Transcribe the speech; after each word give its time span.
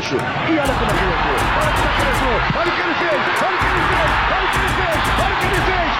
Gaúcho. 0.00 0.16
E 0.16 0.58
olha 0.58 0.72
como 0.72 0.90
é 0.90 0.94
que 0.94 1.02
ele 1.02 1.12
entrou. 1.12 1.36
Olha 1.60 1.72
como 1.76 1.84
é 1.84 1.92
que 1.92 2.00
ele 2.00 2.10
entrou. 2.10 2.36
Olha 2.56 2.68
o 2.68 2.74
que 2.74 2.80
ele 2.80 2.94
fez. 2.94 3.20
Olha 3.40 3.52
o 3.52 3.58
que 3.60 3.66
ele 3.66 3.80
fez. 3.90 4.10
Olha 4.30 4.40
o 4.40 4.48
que 4.50 4.56
ele 4.56 4.70
fez. 4.80 5.00
Olha 5.20 5.30
o 5.30 5.36
que 5.36 5.46
ele 5.46 5.60
fez. 5.60 5.92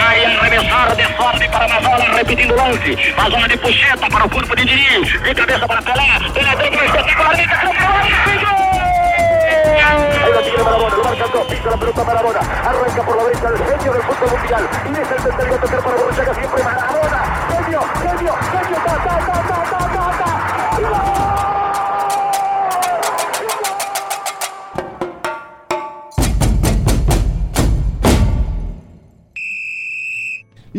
Vai 0.00 0.18
arremessar 0.24 0.96
de 0.96 1.04
forma 1.16 1.46
para 1.50 1.68
Mazola, 1.68 2.16
repetindo 2.16 2.52
o 2.52 2.56
lance. 2.56 2.90
Mazola 3.14 3.48
de 3.48 3.56
puxeta 3.58 4.08
para 4.08 4.24
o 4.24 4.30
corpo 4.30 4.56
de 4.56 4.64
Diniz. 4.64 5.20
De 5.20 5.34
cabeça 5.34 5.68
para 5.68 5.82
Pelé. 5.82 6.18
Pelé 6.32 6.56
deu 6.56 6.72
para 6.72 6.84
espetacularmente. 6.86 7.54
Ahí 10.22 10.32
la 10.32 10.42
tiene 10.42 10.62
Marabona, 10.62 10.96
lo 10.96 11.04
marca 11.04 11.26
dos, 11.26 11.46
pisa 11.46 11.70
la 11.70 11.76
pelota 11.76 12.04
Marabona, 12.04 12.40
arranca 12.40 13.02
por 13.02 13.16
la 13.16 13.24
derecha 13.24 13.48
el 13.48 13.56
genio 13.56 13.92
del 13.92 14.02
fútbol 14.02 14.30
mundial, 14.38 14.68
y 14.84 14.92
es 14.92 14.98
el 14.98 15.22
tercero 15.22 15.54
a 15.54 15.58
tocar 15.58 15.80
para 15.82 15.96
Borruchaga, 15.96 16.34
siempre 16.34 16.62
Marabona, 16.62 17.20
genio, 17.48 17.80
genio, 18.02 18.34
genio, 18.52 18.78
ta, 18.84 18.96
ta, 18.96 19.18
ta, 19.18 19.42
ta, 19.48 19.64
ta, 19.70 19.78
ta. 19.94 20.09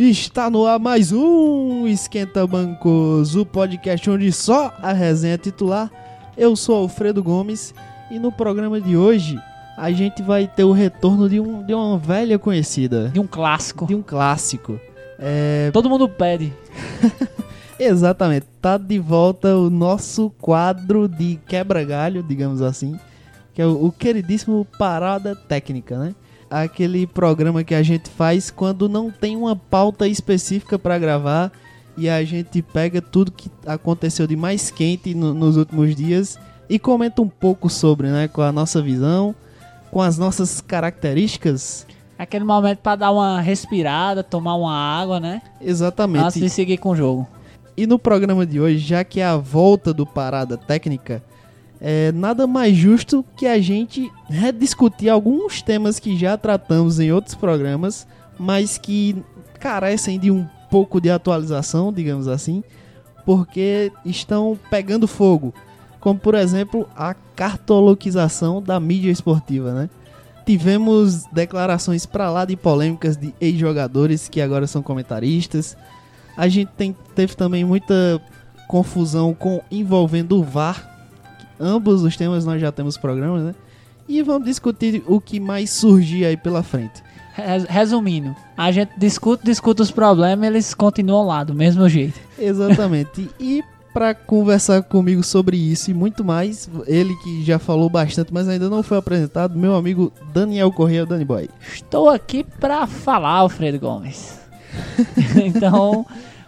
Está 0.09 0.49
no 0.49 0.65
ar 0.65 0.79
mais 0.79 1.11
um 1.11 1.87
Esquenta 1.87 2.47
Bancos, 2.47 3.35
o 3.35 3.45
podcast 3.45 4.09
onde 4.09 4.31
só 4.31 4.73
a 4.81 4.91
resenha 4.91 5.35
é 5.35 5.37
titular. 5.37 5.91
Eu 6.35 6.55
sou 6.55 6.75
Alfredo 6.75 7.21
Gomes 7.21 7.71
e 8.09 8.17
no 8.17 8.31
programa 8.31 8.81
de 8.81 8.97
hoje 8.97 9.39
a 9.77 9.91
gente 9.91 10.23
vai 10.23 10.47
ter 10.47 10.63
o 10.63 10.71
retorno 10.71 11.29
de, 11.29 11.39
um, 11.39 11.63
de 11.63 11.75
uma 11.75 11.99
velha 11.99 12.39
conhecida, 12.39 13.09
De 13.09 13.19
um 13.19 13.27
clássico. 13.27 13.85
de 13.85 13.93
um 13.93 14.01
clássico. 14.01 14.79
É, 15.19 15.69
Todo 15.71 15.87
mundo 15.87 16.09
pede. 16.09 16.51
exatamente, 17.77 18.47
tá 18.59 18.79
de 18.79 18.97
volta 18.97 19.55
o 19.55 19.69
nosso 19.69 20.31
quadro 20.41 21.07
de 21.07 21.39
quebra-galho, 21.45 22.23
digamos 22.23 22.63
assim, 22.63 22.99
que 23.53 23.61
é 23.61 23.67
o, 23.67 23.85
o 23.85 23.91
queridíssimo 23.91 24.65
Parada 24.79 25.35
Técnica, 25.35 25.99
né? 25.99 26.15
Aquele 26.51 27.07
programa 27.07 27.63
que 27.63 27.73
a 27.73 27.81
gente 27.81 28.09
faz 28.09 28.51
quando 28.51 28.89
não 28.89 29.09
tem 29.09 29.37
uma 29.37 29.55
pauta 29.55 30.05
específica 30.05 30.77
para 30.77 30.99
gravar 30.99 31.49
e 31.97 32.09
a 32.09 32.21
gente 32.25 32.61
pega 32.61 33.01
tudo 33.01 33.31
que 33.31 33.49
aconteceu 33.65 34.27
de 34.27 34.35
mais 34.35 34.69
quente 34.69 35.13
no- 35.15 35.33
nos 35.33 35.55
últimos 35.55 35.95
dias 35.95 36.37
e 36.69 36.77
comenta 36.77 37.21
um 37.21 37.29
pouco 37.29 37.69
sobre, 37.69 38.09
né, 38.09 38.27
com 38.27 38.41
a 38.41 38.51
nossa 38.51 38.81
visão, 38.81 39.33
com 39.91 40.01
as 40.01 40.17
nossas 40.17 40.59
características. 40.59 41.87
Aquele 42.19 42.43
momento 42.43 42.79
pra 42.79 42.97
dar 42.97 43.11
uma 43.11 43.39
respirada, 43.39 44.21
tomar 44.21 44.55
uma 44.55 44.75
água, 44.75 45.19
né? 45.21 45.41
Exatamente. 45.61 46.25
Antes 46.25 46.41
de 46.41 46.49
seguir 46.49 46.77
com 46.77 46.89
o 46.89 46.95
jogo. 46.95 47.25
E 47.77 47.87
no 47.87 47.97
programa 47.97 48.45
de 48.45 48.59
hoje, 48.59 48.77
já 48.77 49.03
que 49.05 49.21
é 49.21 49.25
a 49.25 49.37
volta 49.37 49.93
do 49.93 50.05
Parada 50.05 50.57
Técnica, 50.57 51.23
é 51.81 52.11
nada 52.11 52.45
mais 52.45 52.75
justo 52.77 53.25
que 53.35 53.47
a 53.47 53.59
gente 53.59 54.11
rediscutir 54.29 55.09
alguns 55.09 55.61
temas 55.61 55.97
que 55.99 56.15
já 56.15 56.37
tratamos 56.37 56.99
em 56.99 57.11
outros 57.11 57.33
programas, 57.35 58.05
mas 58.37 58.77
que 58.77 59.15
carecem 59.59 60.19
de 60.19 60.29
um 60.29 60.45
pouco 60.69 61.01
de 61.01 61.09
atualização, 61.09 61.91
digamos 61.91 62.27
assim, 62.27 62.63
porque 63.25 63.91
estão 64.05 64.57
pegando 64.69 65.07
fogo. 65.07 65.53
Como, 65.99 66.19
por 66.19 66.35
exemplo, 66.35 66.87
a 66.95 67.13
cartoloquização 67.35 68.61
da 68.61 68.79
mídia 68.79 69.11
esportiva, 69.11 69.73
né? 69.73 69.89
Tivemos 70.45 71.25
declarações 71.31 72.05
pra 72.05 72.29
lá 72.31 72.45
de 72.45 72.55
polêmicas 72.55 73.15
de 73.15 73.33
ex-jogadores 73.39 74.27
que 74.27 74.41
agora 74.41 74.65
são 74.65 74.81
comentaristas. 74.81 75.77
A 76.35 76.47
gente 76.47 76.69
tem- 76.75 76.95
teve 77.15 77.35
também 77.35 77.63
muita 77.63 78.19
confusão 78.67 79.33
com 79.33 79.61
envolvendo 79.71 80.39
o 80.39 80.43
VAR. 80.43 80.90
Ambos 81.61 82.03
os 82.03 82.17
temas 82.17 82.45
nós 82.45 82.59
já 82.59 82.71
temos 82.71 82.97
programas, 82.97 83.43
né? 83.43 83.55
E 84.07 84.21
vamos 84.23 84.45
discutir 84.45 85.03
o 85.07 85.21
que 85.21 85.39
mais 85.39 85.69
surgir 85.69 86.25
aí 86.25 86.35
pela 86.35 86.63
frente. 86.63 87.01
Res- 87.33 87.65
Resumindo, 87.65 88.35
a 88.57 88.71
gente 88.71 88.91
discute, 88.97 89.43
discute 89.45 89.81
os 89.81 89.91
problemas 89.91 90.45
eles 90.47 90.73
continuam 90.73 91.25
lá, 91.27 91.43
do 91.43 91.53
mesmo 91.53 91.87
jeito. 91.87 92.19
Exatamente. 92.37 93.29
e 93.39 93.63
para 93.93 94.13
conversar 94.13 94.81
comigo 94.83 95.21
sobre 95.23 95.57
isso 95.57 95.91
e 95.91 95.93
muito 95.93 96.23
mais, 96.23 96.69
ele 96.87 97.13
que 97.17 97.43
já 97.43 97.59
falou 97.59 97.89
bastante, 97.89 98.33
mas 98.33 98.47
ainda 98.47 98.69
não 98.69 98.81
foi 98.81 98.97
apresentado, 98.97 99.57
meu 99.57 99.75
amigo 99.75 100.11
Daniel 100.33 100.71
Correia, 100.71 101.05
Dani 101.05 101.25
Boy. 101.25 101.49
Estou 101.73 102.09
aqui 102.09 102.43
pra 102.43 102.87
falar, 102.87 103.31
Alfredo 103.31 103.79
Gomes. 103.79 104.39
então, 105.45 106.05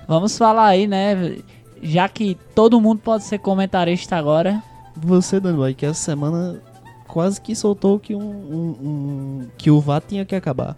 vamos 0.08 0.38
falar 0.38 0.68
aí, 0.68 0.88
né? 0.88 1.38
Já 1.82 2.08
que 2.08 2.38
todo 2.56 2.80
mundo 2.80 3.00
pode 3.04 3.24
ser 3.26 3.40
comentarista 3.40 4.16
agora. 4.16 4.62
Você, 4.96 5.40
Dani 5.40 5.58
Boy, 5.58 5.74
que 5.74 5.86
essa 5.86 6.00
semana 6.02 6.62
quase 7.08 7.40
que 7.42 7.56
soltou 7.56 8.00
que 8.00 8.16
um, 8.16 8.22
um- 8.22 8.78
um- 8.82 9.48
que 9.58 9.70
o 9.72 9.80
VAR 9.80 10.02
tinha 10.08 10.26
que 10.26 10.36
acabar. 10.36 10.76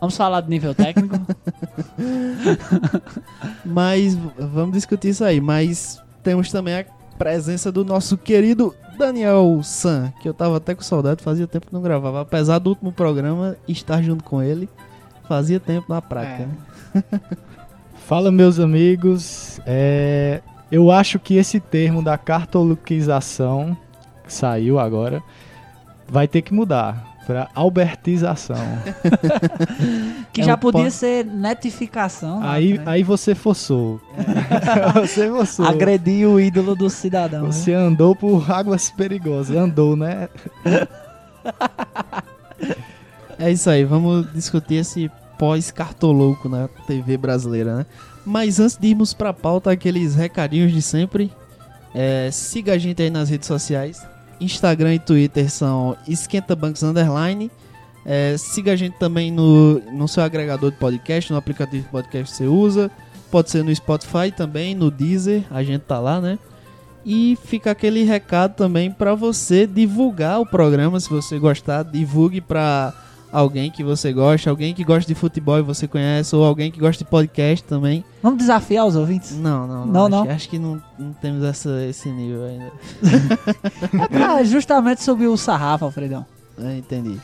Vamos 0.00 0.16
falar 0.16 0.40
de 0.40 0.50
nível 0.50 0.74
técnico. 0.74 1.14
Mas 3.64 4.14
vamos 4.38 4.72
discutir 4.72 5.08
isso 5.10 5.24
aí. 5.24 5.40
Mas 5.40 6.00
temos 6.22 6.50
também 6.50 6.78
a 6.80 6.84
presença 7.18 7.70
do 7.70 7.84
nosso 7.84 8.16
querido 8.16 8.74
Daniel 8.98 9.60
San, 9.62 10.12
que 10.20 10.28
eu 10.28 10.34
tava 10.34 10.56
até 10.56 10.74
com 10.74 10.82
saudade, 10.82 11.22
fazia 11.22 11.46
tempo 11.46 11.66
que 11.66 11.72
não 11.72 11.82
gravava. 11.82 12.20
Apesar 12.22 12.58
do 12.58 12.70
último 12.70 12.92
programa 12.92 13.56
estar 13.68 14.02
junto 14.02 14.24
com 14.24 14.42
ele, 14.42 14.68
fazia 15.28 15.60
tempo 15.60 15.86
na 15.92 16.00
prática. 16.00 16.48
É. 16.94 17.02
Fala, 18.06 18.32
meus 18.32 18.58
amigos. 18.58 19.60
É, 19.66 20.40
eu 20.70 20.90
acho 20.90 21.18
que 21.18 21.34
esse 21.36 21.58
termo 21.60 22.02
da 22.02 22.16
cartoloquização, 22.18 23.76
que 24.24 24.32
saiu 24.32 24.78
agora, 24.78 25.22
vai 26.08 26.26
ter 26.28 26.42
que 26.42 26.52
mudar 26.54 27.08
para 27.26 27.48
albertização. 27.54 28.56
Que 30.32 30.42
É 30.42 30.44
já 30.44 30.54
um 30.54 30.58
podia 30.58 30.84
po- 30.84 30.90
ser 30.92 31.24
netificação. 31.26 32.40
aí, 32.40 32.78
né? 32.78 32.84
aí 32.86 33.02
você 33.02 33.34
forçou. 33.34 34.00
você 34.94 35.28
forçou. 35.28 35.66
Agredir 35.66 36.28
o 36.28 36.38
ídolo 36.38 36.76
do 36.76 36.88
cidadão. 36.88 37.42
né? 37.42 37.52
Você 37.52 37.72
andou 37.72 38.14
por 38.14 38.48
águas 38.48 38.90
perigosas. 38.90 39.56
Andou, 39.56 39.96
né? 39.96 40.28
É 43.38 43.50
isso 43.50 43.68
aí, 43.70 43.84
vamos 43.84 44.32
discutir 44.32 44.74
esse 44.76 45.10
pós-cartolouco 45.38 46.48
na 46.48 46.68
TV 46.86 47.16
brasileira, 47.16 47.76
né? 47.78 47.86
Mas 48.30 48.60
antes 48.60 48.76
de 48.76 48.86
irmos 48.86 49.12
pra 49.12 49.32
pauta, 49.32 49.72
aqueles 49.72 50.14
recadinhos 50.14 50.70
de 50.70 50.80
sempre. 50.80 51.32
É, 51.92 52.30
siga 52.30 52.74
a 52.74 52.78
gente 52.78 53.02
aí 53.02 53.10
nas 53.10 53.28
redes 53.28 53.48
sociais. 53.48 54.06
Instagram 54.40 54.94
e 54.94 54.98
Twitter 55.00 55.50
são 55.50 55.96
esquentabancos 56.06 56.84
underline. 56.84 57.50
É, 58.06 58.36
siga 58.38 58.70
a 58.70 58.76
gente 58.76 58.96
também 59.00 59.32
no, 59.32 59.80
no 59.80 60.06
seu 60.06 60.22
agregador 60.22 60.70
de 60.70 60.76
podcast, 60.76 61.32
no 61.32 61.38
aplicativo 61.40 61.82
de 61.82 61.88
podcast 61.88 62.30
que 62.30 62.36
você 62.36 62.46
usa. 62.46 62.88
Pode 63.32 63.50
ser 63.50 63.64
no 63.64 63.74
Spotify 63.74 64.30
também, 64.30 64.76
no 64.76 64.92
Deezer, 64.92 65.42
a 65.50 65.64
gente 65.64 65.82
tá 65.82 65.98
lá, 65.98 66.20
né? 66.20 66.38
E 67.04 67.36
fica 67.44 67.72
aquele 67.72 68.04
recado 68.04 68.54
também 68.54 68.92
pra 68.92 69.16
você 69.16 69.66
divulgar 69.66 70.40
o 70.40 70.46
programa, 70.46 71.00
se 71.00 71.10
você 71.10 71.36
gostar, 71.36 71.82
divulgue 71.82 72.40
pra 72.40 72.94
alguém 73.32 73.70
que 73.70 73.82
você 73.84 74.12
gosta, 74.12 74.50
alguém 74.50 74.74
que 74.74 74.84
gosta 74.84 75.06
de 75.06 75.14
futebol 75.14 75.58
e 75.58 75.62
você 75.62 75.86
conhece, 75.86 76.34
ou 76.34 76.44
alguém 76.44 76.70
que 76.70 76.80
gosta 76.80 77.04
de 77.04 77.10
podcast 77.10 77.64
também. 77.64 78.04
Vamos 78.22 78.38
desafiar 78.38 78.86
os 78.86 78.96
ouvintes? 78.96 79.36
Não, 79.36 79.66
não, 79.66 79.86
Não, 79.86 80.08
não. 80.08 80.18
Acho, 80.20 80.28
não. 80.28 80.34
acho 80.34 80.48
que 80.48 80.58
não, 80.58 80.82
não 80.98 81.12
temos 81.12 81.44
essa, 81.44 81.84
esse 81.86 82.08
nível 82.10 82.44
ainda. 82.44 82.72
É 84.02 84.08
pra 84.08 84.42
justamente 84.44 85.02
subir 85.02 85.26
o 85.28 85.36
sarrafo, 85.36 85.84
Alfredão. 85.84 86.26
É, 86.58 86.76
entendi. 86.78 87.18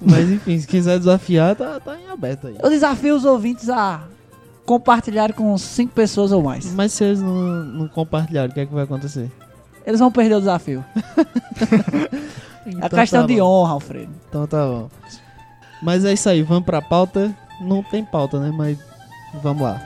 Mas 0.00 0.30
enfim, 0.30 0.58
se 0.58 0.66
quiser 0.66 0.98
desafiar, 0.98 1.56
tá, 1.56 1.80
tá 1.80 1.98
em 1.98 2.08
aberto 2.10 2.48
aí. 2.48 2.56
Eu 2.62 2.68
desafio 2.68 3.16
os 3.16 3.24
ouvintes 3.24 3.68
a 3.70 4.02
compartilhar 4.66 5.32
com 5.32 5.56
cinco 5.56 5.92
pessoas 5.94 6.32
ou 6.32 6.42
mais. 6.42 6.70
Mas 6.72 6.92
se 6.92 7.04
eles 7.04 7.22
não, 7.22 7.34
não 7.64 7.88
compartilharem, 7.88 8.50
o 8.50 8.54
que 8.54 8.60
é 8.60 8.66
que 8.66 8.74
vai 8.74 8.84
acontecer? 8.84 9.30
Eles 9.86 10.00
vão 10.00 10.10
perder 10.10 10.34
o 10.34 10.40
desafio. 10.40 10.84
É 12.66 12.70
Então 12.70 12.98
questão 12.98 13.20
tá 13.20 13.26
de 13.28 13.40
honra, 13.40 13.74
Alfredo. 13.74 14.10
Então 14.28 14.44
tá 14.44 14.66
bom. 14.66 14.90
Mas 15.82 16.04
é 16.04 16.12
isso 16.12 16.28
aí, 16.28 16.42
vamos 16.42 16.64
pra 16.64 16.82
pauta. 16.82 17.34
Não 17.60 17.82
tem 17.82 18.04
pauta, 18.04 18.38
né? 18.40 18.50
Mas 18.50 18.78
vamos 19.42 19.62
lá. 19.62 19.80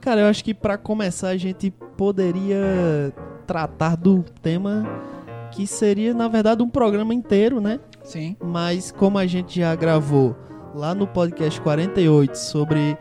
Cara, 0.00 0.20
eu 0.20 0.26
acho 0.26 0.44
que 0.44 0.52
pra 0.52 0.76
começar 0.76 1.28
a 1.28 1.36
gente 1.38 1.70
poderia 1.96 3.10
tratar 3.46 3.96
do 3.96 4.22
tema 4.42 4.86
que 5.50 5.66
seria, 5.66 6.12
na 6.12 6.28
verdade, 6.28 6.62
um 6.62 6.68
programa 6.68 7.14
inteiro, 7.14 7.58
né? 7.58 7.80
Sim. 8.04 8.36
Mas 8.42 8.92
como 8.92 9.18
a 9.18 9.26
gente 9.26 9.58
já 9.58 9.74
gravou 9.74 10.36
lá 10.74 10.94
no 10.94 11.06
podcast 11.06 11.60
48 11.60 12.36
sobre 12.36 12.96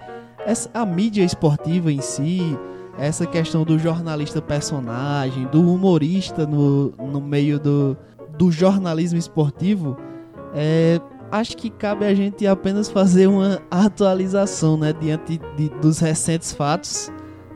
essa, 0.45 0.69
a 0.73 0.85
mídia 0.85 1.23
esportiva 1.23 1.91
em 1.91 2.01
si, 2.01 2.57
essa 2.97 3.25
questão 3.25 3.63
do 3.63 3.77
jornalista 3.77 4.41
personagem, 4.41 5.45
do 5.47 5.61
humorista 5.61 6.47
no, 6.47 6.91
no 6.91 7.21
meio 7.21 7.59
do, 7.59 7.97
do 8.37 8.51
jornalismo 8.51 9.19
esportivo, 9.19 9.97
é, 10.55 10.99
acho 11.31 11.57
que 11.57 11.69
cabe 11.69 12.05
a 12.05 12.13
gente 12.13 12.45
apenas 12.45 12.89
fazer 12.89 13.27
uma 13.27 13.61
atualização, 13.69 14.77
né, 14.77 14.93
diante 14.93 15.39
de, 15.57 15.69
dos 15.81 15.99
recentes 15.99 16.53
fatos, 16.53 17.11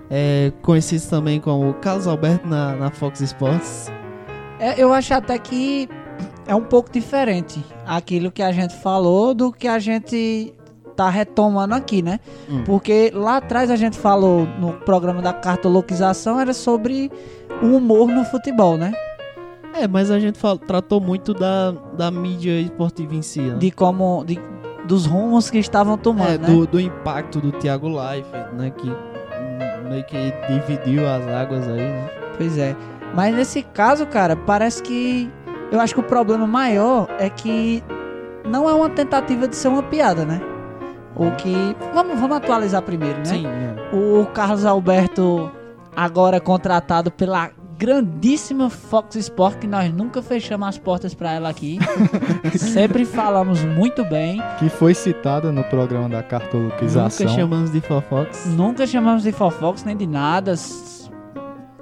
é, 0.10 0.52
conhecidos 0.62 1.06
também 1.06 1.40
como 1.40 1.74
Carlos 1.76 2.08
Alberto 2.08 2.48
na, 2.48 2.76
na 2.76 2.90
Fox 2.90 3.22
Sports. 3.22 3.92
É, 4.60 4.82
eu 4.82 4.92
acho 4.92 5.14
até 5.14 5.38
que 5.38 5.88
é 6.48 6.56
um 6.56 6.62
pouco 6.64 6.92
diferente 6.92 7.64
aquilo 7.86 8.32
que 8.32 8.42
a 8.42 8.52
gente 8.52 8.76
falou 8.76 9.34
do 9.34 9.52
que 9.52 9.68
a 9.68 9.80
gente 9.80 10.54
tá 10.96 11.10
retomando 11.10 11.76
aqui, 11.76 12.02
né? 12.02 12.20
Hum. 12.50 12.64
Porque 12.66 13.12
lá 13.14 13.38
atrás 13.38 13.70
a 13.70 13.76
gente 13.76 13.98
falou 13.98 14.48
no 14.60 14.74
programa 14.74 15.22
da 15.22 15.32
cartoloquização 15.34 16.40
era 16.40 16.54
sobre 16.54 17.12
o 17.62 17.76
humor 17.78 18.08
no 18.08 18.24
futebol, 18.26 18.78
né? 18.78 18.94
É, 19.76 19.88
mas 19.88 20.10
a 20.10 20.20
gente 20.20 20.40
fal- 20.40 20.58
tratou 20.58 21.00
muito 21.00 21.34
da, 21.36 21.72
da 21.96 22.10
mídia 22.10 22.60
esportiva 22.60 23.14
em 23.14 23.22
si, 23.22 23.42
né? 23.42 23.58
De 23.60 23.70
como 23.70 24.24
de, 24.26 24.40
dos 24.88 25.06
rumos 25.06 25.52
que 25.52 25.60
estavam 25.60 25.98
tomando, 25.98 26.32
É, 26.32 26.38
né? 26.40 26.48
do, 26.48 26.66
do 26.66 26.80
impacto 26.80 27.40
do 27.40 27.52
Thiago 27.52 27.88
Leifert, 27.90 28.54
né? 28.54 28.72
Que 28.72 28.92
meio 29.88 30.04
que 30.06 30.34
dividiu 30.50 31.08
as 31.08 31.28
águas 31.28 31.68
aí, 31.68 31.78
né? 31.78 32.10
Pois 32.38 32.58
é. 32.58 32.76
Mas 33.14 33.36
nesse 33.36 33.62
caso, 33.62 34.06
cara, 34.08 34.36
parece 34.36 34.82
que 34.82 35.30
eu 35.72 35.80
acho 35.80 35.94
que 35.94 36.00
o 36.00 36.04
problema 36.04 36.48
maior 36.48 37.08
é 37.20 37.30
que 37.30 37.84
não 38.46 38.70
é 38.70 38.74
uma 38.74 38.90
tentativa 38.90 39.48
de 39.48 39.56
ser 39.56 39.68
uma 39.68 39.84
piada, 39.84 40.26
né? 40.26 40.42
O 41.16 41.32
que 41.32 41.76
vamos 41.94 42.20
vamos 42.20 42.38
atualizar 42.38 42.82
primeiro, 42.82 43.18
né? 43.20 43.26
Sim, 43.26 43.46
é. 43.48 43.96
O 43.96 44.26
Carlos 44.28 44.66
Alberto, 44.66 45.52
agora 45.96 46.40
contratado 46.40 47.10
pela 47.12 47.50
grandíssima 47.78 48.70
Fox 48.70 49.16
Sport, 49.16 49.60
que 49.60 49.68
nós 49.68 49.94
nunca 49.94 50.22
fechamos 50.22 50.68
as 50.68 50.78
portas 50.78 51.14
pra 51.14 51.34
ela 51.34 51.50
aqui. 51.50 51.78
Sempre 52.58 53.06
falamos 53.06 53.64
muito 53.64 54.04
bem. 54.04 54.42
Que 54.58 54.68
foi 54.70 54.94
citada 54.94 55.52
no 55.52 55.64
programa 55.66 56.10
da 56.10 56.18
Nunca 56.18 56.40
cartoloquização. 56.40 57.28
chamamos 57.30 57.72
de 57.72 57.80
Fofox. 57.82 58.48
Nunca 58.48 58.88
chamamos 58.88 59.24
de 59.24 59.32
Fofox 59.32 59.84
nem 59.84 59.96
de 59.96 60.08
nada. 60.08 60.56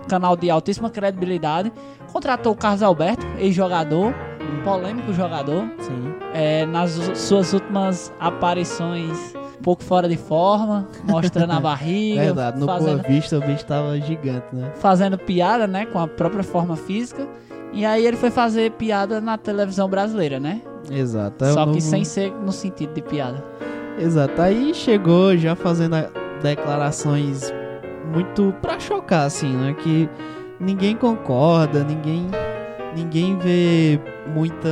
Canal 0.08 0.36
de 0.36 0.50
altíssima 0.50 0.90
credibilidade. 0.90 1.72
Contratou 2.16 2.54
o 2.54 2.56
Carlos 2.56 2.82
Alberto, 2.82 3.28
ex-jogador, 3.38 4.16
um 4.40 4.64
polêmico 4.64 5.12
jogador. 5.12 5.70
Sim. 5.82 6.14
é, 6.34 6.66
nas 6.66 6.92
suas 7.14 7.52
últimas 7.52 8.10
aparições, 8.22 9.36
um 9.60 9.62
pouco 9.62 9.84
fora 9.84 10.08
de 10.08 10.16
forma, 10.16 10.88
mostrando 11.04 11.52
a 11.52 11.60
barriga. 11.60 12.22
Verdade, 12.22 12.58
no 12.58 12.68
fazendo, 12.68 13.02
Boa 13.02 13.10
Vista 13.10 13.38
o 13.38 13.42
bicho 13.42 13.66
tava 13.66 14.00
gigante, 14.00 14.46
né? 14.54 14.72
fazendo 14.76 15.18
piada, 15.18 15.68
né, 15.68 15.86
com 15.86 16.00
a 16.00 16.08
própria 16.08 16.42
forma 16.42 16.78
física. 16.78 17.28
E 17.74 17.86
aí 17.86 18.06
ele 18.06 18.16
foi 18.16 18.32
fazer 18.32 18.72
piada 18.72 19.20
na 19.20 19.38
televisão 19.38 19.90
brasileira, 19.90 20.40
né? 20.40 20.62
Exato. 20.90 21.44
é 21.44 21.52
Só 21.52 21.66
que 21.66 21.82
sem 21.82 22.06
ser 22.06 22.32
no 22.32 22.54
sentido 22.54 22.94
de 22.94 23.02
piada. 23.02 23.44
Exato. 24.00 24.42
Aí 24.42 24.74
chegou 24.74 25.36
já 25.36 25.54
fazendo 25.54 25.98
declarações 26.42 27.54
muito 28.14 28.56
pra 28.62 28.80
chocar, 28.80 29.26
assim, 29.26 29.52
né? 29.52 29.74
Que 29.74 30.10
ninguém 30.60 30.96
concorda, 30.96 31.84
ninguém, 31.84 32.28
ninguém 32.96 33.38
vê 33.38 34.00
muita 34.28 34.70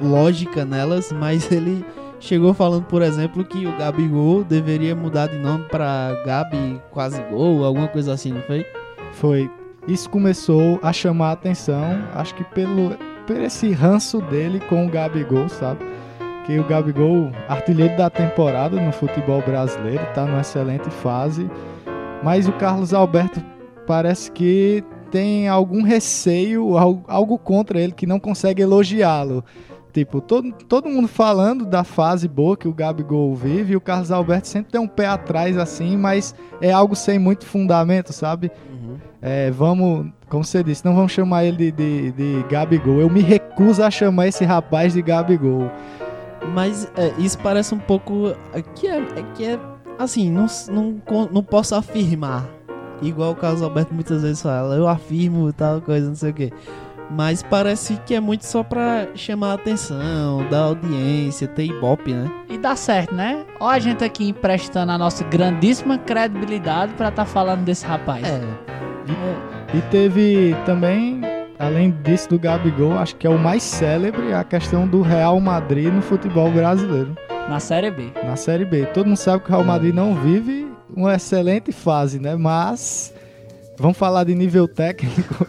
lógica 0.00 0.64
nelas, 0.64 1.12
mas 1.12 1.50
ele 1.52 1.84
chegou 2.20 2.54
falando, 2.54 2.84
por 2.84 3.02
exemplo, 3.02 3.44
que 3.44 3.66
o 3.66 3.76
Gabigol 3.76 4.44
deveria 4.44 4.94
mudar 4.94 5.28
de 5.28 5.38
nome 5.38 5.64
pra 5.64 6.14
Gabi 6.24 6.80
Quase 6.90 7.22
Gol, 7.30 7.64
alguma 7.64 7.88
coisa 7.88 8.12
assim, 8.12 8.32
não 8.32 8.42
foi? 8.42 8.66
Foi. 9.12 9.50
Isso 9.86 10.10
começou 10.10 10.80
a 10.82 10.92
chamar 10.92 11.28
a 11.28 11.32
atenção, 11.32 11.96
acho 12.14 12.34
que 12.34 12.42
pelo 12.42 12.96
por 13.26 13.36
esse 13.36 13.72
ranço 13.72 14.20
dele 14.22 14.60
com 14.60 14.86
o 14.86 14.88
Gabigol, 14.88 15.48
sabe? 15.48 15.84
Que 16.44 16.58
o 16.58 16.64
Gabigol, 16.64 17.32
artilheiro 17.48 17.96
da 17.96 18.08
temporada 18.08 18.80
no 18.80 18.92
futebol 18.92 19.42
brasileiro, 19.42 20.04
tá 20.14 20.24
numa 20.24 20.40
excelente 20.40 20.88
fase. 20.90 21.50
Mas 22.22 22.46
o 22.46 22.52
Carlos 22.52 22.94
Alberto 22.94 23.42
parece 23.86 24.30
que 24.30 24.82
tem 25.10 25.48
algum 25.48 25.82
receio, 25.82 26.76
al- 26.76 27.02
algo 27.06 27.38
contra 27.38 27.80
ele, 27.80 27.92
que 27.92 28.06
não 28.06 28.18
consegue 28.18 28.62
elogiá-lo. 28.62 29.44
Tipo, 29.92 30.20
todo, 30.20 30.52
todo 30.68 30.90
mundo 30.90 31.08
falando 31.08 31.64
da 31.64 31.82
fase 31.82 32.28
boa 32.28 32.54
que 32.56 32.68
o 32.68 32.72
Gabigol 32.74 33.34
vive, 33.34 33.72
e 33.72 33.76
o 33.76 33.80
Carlos 33.80 34.10
Alberto 34.10 34.46
sempre 34.46 34.72
tem 34.72 34.80
um 34.80 34.86
pé 34.88 35.06
atrás 35.06 35.56
assim, 35.56 35.96
mas 35.96 36.34
é 36.60 36.70
algo 36.70 36.94
sem 36.94 37.18
muito 37.18 37.46
fundamento, 37.46 38.12
sabe? 38.12 38.50
É, 39.22 39.50
vamos, 39.50 40.08
como 40.28 40.44
você 40.44 40.62
disse, 40.62 40.84
não 40.84 40.94
vamos 40.94 41.12
chamar 41.12 41.44
ele 41.44 41.56
de, 41.56 41.72
de, 41.72 42.12
de 42.12 42.44
Gabigol. 42.50 43.00
Eu 43.00 43.08
me 43.08 43.20
recuso 43.22 43.82
a 43.82 43.90
chamar 43.90 44.28
esse 44.28 44.44
rapaz 44.44 44.92
de 44.92 45.00
Gabigol. 45.00 45.70
Mas 46.54 46.90
é, 46.96 47.12
isso 47.18 47.38
parece 47.38 47.74
um 47.74 47.78
pouco. 47.78 48.34
é 48.52 48.60
Que 48.60 48.86
é, 48.86 48.98
é 48.98 49.22
que 49.34 49.44
é 49.44 49.58
assim, 49.98 50.30
não, 50.30 50.46
não, 50.70 51.00
não 51.32 51.42
posso 51.42 51.74
afirmar. 51.74 52.46
Igual 53.02 53.32
o 53.32 53.36
Carlos 53.36 53.62
Alberto 53.62 53.92
muitas 53.94 54.22
vezes 54.22 54.40
fala, 54.42 54.74
eu 54.74 54.88
afirmo 54.88 55.52
tal 55.52 55.80
coisa, 55.80 56.08
não 56.08 56.14
sei 56.16 56.30
o 56.30 56.34
quê. 56.34 56.52
Mas 57.10 57.40
parece 57.42 58.00
que 58.04 58.14
é 58.14 58.20
muito 58.20 58.44
só 58.44 58.64
pra 58.64 59.06
chamar 59.14 59.52
a 59.52 59.54
atenção, 59.54 60.44
dar 60.50 60.62
audiência, 60.62 61.46
ter 61.46 61.66
ibope, 61.66 62.12
né? 62.12 62.28
E 62.50 62.58
dá 62.58 62.74
certo, 62.74 63.14
né? 63.14 63.44
Ó 63.60 63.68
a 63.68 63.78
gente 63.78 64.02
aqui 64.02 64.28
emprestando 64.30 64.90
a 64.90 64.98
nossa 64.98 65.22
grandíssima 65.24 65.98
credibilidade 65.98 66.94
pra 66.94 67.10
tá 67.12 67.24
falando 67.24 67.62
desse 67.64 67.86
rapaz. 67.86 68.26
É. 68.26 68.40
E 69.74 69.80
teve 69.82 70.56
também, 70.64 71.20
além 71.58 71.92
disso 72.02 72.28
do 72.30 72.38
Gabigol, 72.38 72.98
acho 72.98 73.14
que 73.16 73.26
é 73.26 73.30
o 73.30 73.38
mais 73.38 73.62
célebre, 73.62 74.32
a 74.32 74.42
questão 74.42 74.86
do 74.86 75.02
Real 75.02 75.38
Madrid 75.40 75.92
no 75.92 76.02
futebol 76.02 76.50
brasileiro, 76.50 77.14
Na 77.48 77.60
Série 77.60 77.90
B. 77.90 78.10
na 78.24 78.34
Série 78.34 78.64
B. 78.64 78.86
Todo 78.86 79.06
mundo 79.06 79.16
sabe 79.16 79.44
que 79.44 79.48
o 79.50 79.52
Real 79.52 79.64
Madrid 79.64 79.94
não 79.94 80.14
vive 80.16 80.66
uma 80.94 81.14
excelente 81.14 81.72
fase, 81.72 82.18
né? 82.18 82.34
Mas 82.36 83.12
vamos 83.78 83.96
falar 83.96 84.24
de 84.24 84.34
nível 84.34 84.66
técnico. 84.68 85.46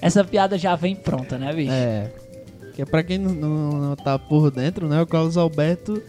Essa 0.00 0.24
piada 0.24 0.56
já 0.58 0.74
vem 0.76 0.94
pronta, 0.96 1.38
né, 1.38 1.52
bicho? 1.52 1.72
É. 1.72 2.10
Que 2.74 2.82
é 2.82 2.84
pra 2.84 3.02
quem 3.02 3.18
não, 3.18 3.32
não, 3.34 3.70
não 3.80 3.96
tá 3.96 4.18
por 4.18 4.50
dentro, 4.50 4.88
né? 4.88 5.00
O 5.02 5.06
Carlos 5.06 5.36
Alberto, 5.36 6.02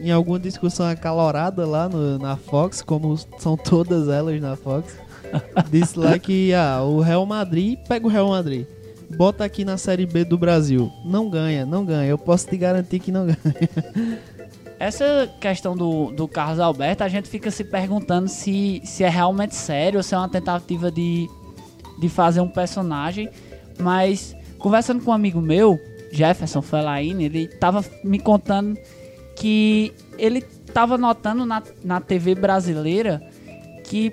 em 0.00 0.10
alguma 0.10 0.38
discussão 0.38 0.86
acalorada 0.86 1.66
lá 1.66 1.88
no- 1.88 2.18
na 2.18 2.36
Fox, 2.36 2.82
como 2.82 3.16
são 3.38 3.56
todas 3.56 4.08
elas 4.08 4.40
na 4.40 4.56
Fox, 4.56 4.96
disse 5.70 5.98
lá 5.98 6.18
que 6.18 6.52
ah, 6.54 6.82
o 6.82 7.00
Real 7.00 7.24
Madrid, 7.24 7.78
pega 7.88 8.06
o 8.06 8.10
Real 8.10 8.28
Madrid, 8.28 8.66
bota 9.16 9.44
aqui 9.44 9.64
na 9.64 9.76
Série 9.78 10.06
B 10.06 10.24
do 10.24 10.36
Brasil. 10.36 10.90
Não 11.04 11.30
ganha, 11.30 11.64
não 11.64 11.84
ganha. 11.84 12.08
Eu 12.10 12.18
posso 12.18 12.46
te 12.48 12.56
garantir 12.56 12.98
que 12.98 13.10
não 13.12 13.24
ganha. 13.26 13.38
Essa 14.78 15.28
questão 15.40 15.76
do, 15.76 16.12
do 16.12 16.28
Carlos 16.28 16.60
Alberto, 16.60 17.02
a 17.02 17.08
gente 17.08 17.28
fica 17.28 17.50
se 17.50 17.64
perguntando 17.64 18.28
se, 18.28 18.80
se 18.84 19.02
é 19.02 19.08
realmente 19.08 19.54
sério 19.54 19.98
ou 19.98 20.02
se 20.02 20.14
é 20.14 20.18
uma 20.18 20.28
tentativa 20.28 20.90
de, 20.90 21.28
de 21.98 22.08
fazer 22.08 22.40
um 22.40 22.48
personagem. 22.48 23.28
Mas, 23.78 24.36
conversando 24.58 25.02
com 25.02 25.10
um 25.10 25.14
amigo 25.14 25.40
meu, 25.40 25.80
Jefferson 26.12 26.62
Fellaini, 26.62 27.24
ele 27.24 27.48
tava 27.48 27.84
me 28.04 28.20
contando 28.20 28.78
que 29.34 29.92
ele 30.16 30.42
tava 30.72 30.96
notando 30.96 31.44
na, 31.44 31.62
na 31.82 32.00
TV 32.00 32.34
brasileira 32.34 33.20
que 33.84 34.12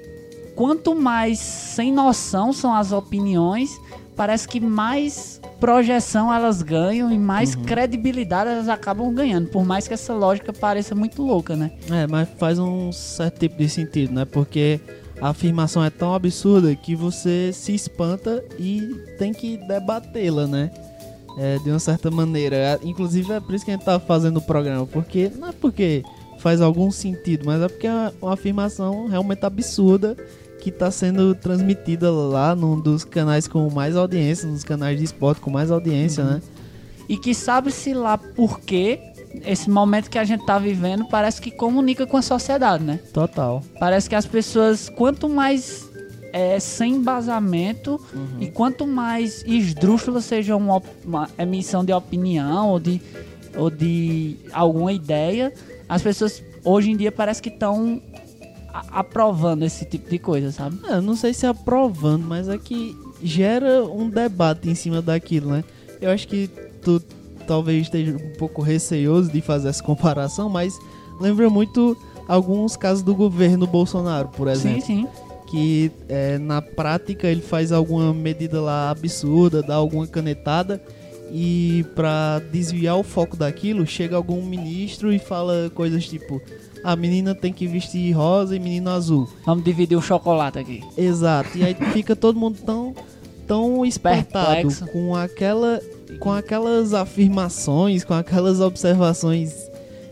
quanto 0.55 0.95
mais 0.95 1.38
sem 1.38 1.91
noção 1.91 2.53
são 2.53 2.74
as 2.74 2.91
opiniões, 2.91 3.69
parece 4.15 4.48
que 4.48 4.60
mais 4.60 5.41
projeção 5.65 6.31
elas 6.31 6.62
ganham 6.62 7.12
e 7.12 7.17
mais 7.17 7.55
credibilidade 7.55 8.51
elas 8.51 8.69
acabam 8.69 9.12
ganhando, 9.12 9.48
por 9.48 9.65
mais 9.65 9.88
que 9.88 9.95
essa 9.95 10.13
lógica 10.13 10.53
pareça 10.53 10.93
muito 10.93 11.24
louca, 11.24 11.55
né? 11.55 11.72
É, 11.89 12.05
mas 12.05 12.29
faz 12.38 12.60
um 12.60 12.91
certo 12.91 13.39
tipo 13.39 13.57
de 13.57 13.67
sentido, 13.67 14.13
né? 14.13 14.25
Porque 14.25 14.79
a 15.19 15.29
afirmação 15.29 15.84
é 15.84 15.89
tão 15.89 16.13
absurda 16.13 16.75
que 16.75 16.95
você 16.95 17.50
se 17.51 17.74
espanta 17.74 18.45
e 18.60 18.79
tem 19.17 19.34
que 19.34 19.57
debatê-la, 19.57 20.45
né? 20.45 20.69
É, 21.39 21.57
de 21.57 21.72
uma 21.72 21.79
certa 21.79 22.12
maneira. 22.12 22.79
Inclusive 22.84 23.34
é 23.34 23.39
por 23.39 23.55
isso 23.55 23.65
que 23.65 23.72
a 23.72 23.74
gente 23.74 23.86
tá 23.86 24.00
fazendo 24.00 24.38
o 24.38 24.41
programa, 24.41 24.86
porque 24.86 25.31
não 25.36 25.48
é 25.48 25.51
porque 25.51 26.03
faz 26.38 26.62
algum 26.62 26.91
sentido, 26.91 27.43
mas 27.43 27.60
é 27.60 27.67
porque 27.67 27.88
é 27.88 28.12
uma 28.22 28.34
afirmação 28.34 29.07
realmente 29.07 29.43
absurda 29.43 30.15
que 30.65 30.72
tá 30.72 30.89
sendo 30.89 31.36
transmitida 31.36 32.10
lá 32.10 32.55
num 32.55 32.79
dos 32.79 33.05
canais 33.05 33.48
com 33.48 33.69
mais 33.69 33.95
audiência, 33.95 34.50
nos 34.50 34.63
canais 34.63 34.98
de 34.98 35.05
esporte 35.05 35.39
com 35.39 35.51
mais 35.51 35.69
audiência, 35.69 36.24
né? 36.24 36.41
E 37.07 37.17
que 37.17 37.36
sabe-se 37.36 37.93
lá 37.93 38.17
por 38.17 38.60
quê 38.62 39.00
esse 39.45 39.69
momento 39.69 40.10
que 40.10 40.17
a 40.17 40.24
gente 40.24 40.43
tá 40.43 40.57
vivendo 40.57 41.05
parece 41.07 41.39
que 41.39 41.51
comunica 41.51 42.07
com 42.07 42.17
a 42.17 42.22
sociedade, 42.24 42.84
né? 42.84 43.00
Total. 43.13 43.62
Parece 43.79 44.10
que 44.10 44.15
as 44.15 44.25
pessoas, 44.25 44.89
quanto 44.89 45.29
mais 45.29 45.88
é, 46.34 46.60
sem 46.60 46.95
embasamento 46.95 48.03
e 48.39 48.48
quanto 48.48 48.88
mais 48.88 49.43
esdrúxula 49.45 50.19
seja 50.19 50.55
uma, 50.55 50.81
uma 51.05 51.29
emissão 51.38 51.86
de 51.86 51.93
opinião 51.93 52.69
ou 52.69 52.79
de, 52.79 53.00
ou 53.55 53.69
de 53.69 54.36
alguma 54.51 54.91
ideia, 54.91 55.53
as 55.88 56.01
pessoas 56.01 56.41
hoje 56.63 56.89
em 56.89 56.98
dia 56.98 57.12
parece 57.12 57.39
que 57.39 57.50
estão 57.50 58.01
aprovando 58.91 59.63
esse 59.63 59.86
tipo 59.86 60.10
de 60.10 60.20
coisa, 60.20 60.51
sabe? 60.51 60.79
É, 60.88 60.96
eu 60.96 61.01
não 61.01 61.15
sei 61.15 61.34
se 61.34 61.46
aprovando, 61.46 62.25
mas 62.25 62.50
é 62.50 62.58
que 62.58 62.98
gera 63.22 63.84
um 63.86 64.10
debate 64.10 64.70
em 64.70 64.75
cima 64.75 65.01
daquilo, 65.01 65.51
né? 65.51 65.63
Eu 66.01 66.12
acho 66.12 66.27
que 66.27 66.50
tu 66.82 67.01
talvez 67.48 67.84
esteja 67.84 68.15
um 68.15 68.38
pouco 68.38 68.62
receioso 68.62 69.32
de 69.32 69.41
fazer 69.41 69.70
essa 69.70 69.82
comparação, 69.84 70.50
mas 70.50 70.77
lembra 71.20 71.50
muito 71.50 71.98
alguns 72.27 72.75
casos 72.75 73.03
do 73.03 73.15
governo 73.15 73.65
Bolsonaro, 73.67 74.29
por 74.29 74.48
exemplo. 74.48 74.82
Sim, 74.82 75.03
sim. 75.03 75.08
que 75.48 75.91
é, 76.10 76.38
na 76.38 76.62
prática 76.62 77.27
ele 77.27 77.41
faz 77.41 77.72
alguma 77.72 78.13
medida 78.13 78.60
lá 78.60 78.89
absurda, 78.89 79.62
dá 79.62 79.75
alguma 79.75 80.08
canetada 80.08 80.82
e 81.32 81.86
pra 81.96 82.39
desviar 82.51 82.98
o 82.98 83.03
foco 83.03 83.36
daquilo, 83.36 83.86
chega 83.86 84.15
algum 84.15 84.41
ministro 84.41 85.12
e 85.12 85.20
fala 85.20 85.72
coisas 85.74 86.08
tipo: 86.08 86.41
a 86.86 86.96
menina 86.96 87.34
tem 87.34 87.51
que 87.51 87.65
vestir 87.68 88.12
rosa 88.13 88.56
e 88.56 88.60
menino 88.60 88.89
azul. 88.92 89.27
Vamos 89.46 89.63
dividir 89.63 89.98
o 89.98 90.01
chocolate 90.01 90.60
aqui. 90.60 90.84
Exato. 90.98 91.58
E 91.58 91.63
aí 91.63 91.74
fica 91.94 92.15
todo 92.15 92.39
mundo 92.39 92.60
tão 92.65 92.94
tão 93.48 93.86
espantado 93.86 94.70
com 94.92 95.15
aquela 95.15 95.80
com 96.20 96.32
aquelas 96.32 96.94
afirmações, 96.94 98.04
com 98.04 98.13
aquelas 98.13 98.60
observações 98.60 99.54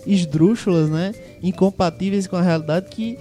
esdrúxulas, 0.05 0.89
né? 0.89 1.13
Incompatíveis 1.41 2.27
com 2.27 2.35
a 2.35 2.41
realidade 2.41 2.87
que 2.89 3.17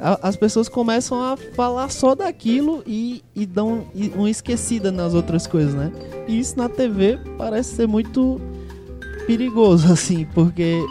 a- 0.00 0.18
as 0.28 0.36
pessoas 0.36 0.68
começam 0.68 1.20
a 1.22 1.36
falar 1.54 1.88
só 1.90 2.14
daquilo 2.14 2.82
e, 2.86 3.22
e 3.36 3.46
dão 3.46 3.84
e- 3.94 4.10
uma 4.16 4.28
esquecida 4.28 4.90
nas 4.90 5.14
outras 5.14 5.46
coisas, 5.46 5.74
né? 5.74 5.92
E 6.26 6.38
isso 6.38 6.56
na 6.58 6.68
TV 6.68 7.18
parece 7.38 7.76
ser 7.76 7.86
muito 7.86 8.40
perigoso, 9.26 9.90
assim, 9.92 10.26
porque 10.34 10.82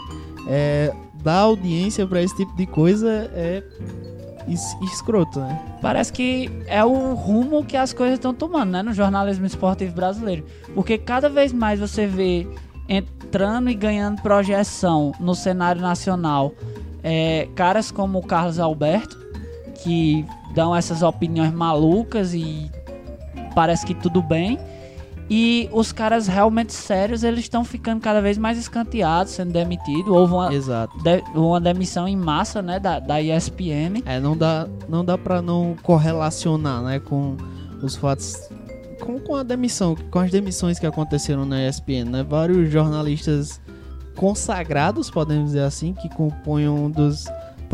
é, 0.48 0.92
dar 1.24 1.38
audiência 1.40 2.06
pra 2.06 2.22
esse 2.22 2.36
tipo 2.36 2.54
de 2.56 2.66
coisa 2.66 3.30
é 3.34 3.62
es- 4.46 4.76
escroto, 4.92 5.40
né? 5.40 5.58
Parece 5.80 6.12
que 6.12 6.50
é 6.66 6.84
o 6.84 7.14
rumo 7.14 7.64
que 7.64 7.76
as 7.76 7.92
coisas 7.92 8.14
estão 8.18 8.32
tomando, 8.34 8.70
né, 8.70 8.82
no 8.82 8.92
jornalismo 8.92 9.46
esportivo 9.46 9.94
brasileiro. 9.94 10.44
Porque 10.74 10.98
cada 10.98 11.28
vez 11.28 11.52
mais 11.52 11.80
você 11.80 12.06
vê 12.06 12.46
entrando 12.88 13.70
e 13.70 13.74
ganhando 13.74 14.20
projeção 14.20 15.12
no 15.18 15.34
cenário 15.34 15.80
nacional 15.80 16.52
é, 17.02 17.48
caras 17.54 17.90
como 17.90 18.18
o 18.18 18.22
Carlos 18.22 18.58
Alberto, 18.58 19.18
que 19.82 20.24
dão 20.54 20.74
essas 20.76 21.02
opiniões 21.02 21.52
malucas 21.52 22.32
e 22.34 22.70
parece 23.54 23.84
que 23.86 23.94
tudo 23.94 24.22
bem. 24.22 24.58
E 25.30 25.68
os 25.72 25.90
caras 25.90 26.26
realmente 26.26 26.72
sérios, 26.74 27.24
eles 27.24 27.40
estão 27.40 27.64
ficando 27.64 28.00
cada 28.00 28.20
vez 28.20 28.36
mais 28.36 28.58
escanteados, 28.58 29.32
sendo 29.32 29.52
demitidos. 29.52 30.06
Houve 30.06 30.32
uma, 30.34 30.50
de- 30.50 31.24
uma 31.34 31.60
demissão 31.60 32.06
em 32.06 32.16
massa, 32.16 32.60
né, 32.60 32.78
da, 32.78 32.98
da 32.98 33.22
ESPN. 33.22 34.02
É, 34.04 34.20
não 34.20 34.36
dá, 34.36 34.68
não 34.88 35.02
dá 35.04 35.16
pra 35.16 35.40
não 35.40 35.76
correlacionar, 35.82 36.82
né, 36.82 36.98
com 37.00 37.36
os 37.82 37.96
fatos 37.96 38.48
com, 39.00 39.18
com 39.18 39.34
a 39.36 39.42
demissão, 39.42 39.96
com 40.10 40.18
as 40.18 40.30
demissões 40.30 40.78
que 40.78 40.86
aconteceram 40.86 41.44
na 41.44 41.66
ESPN, 41.68 42.04
né? 42.10 42.22
Vários 42.22 42.70
jornalistas 42.70 43.60
consagrados, 44.16 45.10
podemos 45.10 45.46
dizer 45.46 45.62
assim, 45.64 45.92
que 45.92 46.08
compõem 46.10 46.68
um 46.68 46.90
dos 46.90 47.24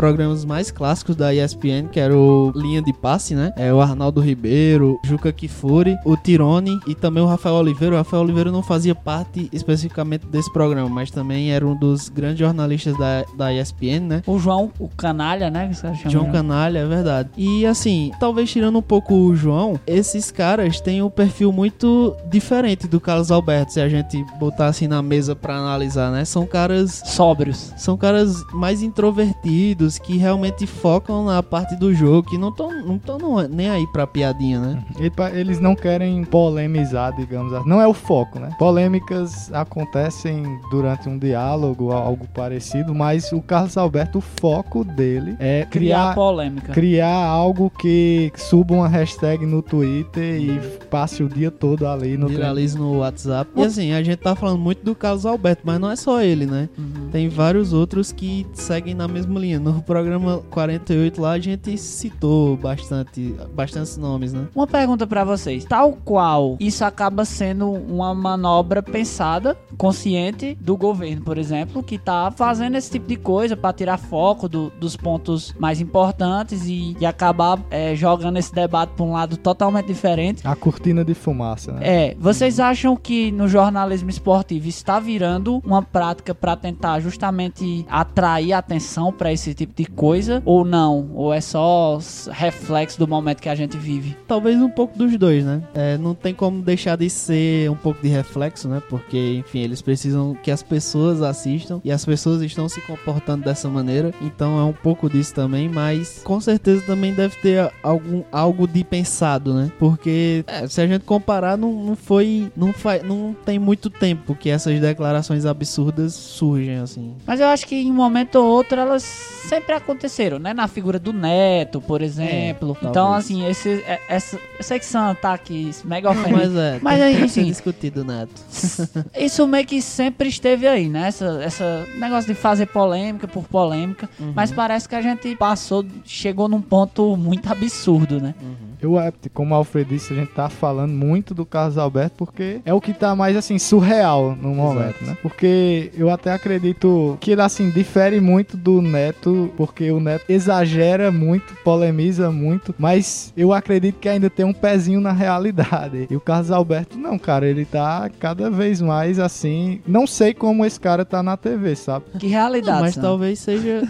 programas 0.00 0.46
mais 0.46 0.70
clássicos 0.70 1.14
da 1.14 1.34
ESPN, 1.34 1.86
que 1.92 2.00
era 2.00 2.16
o 2.16 2.50
Linha 2.56 2.80
de 2.80 2.90
Passe, 2.90 3.34
né? 3.34 3.52
É 3.54 3.70
o 3.70 3.82
Arnaldo 3.82 4.18
Ribeiro, 4.18 4.98
Juca 5.04 5.30
Kifuri, 5.30 5.94
o 6.06 6.16
Tirone 6.16 6.80
e 6.86 6.94
também 6.94 7.22
o 7.22 7.26
Rafael 7.26 7.56
Oliveira. 7.56 7.96
O 7.96 7.98
Rafael 7.98 8.22
Oliveira 8.22 8.50
não 8.50 8.62
fazia 8.62 8.94
parte 8.94 9.50
especificamente 9.52 10.24
desse 10.26 10.50
programa, 10.54 10.88
mas 10.88 11.10
também 11.10 11.52
era 11.52 11.66
um 11.66 11.76
dos 11.76 12.08
grandes 12.08 12.38
jornalistas 12.38 12.96
da, 12.96 13.26
da 13.36 13.52
ESPN, 13.52 14.00
né? 14.08 14.22
O 14.26 14.38
João, 14.38 14.72
o 14.78 14.88
canalha, 14.88 15.50
né? 15.50 15.70
João? 16.08 16.32
Canalha, 16.32 16.78
é 16.78 16.86
verdade. 16.86 17.28
E 17.36 17.66
assim, 17.66 18.10
talvez 18.18 18.50
tirando 18.50 18.78
um 18.78 18.82
pouco 18.82 19.14
o 19.14 19.36
João, 19.36 19.78
esses 19.86 20.30
caras 20.30 20.80
têm 20.80 21.02
um 21.02 21.10
perfil 21.10 21.52
muito 21.52 22.16
diferente 22.30 22.88
do 22.88 22.98
Carlos 22.98 23.30
Alberto, 23.30 23.74
se 23.74 23.82
a 23.82 23.88
gente 23.90 24.24
botar 24.38 24.68
assim 24.68 24.88
na 24.88 25.02
mesa 25.02 25.36
pra 25.36 25.58
analisar, 25.58 26.10
né? 26.10 26.24
São 26.24 26.46
caras 26.46 27.02
Sóbrios. 27.04 27.74
são 27.76 27.98
caras 27.98 28.42
mais 28.54 28.82
introvertidos 28.82 29.89
que 29.98 30.16
realmente 30.16 30.66
focam 30.66 31.24
na 31.24 31.42
parte 31.42 31.76
do 31.76 31.92
jogo, 31.94 32.28
que 32.28 32.38
não 32.38 32.48
estão 32.50 32.70
não 32.84 32.98
tão 32.98 33.18
nem 33.48 33.68
aí 33.68 33.86
pra 33.92 34.06
piadinha, 34.06 34.58
né? 34.60 34.84
E 34.98 35.10
pa- 35.10 35.30
Eles 35.30 35.60
não 35.60 35.74
querem 35.74 36.24
polemizar, 36.24 37.14
digamos 37.16 37.52
assim. 37.52 37.68
Não 37.68 37.80
é 37.80 37.86
o 37.86 37.94
foco, 37.94 38.38
né? 38.38 38.50
Polêmicas 38.58 39.52
acontecem 39.52 40.58
durante 40.70 41.08
um 41.08 41.18
diálogo, 41.18 41.92
algo 41.92 42.26
parecido, 42.34 42.94
mas 42.94 43.30
o 43.32 43.40
Carlos 43.40 43.76
Alberto, 43.76 44.18
o 44.18 44.20
foco 44.20 44.84
dele 44.84 45.36
é 45.38 45.66
Criar 45.70 45.70
criar, 45.70 46.14
polêmica. 46.14 46.72
criar 46.72 47.24
algo 47.26 47.70
que 47.70 48.32
suba 48.36 48.74
uma 48.74 48.88
hashtag 48.88 49.44
no 49.46 49.62
Twitter 49.62 50.40
e 50.40 50.60
passe 50.90 51.22
o 51.22 51.28
dia 51.28 51.50
todo 51.50 51.86
ali 51.86 52.16
no 52.16 52.26
trend. 52.26 52.38
Viraliza 52.40 52.78
no 52.78 52.98
WhatsApp. 52.98 53.50
E 53.56 53.62
assim, 53.62 53.92
a 53.92 54.02
gente 54.02 54.18
tá 54.18 54.34
falando 54.34 54.58
muito 54.58 54.84
do 54.84 54.94
Carlos 54.94 55.24
Alberto, 55.26 55.62
mas 55.64 55.78
não 55.78 55.90
é 55.90 55.96
só 55.96 56.22
ele, 56.22 56.46
né? 56.46 56.68
Uhum. 56.78 57.08
Tem 57.10 57.28
vários 57.28 57.72
outros 57.72 58.12
que 58.12 58.46
seguem 58.52 58.94
na 58.94 59.06
mesma 59.08 59.38
linha. 59.38 59.58
No 59.70 59.82
programa 59.82 60.38
48 60.50 61.20
lá 61.20 61.32
a 61.32 61.38
gente 61.38 61.76
citou 61.78 62.56
bastante, 62.56 63.34
bastantes 63.54 63.96
nomes, 63.96 64.32
né? 64.32 64.46
Uma 64.54 64.66
pergunta 64.66 65.06
pra 65.06 65.24
vocês. 65.24 65.64
Tal 65.64 65.92
qual 66.04 66.56
isso 66.60 66.84
acaba 66.84 67.24
sendo 67.24 67.70
uma 67.70 68.14
manobra 68.14 68.82
pensada, 68.82 69.56
consciente 69.76 70.56
do 70.60 70.76
governo, 70.76 71.22
por 71.22 71.38
exemplo, 71.38 71.82
que 71.82 71.98
tá 71.98 72.30
fazendo 72.30 72.76
esse 72.76 72.90
tipo 72.90 73.06
de 73.08 73.16
coisa 73.16 73.56
pra 73.56 73.72
tirar 73.72 73.96
foco 73.98 74.48
do- 74.48 74.70
dos 74.78 74.96
pontos 74.96 75.54
mais 75.58 75.80
importantes 75.80 76.66
e, 76.66 76.96
e 77.00 77.06
acabar 77.06 77.58
é, 77.70 77.94
jogando 77.94 78.36
esse 78.38 78.54
debate 78.54 78.90
pra 78.94 79.04
um 79.04 79.12
lado 79.12 79.36
totalmente 79.36 79.86
diferente. 79.86 80.46
A 80.46 80.54
cortina 80.54 81.04
de 81.04 81.14
fumaça, 81.14 81.72
né? 81.72 81.80
É, 81.82 82.16
vocês 82.18 82.60
acham 82.60 82.96
que 82.96 83.32
no 83.32 83.48
jornalismo 83.48 84.10
esportivo 84.10 84.68
está 84.68 85.00
virando 85.00 85.62
uma 85.64 85.82
prática 85.82 86.34
pra 86.34 86.56
tentar 86.56 87.00
justamente 87.00 87.84
atrair 87.88 88.52
atenção 88.52 89.12
pra 89.12 89.32
esse 89.32 89.54
tipo 89.60 89.74
de 89.74 89.86
coisa 89.86 90.42
ou 90.44 90.64
não? 90.64 91.10
Ou 91.14 91.32
é 91.32 91.40
só 91.40 91.98
reflexo 92.30 92.98
do 92.98 93.06
momento 93.06 93.40
que 93.40 93.48
a 93.48 93.54
gente 93.54 93.76
vive? 93.76 94.16
Talvez 94.26 94.60
um 94.60 94.70
pouco 94.70 94.96
dos 94.96 95.16
dois, 95.16 95.44
né? 95.44 95.62
É, 95.74 95.98
não 95.98 96.14
tem 96.14 96.34
como 96.34 96.62
deixar 96.62 96.96
de 96.96 97.10
ser 97.10 97.70
um 97.70 97.76
pouco 97.76 98.00
de 98.02 98.08
reflexo, 98.08 98.68
né? 98.68 98.82
Porque, 98.88 99.36
enfim, 99.38 99.60
eles 99.60 99.82
precisam 99.82 100.36
que 100.42 100.50
as 100.50 100.62
pessoas 100.62 101.22
assistam 101.22 101.80
e 101.84 101.92
as 101.92 102.04
pessoas 102.04 102.42
estão 102.42 102.68
se 102.68 102.80
comportando 102.80 103.44
dessa 103.44 103.68
maneira. 103.68 104.12
Então 104.20 104.58
é 104.58 104.64
um 104.64 104.72
pouco 104.72 105.08
disso 105.08 105.34
também, 105.34 105.68
mas 105.68 106.22
com 106.24 106.40
certeza 106.40 106.82
também 106.86 107.12
deve 107.12 107.36
ter 107.36 107.70
algum 107.82 108.22
algo 108.32 108.66
de 108.66 108.82
pensado, 108.84 109.54
né? 109.54 109.70
Porque 109.78 110.44
é, 110.46 110.66
se 110.66 110.80
a 110.80 110.86
gente 110.86 111.04
comparar, 111.04 111.56
não, 111.56 111.72
não 111.72 111.96
foi. 111.96 112.50
Não, 112.56 112.72
faz, 112.72 113.02
não 113.02 113.34
tem 113.44 113.58
muito 113.58 113.90
tempo 113.90 114.34
que 114.34 114.48
essas 114.48 114.78
declarações 114.80 115.44
absurdas 115.44 116.14
surgem, 116.14 116.78
assim. 116.78 117.14
Mas 117.26 117.40
eu 117.40 117.48
acho 117.48 117.66
que 117.66 117.76
em 117.76 117.90
um 117.90 117.94
momento 117.94 118.36
ou 118.36 118.46
outro 118.46 118.78
elas 118.80 119.02
sempre 119.50 119.74
aconteceram, 119.74 120.38
né? 120.38 120.54
Na 120.54 120.68
figura 120.68 120.96
do 120.98 121.12
Neto, 121.12 121.80
por 121.80 122.00
exemplo. 122.02 122.76
então, 122.80 122.92
talvez. 122.92 123.24
assim, 123.24 123.46
esse, 123.46 123.68
é- 123.84 124.00
essa, 124.08 124.36
eu 124.58 124.62
sei 124.64 124.78
que 124.78 124.84
são 124.86 125.10
ataques 125.10 125.82
mega 125.82 126.12
Não, 126.14 126.20
ofendidos. 126.20 126.52
mas 126.54 126.56
é. 126.56 126.78
Mas 126.80 126.98
tem 127.00 127.16
aí, 127.16 127.24
enfim. 127.24 127.44
discutido, 127.44 128.04
Neto. 128.04 128.40
Isso 129.18 129.46
meio 129.48 129.66
que 129.66 129.82
sempre 129.82 130.28
esteve 130.28 130.66
aí, 130.68 130.88
né? 130.88 131.08
Essa, 131.08 131.40
essa 131.42 131.84
negócio 131.98 132.32
de 132.32 132.40
fazer 132.40 132.66
polêmica 132.66 133.26
por 133.26 133.44
polêmica. 133.44 134.08
Uhum. 134.18 134.32
Mas 134.34 134.52
parece 134.52 134.88
que 134.88 134.94
a 134.94 135.02
gente 135.02 135.34
passou, 135.36 135.84
chegou 136.04 136.48
num 136.48 136.62
ponto 136.62 137.16
muito 137.16 137.50
absurdo, 137.50 138.20
né? 138.20 138.34
Eu, 138.80 138.98
é, 138.98 139.12
como 139.34 139.52
o 139.52 139.56
Alfred 139.58 139.90
disse, 139.90 140.12
a 140.12 140.16
gente 140.16 140.32
tá 140.32 140.48
falando 140.48 140.92
muito 140.92 141.34
do 141.34 141.44
Carlos 141.44 141.76
Alberto 141.76 142.14
porque 142.16 142.60
é 142.64 142.72
o 142.72 142.80
que 142.80 142.94
tá 142.94 143.14
mais, 143.14 143.36
assim, 143.36 143.58
surreal 143.58 144.34
no 144.40 144.54
momento, 144.54 145.04
né? 145.04 145.16
Porque 145.20 145.90
eu 145.94 146.08
até 146.08 146.32
acredito 146.32 147.18
que 147.20 147.32
ele, 147.32 147.42
assim, 147.42 147.68
difere 147.70 148.20
muito 148.20 148.56
do 148.56 148.80
Neto, 148.80 149.39
porque 149.56 149.90
o 149.90 150.00
Neto 150.00 150.24
exagera 150.28 151.10
muito, 151.10 151.54
polemiza 151.64 152.30
muito, 152.30 152.74
mas 152.78 153.32
eu 153.36 153.52
acredito 153.52 153.98
que 153.98 154.08
ainda 154.08 154.28
tem 154.30 154.44
um 154.44 154.52
pezinho 154.52 155.00
na 155.00 155.12
realidade. 155.12 156.06
E 156.10 156.16
o 156.16 156.20
Carlos 156.20 156.50
Alberto, 156.50 156.98
não, 156.98 157.18
cara, 157.18 157.46
ele 157.46 157.64
tá 157.64 158.10
cada 158.18 158.50
vez 158.50 158.80
mais, 158.80 159.18
assim... 159.18 159.80
Não 159.86 160.06
sei 160.06 160.34
como 160.34 160.64
esse 160.64 160.78
cara 160.78 161.04
tá 161.04 161.22
na 161.22 161.36
TV, 161.36 161.74
sabe? 161.76 162.04
Que 162.18 162.26
realidade. 162.26 162.80
mas 162.80 162.94
Sam. 162.94 163.02
talvez 163.02 163.38
seja. 163.38 163.82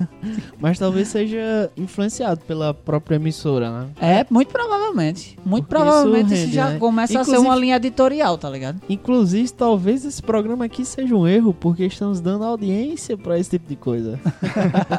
mas 0.60 0.78
talvez 0.78 1.08
seja 1.08 1.70
influenciado 1.76 2.40
pela 2.46 2.72
própria 2.72 3.16
emissora, 3.16 3.70
né? 3.70 3.86
É, 4.00 4.26
Muito 4.30 4.48
provavelmente. 4.52 5.38
Muito 5.44 5.66
Porque 5.66 5.82
provavelmente 5.82 6.26
isso 6.26 6.34
isso, 6.34 6.44
rende, 6.44 6.54
já 6.54 6.70
né? 6.70 6.78
começa 6.78 7.20
a 7.20 7.24
ser 7.24 7.30
Inclusive- 7.32 7.46
uma 7.48 7.56
linha 7.56 7.76
editorial, 7.76 8.38
tá 8.38 8.48
ligado? 8.50 8.80
Inclusive, 8.88 9.52
talvez 9.52 10.04
esse 10.04 10.22
programa 10.22 10.64
aqui 10.64 10.84
seja 10.84 11.14
um 11.14 11.26
erro, 11.26 11.52
porque 11.54 11.84
estamos 11.84 12.20
dando 12.20 12.44
audiência 12.44 13.16
pra 13.16 13.38
esse 13.38 13.50
tipo 13.50 13.68
de 13.68 13.76
coisa. 13.76 14.18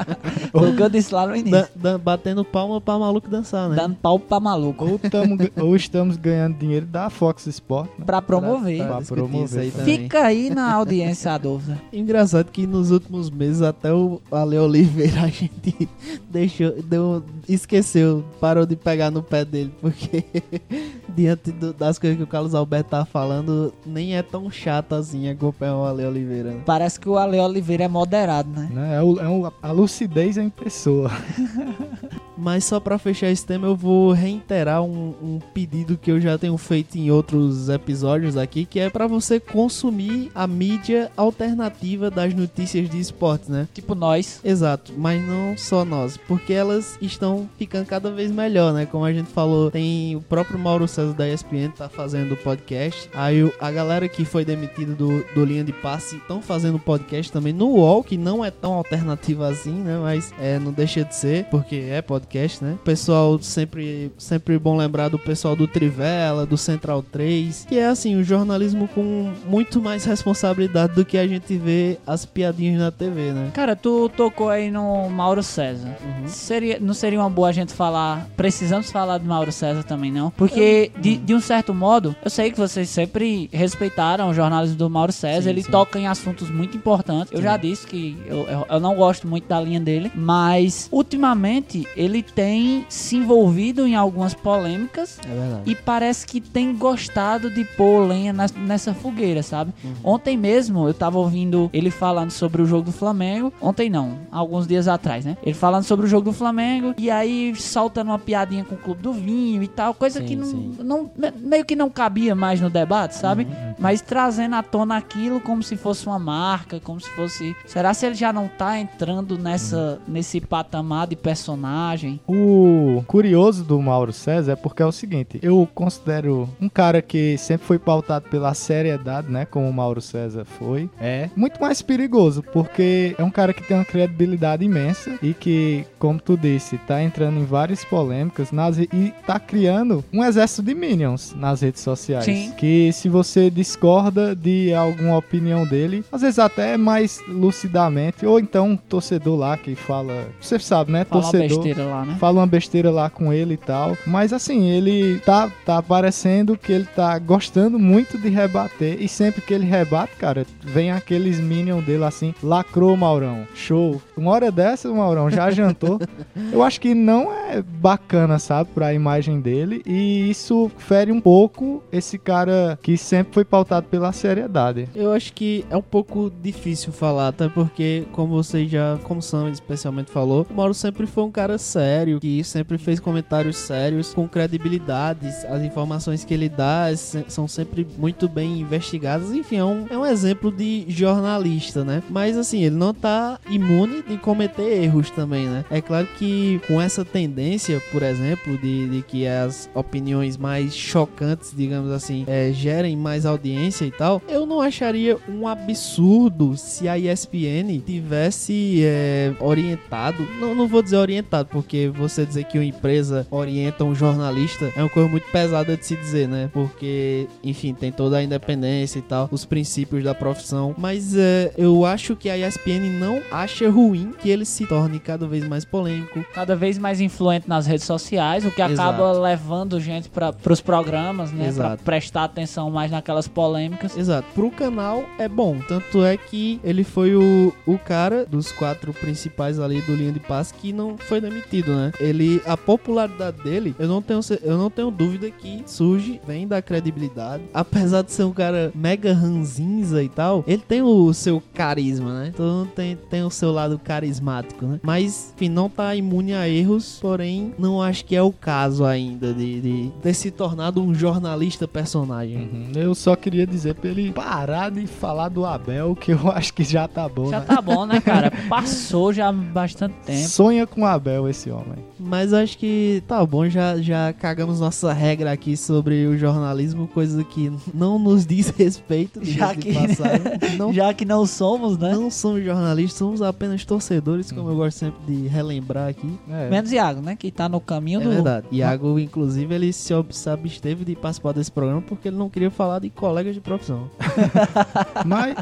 Foi 0.51 0.71
o 0.71 0.75
que 0.75 0.83
eu 0.83 0.89
disse 0.89 1.13
lá 1.13 1.25
no 1.27 1.35
início. 1.35 1.67
Da- 1.75 1.91
da- 1.91 1.97
batendo 1.97 2.43
palma 2.45 2.79
pra 2.81 2.97
maluco 2.99 3.29
dançar, 3.29 3.69
né? 3.69 3.75
Dando 3.75 3.95
pau 3.95 4.17
pra 4.19 4.39
maluco. 4.39 4.85
Ou, 4.85 4.99
tamo, 4.99 5.37
ou 5.57 5.75
estamos 5.75 6.17
ganhando 6.17 6.57
dinheiro 6.57 6.85
da 6.85 7.09
Fox 7.09 7.47
Sport. 7.47 7.89
Né? 7.97 8.05
Pra 8.05 8.21
promover. 8.21 8.77
Pra 8.77 8.87
Pra 8.87 8.99
discutir 8.99 9.21
promover 9.21 9.65
isso 9.65 9.79
aí. 9.79 9.85
Fica 9.85 10.19
aí 10.25 10.49
na 10.49 10.73
audiência 10.73 11.31
a 11.33 11.37
dúvida. 11.37 11.79
Engraçado 11.91 12.51
que 12.51 12.65
nos 12.67 12.91
últimos 12.91 13.29
meses 13.29 13.61
até 13.61 13.93
o 13.93 14.21
Ale 14.31 14.57
Oliveira 14.57 15.21
a 15.21 15.27
gente 15.27 15.89
deixou, 16.29 16.73
deu, 16.83 17.23
esqueceu, 17.47 18.23
parou 18.39 18.65
de 18.65 18.75
pegar 18.75 19.09
no 19.11 19.21
pé 19.23 19.43
dele, 19.45 19.71
porque 19.81 20.23
diante 21.15 21.51
do- 21.51 21.73
das 21.73 21.97
coisas 21.99 22.17
que 22.17 22.23
o 22.23 22.27
Carlos 22.27 22.53
Alberto 22.55 22.89
tá 22.91 23.05
falando, 23.05 23.73
nem 23.85 24.15
é 24.15 24.21
tão 24.21 24.49
chato 24.51 24.93
assim 24.95 25.29
acompanhar 25.29 25.77
o 25.77 25.83
Ale 25.85 26.05
Oliveira. 26.05 26.51
né? 26.51 26.61
Parece 26.65 26.99
que 26.99 27.07
o 27.07 27.17
Ale 27.17 27.39
Oliveira 27.39 27.83
é 27.85 27.87
moderado, 27.87 28.49
né? 28.49 28.69
Né? 28.71 28.95
É, 28.97 29.01
o- 29.01 29.19
é 29.19 29.27
o- 29.27 29.51
a 29.61 29.71
lucidez 29.85 30.35
em 30.37 30.49
pessoa. 30.49 31.11
Mas 32.37 32.65
só 32.65 32.81
pra 32.81 32.97
fechar 32.97 33.29
esse 33.29 33.45
tema, 33.45 33.65
eu 33.67 33.75
vou 33.77 34.11
reiterar 34.11 34.83
um, 34.83 35.13
um 35.23 35.39
pedido 35.53 35.97
que 35.97 36.11
eu 36.11 36.19
já 36.19 36.37
tenho 36.37 36.57
feito 36.57 36.97
em 36.97 37.09
outros 37.09 37.69
episódios 37.69 38.35
aqui, 38.35 38.65
que 38.65 38.77
é 38.79 38.89
pra 38.89 39.07
você 39.07 39.39
consumir 39.39 40.29
a 40.35 40.45
mídia 40.45 41.09
alternativa 41.15 42.11
das 42.11 42.33
notícias 42.33 42.89
de 42.89 42.99
esportes, 42.99 43.47
né? 43.47 43.67
Tipo 43.73 43.95
nós. 43.95 44.41
Exato, 44.43 44.91
mas 44.97 45.25
não 45.25 45.55
só 45.57 45.85
nós, 45.85 46.17
porque 46.27 46.51
elas 46.51 46.97
estão 47.01 47.47
ficando 47.57 47.85
cada 47.85 48.11
vez 48.11 48.29
melhor, 48.31 48.73
né? 48.73 48.85
Como 48.85 49.05
a 49.05 49.13
gente 49.13 49.29
falou, 49.29 49.71
tem 49.71 50.13
o 50.17 50.21
próprio 50.21 50.59
Mauro 50.59 50.87
César 50.89 51.13
da 51.13 51.29
ESPN 51.29 51.69
tá 51.77 51.87
fazendo 51.87 52.33
o 52.33 52.37
podcast. 52.37 53.09
Aí 53.13 53.43
o- 53.43 53.53
a 53.61 53.71
galera 53.71 54.09
que 54.09 54.25
foi 54.25 54.43
demitida 54.43 54.93
do, 54.93 55.23
do 55.33 55.45
Linha 55.45 55.63
de 55.63 55.71
Passe 55.71 56.17
estão 56.17 56.41
fazendo 56.41 56.77
podcast 56.79 57.31
também 57.31 57.53
no 57.53 57.67
UOL, 57.69 58.03
que 58.03 58.17
não 58.17 58.43
é 58.43 58.51
tão 58.51 58.73
alternativa 58.73 59.47
assim, 59.47 59.74
né? 59.75 59.99
Mas 60.01 60.33
é, 60.39 60.59
não 60.59 60.71
deixa 60.71 61.03
de 61.03 61.15
ser, 61.15 61.45
porque 61.45 61.87
é 61.89 62.01
podcast, 62.01 62.63
né? 62.63 62.73
O 62.73 62.83
pessoal 62.83 63.39
sempre, 63.41 64.11
sempre 64.17 64.57
bom 64.57 64.75
lembrar 64.77 65.09
do 65.09 65.19
pessoal 65.19 65.55
do 65.55 65.67
Trivela, 65.67 66.45
do 66.45 66.57
Central 66.57 67.03
3, 67.03 67.65
que 67.67 67.77
é 67.77 67.87
assim, 67.87 68.15
o 68.15 68.23
jornalismo 68.23 68.87
com 68.87 69.31
muito 69.47 69.81
mais 69.81 70.05
responsabilidade 70.05 70.93
do 70.93 71.05
que 71.05 71.17
a 71.17 71.27
gente 71.27 71.57
vê 71.57 71.97
as 72.05 72.25
piadinhas 72.25 72.79
na 72.79 72.91
TV, 72.91 73.31
né? 73.31 73.51
Cara, 73.53 73.75
tu 73.75 74.09
tocou 74.09 74.49
aí 74.49 74.71
no 74.71 75.09
Mauro 75.09 75.43
César. 75.43 75.95
Uhum. 76.03 76.27
Seria, 76.27 76.79
não 76.79 76.93
seria 76.93 77.19
uma 77.19 77.29
boa 77.29 77.49
a 77.49 77.51
gente 77.51 77.73
falar. 77.73 78.27
Precisamos 78.35 78.91
falar 78.91 79.17
do 79.17 79.25
Mauro 79.25 79.51
César 79.51 79.83
também, 79.83 80.11
não? 80.11 80.31
Porque, 80.31 80.91
de, 80.99 81.17
de 81.17 81.33
um 81.33 81.39
certo 81.39 81.73
modo, 81.73 82.15
eu 82.23 82.29
sei 82.29 82.51
que 82.51 82.57
vocês 82.57 82.89
sempre 82.89 83.49
respeitaram 83.51 84.29
o 84.29 84.33
jornalismo 84.33 84.77
do 84.77 84.89
Mauro 84.89 85.11
César. 85.11 85.43
Sim, 85.43 85.49
ele 85.49 85.63
sim. 85.63 85.71
toca 85.71 85.99
em 85.99 86.07
assuntos 86.07 86.49
muito 86.49 86.77
importantes. 86.77 87.31
Eu 87.31 87.39
Sim. 87.39 87.43
já 87.43 87.57
disse 87.57 87.87
que 87.87 88.17
eu, 88.25 88.47
eu, 88.47 88.65
eu 88.69 88.79
não 88.79 88.95
gosto 88.95 89.27
muito 89.27 89.47
da 89.47 89.59
linha 89.65 89.79
dele. 89.79 90.11
Mas, 90.15 90.87
ultimamente, 90.91 91.87
ele 91.95 92.21
tem 92.21 92.85
se 92.89 93.15
envolvido 93.17 93.85
em 93.87 93.95
algumas 93.95 94.33
polêmicas. 94.33 95.19
É. 95.27 95.61
E 95.69 95.75
parece 95.75 96.25
que 96.25 96.39
tem 96.39 96.75
gostado 96.75 97.49
de 97.49 97.63
pôr 97.65 98.07
lenha 98.07 98.33
nessa 98.33 98.93
fogueira, 98.93 99.41
sabe? 99.43 99.73
Ontem 100.03 100.37
mesmo 100.37 100.87
eu 100.87 100.93
tava 100.93 101.17
ouvindo 101.17 101.69
ele 101.73 101.89
falando 101.91 102.31
sobre 102.31 102.61
o 102.61 102.65
jogo 102.65 102.85
do 102.85 102.91
Flamengo. 102.91 103.51
Ontem 103.59 103.89
não, 103.89 104.19
alguns 104.31 104.67
dias 104.67 104.87
atrás, 104.87 105.25
né? 105.25 105.35
Ele 105.43 105.55
falando 105.55 105.83
sobre 105.83 106.05
o 106.05 106.09
jogo 106.09 106.25
do 106.25 106.33
Flamengo 106.33 106.93
e 106.97 107.09
aí 107.09 107.53
soltando 107.55 108.09
uma 108.09 108.19
piadinha 108.19 108.63
com 108.63 108.75
o 108.75 108.77
Clube 108.77 109.01
do 109.01 109.13
Vinho 109.13 109.63
e 109.63 109.67
tal, 109.67 109.93
coisa 109.93 110.19
Sim, 110.19 110.25
que 110.25 110.35
não, 110.35 110.47
não- 110.83 111.11
me- 111.17 111.31
meio 111.39 111.65
que 111.65 111.75
não 111.75 111.89
cabia 111.89 112.35
mais 112.35 112.61
no 112.61 112.69
debate, 112.69 113.15
sabe? 113.15 113.43
Uhum. 113.43 113.75
Mas 113.79 114.01
trazendo 114.01 114.55
à 114.55 114.63
tona 114.63 114.97
aquilo 114.97 115.39
como 115.39 115.63
se 115.63 115.75
fosse 115.75 116.05
uma 116.07 116.19
marca, 116.19 116.79
como 116.79 116.99
se 116.99 117.09
fosse. 117.11 117.55
Será 117.65 117.93
se 117.93 118.05
ele 118.05 118.15
já 118.15 118.31
não 118.31 118.47
tá 118.47 118.77
entrando 118.79 119.37
nessa 119.45 119.99
nesse 120.07 120.41
patamar 120.41 121.05
de 121.05 121.15
personagem? 121.15 122.19
O 122.27 123.03
curioso 123.05 123.63
do 123.63 123.79
Mauro 123.79 124.11
César 124.11 124.53
é 124.53 124.55
porque 124.55 124.81
é 124.81 124.85
o 124.85 124.91
seguinte, 124.91 125.39
eu 125.43 125.67
considero 125.75 126.49
um 126.59 126.67
cara 126.67 127.01
que 127.01 127.37
sempre 127.37 127.67
foi 127.67 127.77
pautado 127.77 128.27
pela 128.27 128.53
seriedade, 128.55 129.31
né, 129.31 129.45
como 129.45 129.69
o 129.69 129.73
Mauro 129.73 130.01
César 130.01 130.45
foi, 130.45 130.89
é 130.99 131.29
muito 131.35 131.61
mais 131.61 131.81
perigoso, 131.81 132.41
porque 132.41 133.15
é 133.17 133.23
um 133.23 133.29
cara 133.29 133.53
que 133.53 133.61
tem 133.61 133.77
uma 133.77 133.85
credibilidade 133.85 134.65
imensa 134.65 135.19
e 135.21 135.33
que, 135.33 135.85
como 135.99 136.19
tu 136.19 136.35
disse, 136.35 136.77
tá 136.79 137.03
entrando 137.03 137.39
em 137.39 137.45
várias 137.45 137.85
polêmicas 137.85 138.51
nas, 138.51 138.79
e 138.79 139.13
tá 139.27 139.39
criando 139.39 140.03
um 140.11 140.23
exército 140.23 140.63
de 140.63 140.73
minions 140.73 141.35
nas 141.35 141.61
redes 141.61 141.81
sociais. 141.81 142.25
Sim. 142.25 142.51
Que 142.57 142.91
se 142.93 143.09
você 143.09 143.49
discorda 143.51 144.35
de 144.35 144.73
alguma 144.73 145.17
opinião 145.17 145.65
dele, 145.65 146.03
às 146.11 146.21
vezes 146.21 146.39
até 146.39 146.77
mais 146.77 147.21
lucidamente, 147.27 148.25
ou 148.25 148.39
então 148.39 148.69
um 148.69 148.77
torcedor 148.77 149.34
lá 149.35 149.57
que 149.57 149.75
fala, 149.75 150.27
você 150.39 150.57
sabe, 150.59 150.91
né, 150.91 151.05
Falar 151.05 151.21
uma 151.21 151.31
torcedor 151.31 151.63
besteira 151.63 151.85
lá, 151.89 152.05
né? 152.05 152.17
fala 152.19 152.39
uma 152.39 152.47
besteira 152.47 152.91
lá 152.91 153.09
com 153.09 153.31
ele 153.33 153.53
e 153.55 153.57
tal. 153.57 153.97
Mas 154.05 154.33
assim, 154.33 154.69
ele 154.69 155.19
tá, 155.19 155.51
tá 155.65 155.81
parecendo 155.81 156.57
que 156.57 156.71
ele 156.71 156.85
tá 156.85 157.17
gostando 157.19 157.77
muito 157.77 158.17
de 158.17 158.29
rebater. 158.29 158.97
E 159.01 159.07
sempre 159.07 159.41
que 159.41 159.53
ele 159.53 159.65
rebate, 159.65 160.13
cara, 160.17 160.45
vem 160.61 160.91
aqueles 160.91 161.39
minions 161.39 161.83
dele 161.85 162.03
assim, 162.03 162.33
lacrou, 162.43 162.95
Maurão. 162.95 163.45
Show. 163.53 164.01
Uma 164.15 164.31
hora 164.31 164.51
dessa, 164.51 164.91
Maurão, 164.91 165.29
já 165.29 165.49
jantou. 165.51 165.99
Eu 166.51 166.63
acho 166.63 166.79
que 166.79 166.93
não 166.93 167.31
é 167.31 167.61
bacana, 167.61 168.39
sabe, 168.39 168.69
pra 168.73 168.93
imagem 168.93 169.39
dele. 169.39 169.81
E 169.85 170.29
isso 170.29 170.71
fere 170.77 171.11
um 171.11 171.21
pouco 171.21 171.83
esse 171.91 172.17
cara 172.17 172.77
que 172.81 172.97
sempre 172.97 173.33
foi 173.33 173.45
pautado 173.45 173.87
pela 173.87 174.11
seriedade. 174.11 174.87
Eu 174.95 175.11
acho 175.11 175.33
que 175.33 175.65
é 175.69 175.77
um 175.77 175.81
pouco 175.81 176.31
difícil 176.41 176.91
falar, 176.91 177.29
até 177.29 177.49
porque, 177.49 178.05
como 178.11 178.33
você 178.33 178.65
já, 178.65 178.97
como 179.03 179.21
o 179.25 179.27
Sam 179.27 179.49
especialmente 179.49 180.11
falou, 180.11 180.45
o 180.49 180.53
Mauro 180.53 180.73
sempre 180.73 181.07
foi 181.07 181.23
um 181.23 181.31
cara 181.31 181.57
sério, 181.57 182.19
que 182.19 182.43
sempre 182.43 182.77
fez 182.77 182.99
comentários 182.99 183.57
sérios, 183.57 184.13
com 184.13 184.27
credibilidade. 184.27 185.27
As 185.49 185.61
informações 185.63 186.23
que 186.23 186.33
ele 186.33 186.47
dá 186.47 186.95
se- 186.95 187.25
são 187.27 187.47
sempre 187.47 187.85
muito 187.97 188.27
bem 188.29 188.59
investigadas. 188.59 189.31
Enfim, 189.31 189.57
é 189.57 189.63
um, 189.65 189.85
é 189.89 189.97
um 189.97 190.05
exemplo 190.05 190.51
de 190.51 190.85
jornalista, 190.87 191.83
né? 191.83 192.03
Mas 192.09 192.37
assim, 192.37 192.63
ele 192.63 192.75
não 192.75 192.93
tá 192.93 193.39
imune 193.49 194.03
de 194.03 194.17
cometer 194.17 194.83
erros 194.83 195.09
também, 195.09 195.47
né? 195.47 195.65
É 195.71 195.81
claro 195.81 196.07
que 196.17 196.61
com 196.67 196.79
essa 196.81 197.03
tendência, 197.03 197.81
por 197.91 198.03
exemplo, 198.03 198.57
de, 198.57 198.89
de 198.89 199.01
que 199.01 199.25
as 199.27 199.69
opiniões 199.73 200.37
mais 200.37 200.75
chocantes, 200.75 201.51
digamos 201.55 201.91
assim, 201.91 202.23
é, 202.27 202.51
gerem 202.53 202.95
mais 202.95 203.25
audiência 203.25 203.85
e 203.85 203.91
tal, 203.91 204.21
eu 204.27 204.45
não 204.45 204.61
acharia 204.61 205.17
um 205.27 205.47
absurdo 205.47 206.55
se 206.57 206.87
a 206.87 206.97
ESPN 206.97 207.79
tivesse 207.85 208.81
é, 208.83 209.14
orientado, 209.39 210.27
não, 210.39 210.55
não 210.55 210.67
vou 210.67 210.81
dizer 210.81 210.97
orientado, 210.97 211.49
porque 211.51 211.91
você 211.93 212.25
dizer 212.25 212.45
que 212.45 212.57
uma 212.57 212.65
empresa 212.65 213.27
orienta 213.29 213.83
um 213.83 213.95
jornalista 213.95 214.71
é 214.75 214.81
uma 214.81 214.89
coisa 214.89 215.09
muito 215.09 215.29
pesada 215.31 215.75
de 215.75 215.85
se 215.85 215.95
dizer, 215.95 216.27
né? 216.27 216.49
Porque, 216.53 217.27
enfim, 217.43 217.73
tem 217.73 217.91
toda 217.91 218.17
a 218.17 218.23
independência 218.23 218.99
e 218.99 219.01
tal, 219.01 219.27
os 219.31 219.45
princípios 219.45 220.03
da 220.03 220.13
profissão, 220.13 220.73
mas 220.77 221.15
é, 221.15 221.51
eu 221.57 221.85
acho 221.85 222.15
que 222.15 222.29
a 222.29 222.37
ESPN 222.37 222.89
não 222.99 223.21
acha 223.31 223.69
ruim 223.69 224.13
que 224.19 224.29
ele 224.29 224.45
se 224.45 224.65
torne 224.65 224.99
cada 224.99 225.27
vez 225.27 225.47
mais 225.47 225.65
polêmico, 225.65 226.23
cada 226.33 226.55
vez 226.55 226.77
mais 226.77 226.99
influente 227.01 227.47
nas 227.47 227.65
redes 227.65 227.85
sociais, 227.85 228.45
o 228.45 228.51
que 228.51 228.61
Exato. 228.61 228.81
acaba 228.81 229.11
levando 229.13 229.79
gente 229.79 230.09
para 230.09 230.33
os 230.49 230.61
programas, 230.61 231.31
né? 231.31 231.45
Pra 231.45 231.47
Exato. 231.47 231.83
prestar 231.83 232.23
atenção 232.25 232.69
mais 232.69 232.91
naquelas 232.91 233.27
polêmicas. 233.27 233.97
Exato. 233.97 234.27
Pro 234.33 234.51
canal 234.51 235.05
é 235.17 235.27
bom. 235.27 235.59
Tanto 235.67 236.03
é 236.03 236.17
que 236.17 236.59
ele 236.63 236.83
foi 236.83 237.15
o, 237.15 237.53
o 237.65 237.77
cara 237.77 238.25
dos 238.25 238.51
quatro 238.51 238.93
principais 239.05 239.59
ali 239.59 239.81
do 239.81 239.95
linha 239.95 240.11
de 240.11 240.19
passe 240.19 240.51
que 240.51 240.73
não 240.73 240.97
foi 240.97 241.21
demitido, 241.21 241.71
né? 241.75 241.91
Ele, 241.99 242.41
a 242.43 242.57
popularidade 242.57 243.37
dele, 243.43 243.75
eu 243.77 243.87
não 243.87 244.01
tenho, 244.01 244.19
eu 244.41 244.57
não 244.57 244.71
tenho 244.71 244.89
dúvida 244.89 245.29
que 245.29 245.61
surge, 245.67 246.19
vem 246.25 246.47
da 246.47 246.59
credibilidade. 246.59 247.43
Apesar 247.53 248.01
de 248.01 248.11
ser 248.11 248.23
um 248.23 248.33
cara 248.33 248.71
mega 248.73 249.13
ranzinza 249.13 250.01
e 250.01 250.09
tal, 250.09 250.43
ele 250.47 250.63
tem 250.67 250.81
o 250.81 251.13
seu 251.13 251.41
carisma, 251.53 252.21
né? 252.21 252.31
Então 252.33 252.67
tem, 252.75 252.95
tem 252.95 253.23
o 253.23 253.29
seu 253.29 253.51
lado 253.51 253.77
carismático, 253.77 254.65
né? 254.65 254.79
Mas, 254.81 255.33
enfim, 255.35 255.49
não 255.49 255.69
tá 255.69 255.95
imune 255.95 256.33
a 256.33 256.49
erros, 256.49 256.97
porém, 256.99 257.53
não 257.59 257.79
acho 257.79 258.05
que 258.05 258.15
é 258.15 258.21
o 258.23 258.31
caso 258.31 258.83
ainda 258.85 259.33
de, 259.33 259.61
de 259.61 259.91
ter 260.01 260.15
se 260.15 260.31
tornado 260.31 260.81
um 260.81 260.95
jornalista 260.95 261.67
personagem. 261.67 262.37
Uhum. 262.37 262.71
Eu 262.75 262.95
só 262.95 263.15
queria 263.15 263.45
dizer 263.45 263.75
pra 263.75 263.91
ele 263.91 264.11
parar 264.11 264.71
de 264.71 264.87
falar 264.87 265.29
do 265.29 265.45
Abel, 265.45 265.95
que 265.95 266.11
eu 266.11 266.19
acho 266.33 266.53
que 266.55 266.63
já 266.63 266.87
tá 266.87 267.07
bom, 267.07 267.29
Já 267.29 267.41
né? 267.41 267.45
tá 267.45 267.61
bom, 267.61 267.85
né, 267.85 268.01
cara? 268.01 268.31
Passou 268.49 268.94
já 269.13 269.29
há 269.29 269.31
bastante 269.31 269.93
tempo. 270.05 270.27
Sonha 270.29 270.65
com 270.67 270.81
o 270.81 270.85
Abel 270.85 271.27
esse 271.29 271.49
homem. 271.49 271.83
Mas 271.99 272.33
acho 272.33 272.57
que 272.57 273.01
tá 273.07 273.25
bom, 273.25 273.47
já, 273.49 273.77
já 273.77 274.11
cagamos 274.13 274.59
nossa 274.59 274.91
regra 274.93 275.31
aqui 275.31 275.55
sobre 275.57 276.05
o 276.07 276.17
jornalismo, 276.17 276.87
coisa 276.87 277.23
que 277.23 277.51
não 277.73 277.97
nos 277.97 278.25
diz 278.25 278.49
respeito. 278.49 279.23
Já 279.23 279.55
que- 279.55 279.73
não, 280.57 280.73
Já 280.73 280.93
que 280.93 281.05
não 281.05 281.25
somos, 281.25 281.77
né? 281.77 281.93
não 281.93 282.11
somos 282.11 282.43
jornalistas, 282.43 282.97
somos 282.97 283.21
apenas 283.21 283.63
torcedores, 283.65 284.31
como 284.31 284.49
eu 284.49 284.55
gosto 284.55 284.77
sempre 284.77 284.99
de 285.07 285.27
relembrar 285.27 285.87
aqui. 285.89 286.19
É, 286.29 286.49
Menos 286.49 286.71
Iago, 286.71 287.01
né? 287.01 287.15
Que 287.15 287.31
tá 287.31 287.47
no 287.47 287.59
caminho 287.59 288.01
É 288.01 288.03
do. 288.03 288.09
verdade. 288.09 288.47
Iago, 288.51 288.99
inclusive, 288.99 289.53
ele 289.55 289.71
se 289.73 289.93
absteve 289.93 290.83
de 290.85 290.95
participar 290.95 291.31
desse 291.33 291.51
programa 291.51 291.81
porque 291.81 292.07
ele 292.09 292.17
não 292.17 292.29
queria 292.29 292.51
falar 292.51 292.79
de 292.79 292.89
colegas 292.89 293.33
de 293.33 293.41
profissão. 293.41 293.89
Mas, 295.05 295.35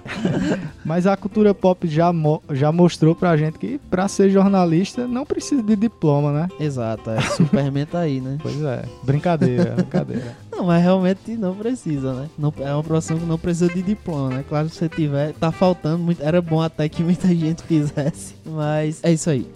mas 0.84 1.08
a 1.08 1.16
cultura 1.16 1.54
pop 1.54 1.88
já, 1.88 2.12
mo- 2.12 2.42
já 2.52 2.72
mostrou 2.72 3.16
pra 3.16 3.36
gente 3.38 3.43
que 3.52 3.80
pra 3.90 4.08
ser 4.08 4.30
jornalista 4.30 5.08
não 5.08 5.26
precisa 5.26 5.62
de 5.62 5.76
diploma, 5.76 6.32
né? 6.32 6.48
Exato, 6.60 7.10
é. 7.10 7.22
Superman 7.22 7.86
tá 7.90 8.00
aí, 8.00 8.22
né? 8.22 8.38
Pois 8.42 8.62
é, 8.62 8.84
brincadeira, 9.04 9.72
brincadeira. 9.78 10.38
Não, 10.52 10.66
mas 10.66 10.82
realmente 10.82 11.36
não 11.36 11.56
precisa, 11.56 12.14
né? 12.14 12.30
Não, 12.38 12.54
é 12.60 12.74
uma 12.74 12.84
profissão 12.84 13.18
que 13.18 13.26
não 13.26 13.38
precisa 13.38 13.74
de 13.74 13.82
diploma, 13.82 14.30
né? 14.30 14.46
Claro 14.48 14.70
se 14.70 14.76
você 14.76 14.90
tiver, 14.90 15.34
tá 15.34 15.52
faltando 15.52 16.00
muito. 16.00 16.22
Era 16.24 16.42
bom 16.42 16.62
até 16.62 16.88
que 16.88 17.04
muita 17.04 17.28
gente 17.34 17.64
fizesse. 17.64 18.36
Mas 18.46 19.00
é 19.04 19.12
isso 19.12 19.30
aí. 19.30 19.48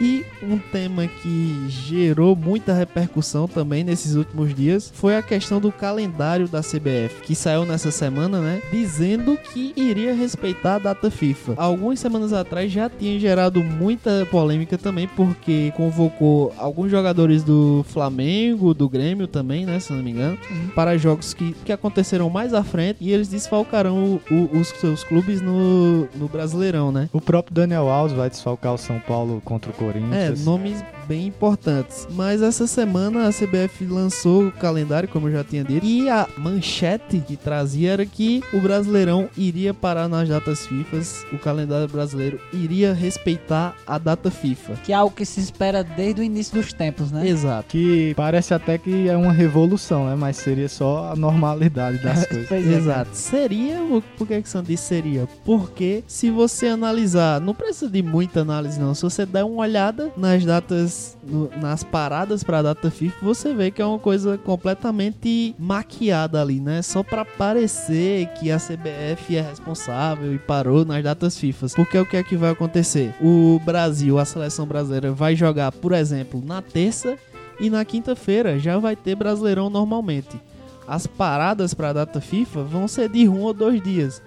E 0.00 0.24
um 0.42 0.56
tema 0.58 1.06
que 1.06 1.66
gerou 1.68 2.34
muita 2.34 2.72
repercussão 2.72 3.46
também 3.46 3.84
nesses 3.84 4.14
últimos 4.14 4.54
dias 4.54 4.90
foi 4.94 5.14
a 5.14 5.20
questão 5.22 5.60
do 5.60 5.70
calendário 5.70 6.48
da 6.48 6.60
CBF, 6.62 7.20
que 7.22 7.34
saiu 7.34 7.66
nessa 7.66 7.90
semana, 7.90 8.40
né? 8.40 8.62
Dizendo 8.72 9.36
que 9.36 9.74
iria 9.76 10.14
respeitar 10.14 10.76
a 10.76 10.78
data 10.78 11.10
FIFA. 11.10 11.52
Algumas 11.56 12.00
semanas 12.00 12.32
atrás 12.32 12.72
já 12.72 12.88
tinha 12.88 13.20
gerado 13.20 13.62
muita 13.62 14.26
polêmica 14.30 14.78
também, 14.78 15.06
porque 15.08 15.70
convocou 15.76 16.54
alguns 16.56 16.90
jogadores 16.90 17.42
do 17.44 17.84
Flamengo, 17.88 18.72
do 18.72 18.88
Grêmio 18.88 19.26
também, 19.26 19.66
né? 19.66 19.78
Se 19.80 19.92
não 19.92 20.02
me 20.02 20.12
engano, 20.12 20.38
para 20.74 20.96
jogos 20.96 21.34
que, 21.34 21.52
que 21.64 21.72
aconteceram 21.72 22.30
mais 22.30 22.54
à 22.54 22.64
frente 22.64 22.96
e 23.02 23.12
eles 23.12 23.28
desfalcarão 23.28 24.18
o- 24.30 24.34
o- 24.34 24.58
os 24.60 24.68
seus 24.68 25.04
clubes 25.04 25.42
no, 25.42 26.08
no 26.16 26.26
Brasileirão, 26.26 26.90
né? 26.90 27.10
O 27.12 27.20
próprio 27.20 27.54
Daniel 27.54 27.88
Alves 27.90 28.16
vai 28.16 28.30
desfalcar 28.30 28.72
o 28.72 28.78
São 28.78 28.98
Paulo 28.98 29.42
contra 29.44 29.70
o 29.70 29.89
É, 29.89 29.89
Corinthians. 29.92 30.46
nomes 30.46 30.82
bem 31.10 31.26
importantes. 31.26 32.06
Mas 32.12 32.40
essa 32.40 32.68
semana 32.68 33.26
a 33.26 33.32
CBF 33.32 33.84
lançou 33.84 34.46
o 34.46 34.52
calendário, 34.52 35.08
como 35.08 35.26
eu 35.26 35.32
já 35.32 35.42
tinha 35.42 35.64
dito, 35.64 35.84
e 35.84 36.08
a 36.08 36.28
manchete 36.38 37.18
que 37.26 37.36
trazia 37.36 37.94
era 37.94 38.06
que 38.06 38.44
o 38.52 38.60
Brasileirão 38.60 39.28
iria 39.36 39.74
parar 39.74 40.08
nas 40.08 40.28
datas 40.28 40.64
FIFA, 40.68 41.00
o 41.32 41.38
calendário 41.38 41.88
brasileiro 41.88 42.40
iria 42.52 42.92
respeitar 42.92 43.74
a 43.84 43.98
data 43.98 44.30
FIFA. 44.30 44.74
Que 44.84 44.92
é 44.92 44.94
algo 44.94 45.12
que 45.12 45.24
se 45.24 45.40
espera 45.40 45.82
desde 45.82 46.20
o 46.20 46.24
início 46.24 46.54
dos 46.54 46.72
tempos, 46.72 47.10
né? 47.10 47.26
Exato. 47.26 47.70
Que 47.70 48.14
parece 48.14 48.54
até 48.54 48.78
que 48.78 49.08
é 49.08 49.16
uma 49.16 49.32
revolução, 49.32 50.06
né? 50.06 50.14
Mas 50.14 50.36
seria 50.36 50.68
só 50.68 51.10
a 51.10 51.16
normalidade 51.16 51.98
das 51.98 52.24
coisas. 52.28 52.48
Pois 52.48 52.68
é, 52.68 52.76
Exato. 52.76 53.10
Seria, 53.14 53.78
por 54.16 54.28
que 54.28 54.40
que 54.40 54.62
disse 54.62 54.84
seria? 54.84 55.28
Porque 55.44 56.04
se 56.06 56.30
você 56.30 56.68
analisar, 56.68 57.40
não 57.40 57.54
precisa 57.54 57.90
de 57.90 58.02
muita 58.02 58.42
análise 58.42 58.78
não, 58.78 58.94
se 58.94 59.02
você 59.02 59.26
der 59.26 59.44
uma 59.44 59.62
olhada 59.62 60.12
nas 60.16 60.44
datas, 60.44 60.99
no- 61.22 61.50
nas 61.60 61.82
paradas 61.84 62.42
pra 62.44 62.62
data 62.62 62.90
FIFA, 62.90 63.16
você 63.22 63.54
vê 63.54 63.70
que 63.70 63.80
é 63.82 63.84
uma 63.86 63.98
coisa 63.98 64.36
completamente 64.38 65.54
maquiada 65.58 66.40
ali, 66.40 66.60
né? 66.60 66.82
Só 66.82 67.02
pra 67.02 67.24
parecer 67.24 68.26
que 68.38 68.50
a 68.50 68.58
CBF 68.58 69.36
é 69.36 69.40
responsável 69.42 70.34
e 70.34 70.38
parou 70.38 70.84
nas 70.84 71.02
datas 71.02 71.36
FIFA. 71.38 71.66
Porque 71.76 71.98
o 71.98 72.06
que 72.06 72.16
é 72.16 72.22
que 72.22 72.36
vai 72.36 72.50
acontecer? 72.50 73.14
O 73.20 73.60
Brasil, 73.64 74.18
a 74.18 74.24
seleção 74.24 74.66
brasileira 74.66 75.12
vai 75.12 75.34
jogar, 75.36 75.72
por 75.72 75.92
exemplo, 75.92 76.42
na 76.44 76.60
terça 76.62 77.16
e 77.58 77.68
na 77.70 77.84
quinta-feira 77.84 78.58
já 78.58 78.78
vai 78.78 78.96
ter 78.96 79.14
Brasileirão 79.14 79.68
normalmente 79.68 80.40
as 80.88 81.06
paradas 81.06 81.72
para 81.72 81.90
a 81.90 81.92
data 81.92 82.20
FIFA 82.20 82.62
vão 82.64 82.88
ser 82.88 83.08
de 83.08 83.28
um 83.28 83.40
ou 83.42 83.52
dois 83.54 83.80
dias. 83.80 84.20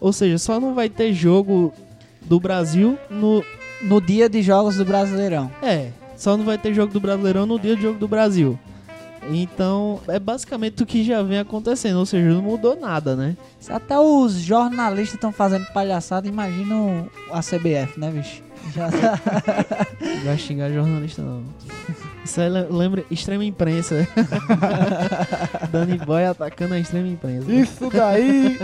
Ou 0.00 0.12
seja, 0.12 0.36
só 0.38 0.58
não 0.58 0.74
vai 0.74 0.88
ter 0.88 1.12
jogo 1.12 1.72
do 2.22 2.40
Brasil 2.40 2.98
no. 3.10 3.44
No 3.80 4.00
dia 4.00 4.28
de 4.28 4.42
jogos 4.42 4.74
do 4.74 4.84
Brasileirão. 4.84 5.48
É, 5.62 5.90
só 6.18 6.36
não 6.36 6.44
vai 6.44 6.58
ter 6.58 6.74
jogo 6.74 6.92
do 6.92 7.00
Brasileirão 7.00 7.46
no 7.46 7.58
dia 7.58 7.74
do 7.76 7.80
jogo 7.82 7.98
do 7.98 8.06
Brasil. 8.08 8.58
Então, 9.30 10.00
é 10.08 10.18
basicamente 10.18 10.82
o 10.82 10.86
que 10.86 11.04
já 11.04 11.22
vem 11.22 11.38
acontecendo, 11.38 11.98
ou 11.98 12.06
seja, 12.06 12.28
não 12.30 12.40
mudou 12.42 12.74
nada, 12.78 13.14
né? 13.14 13.36
Se 13.60 13.70
até 13.72 13.98
os 13.98 14.34
jornalistas 14.34 15.14
estão 15.14 15.32
fazendo 15.32 15.66
palhaçada, 15.72 16.26
imagina 16.26 16.74
o- 16.76 17.10
a 17.32 17.40
CBF, 17.42 17.98
né, 18.00 18.10
bicho? 18.10 18.42
Já 18.74 18.90
tá. 18.90 19.18
Não 20.00 20.24
vai 20.24 20.38
xingar 20.38 20.70
jornalista, 20.70 21.20
não. 21.22 21.42
Isso 22.24 22.40
aí 22.40 22.48
le- 22.48 22.68
lembra 22.70 23.04
extrema 23.10 23.44
imprensa. 23.44 24.06
Danny 25.70 25.98
Boy 25.98 26.24
atacando 26.24 26.74
a 26.74 26.78
extrema 26.78 27.08
imprensa. 27.08 27.52
Isso 27.52 27.90
daí! 27.90 28.58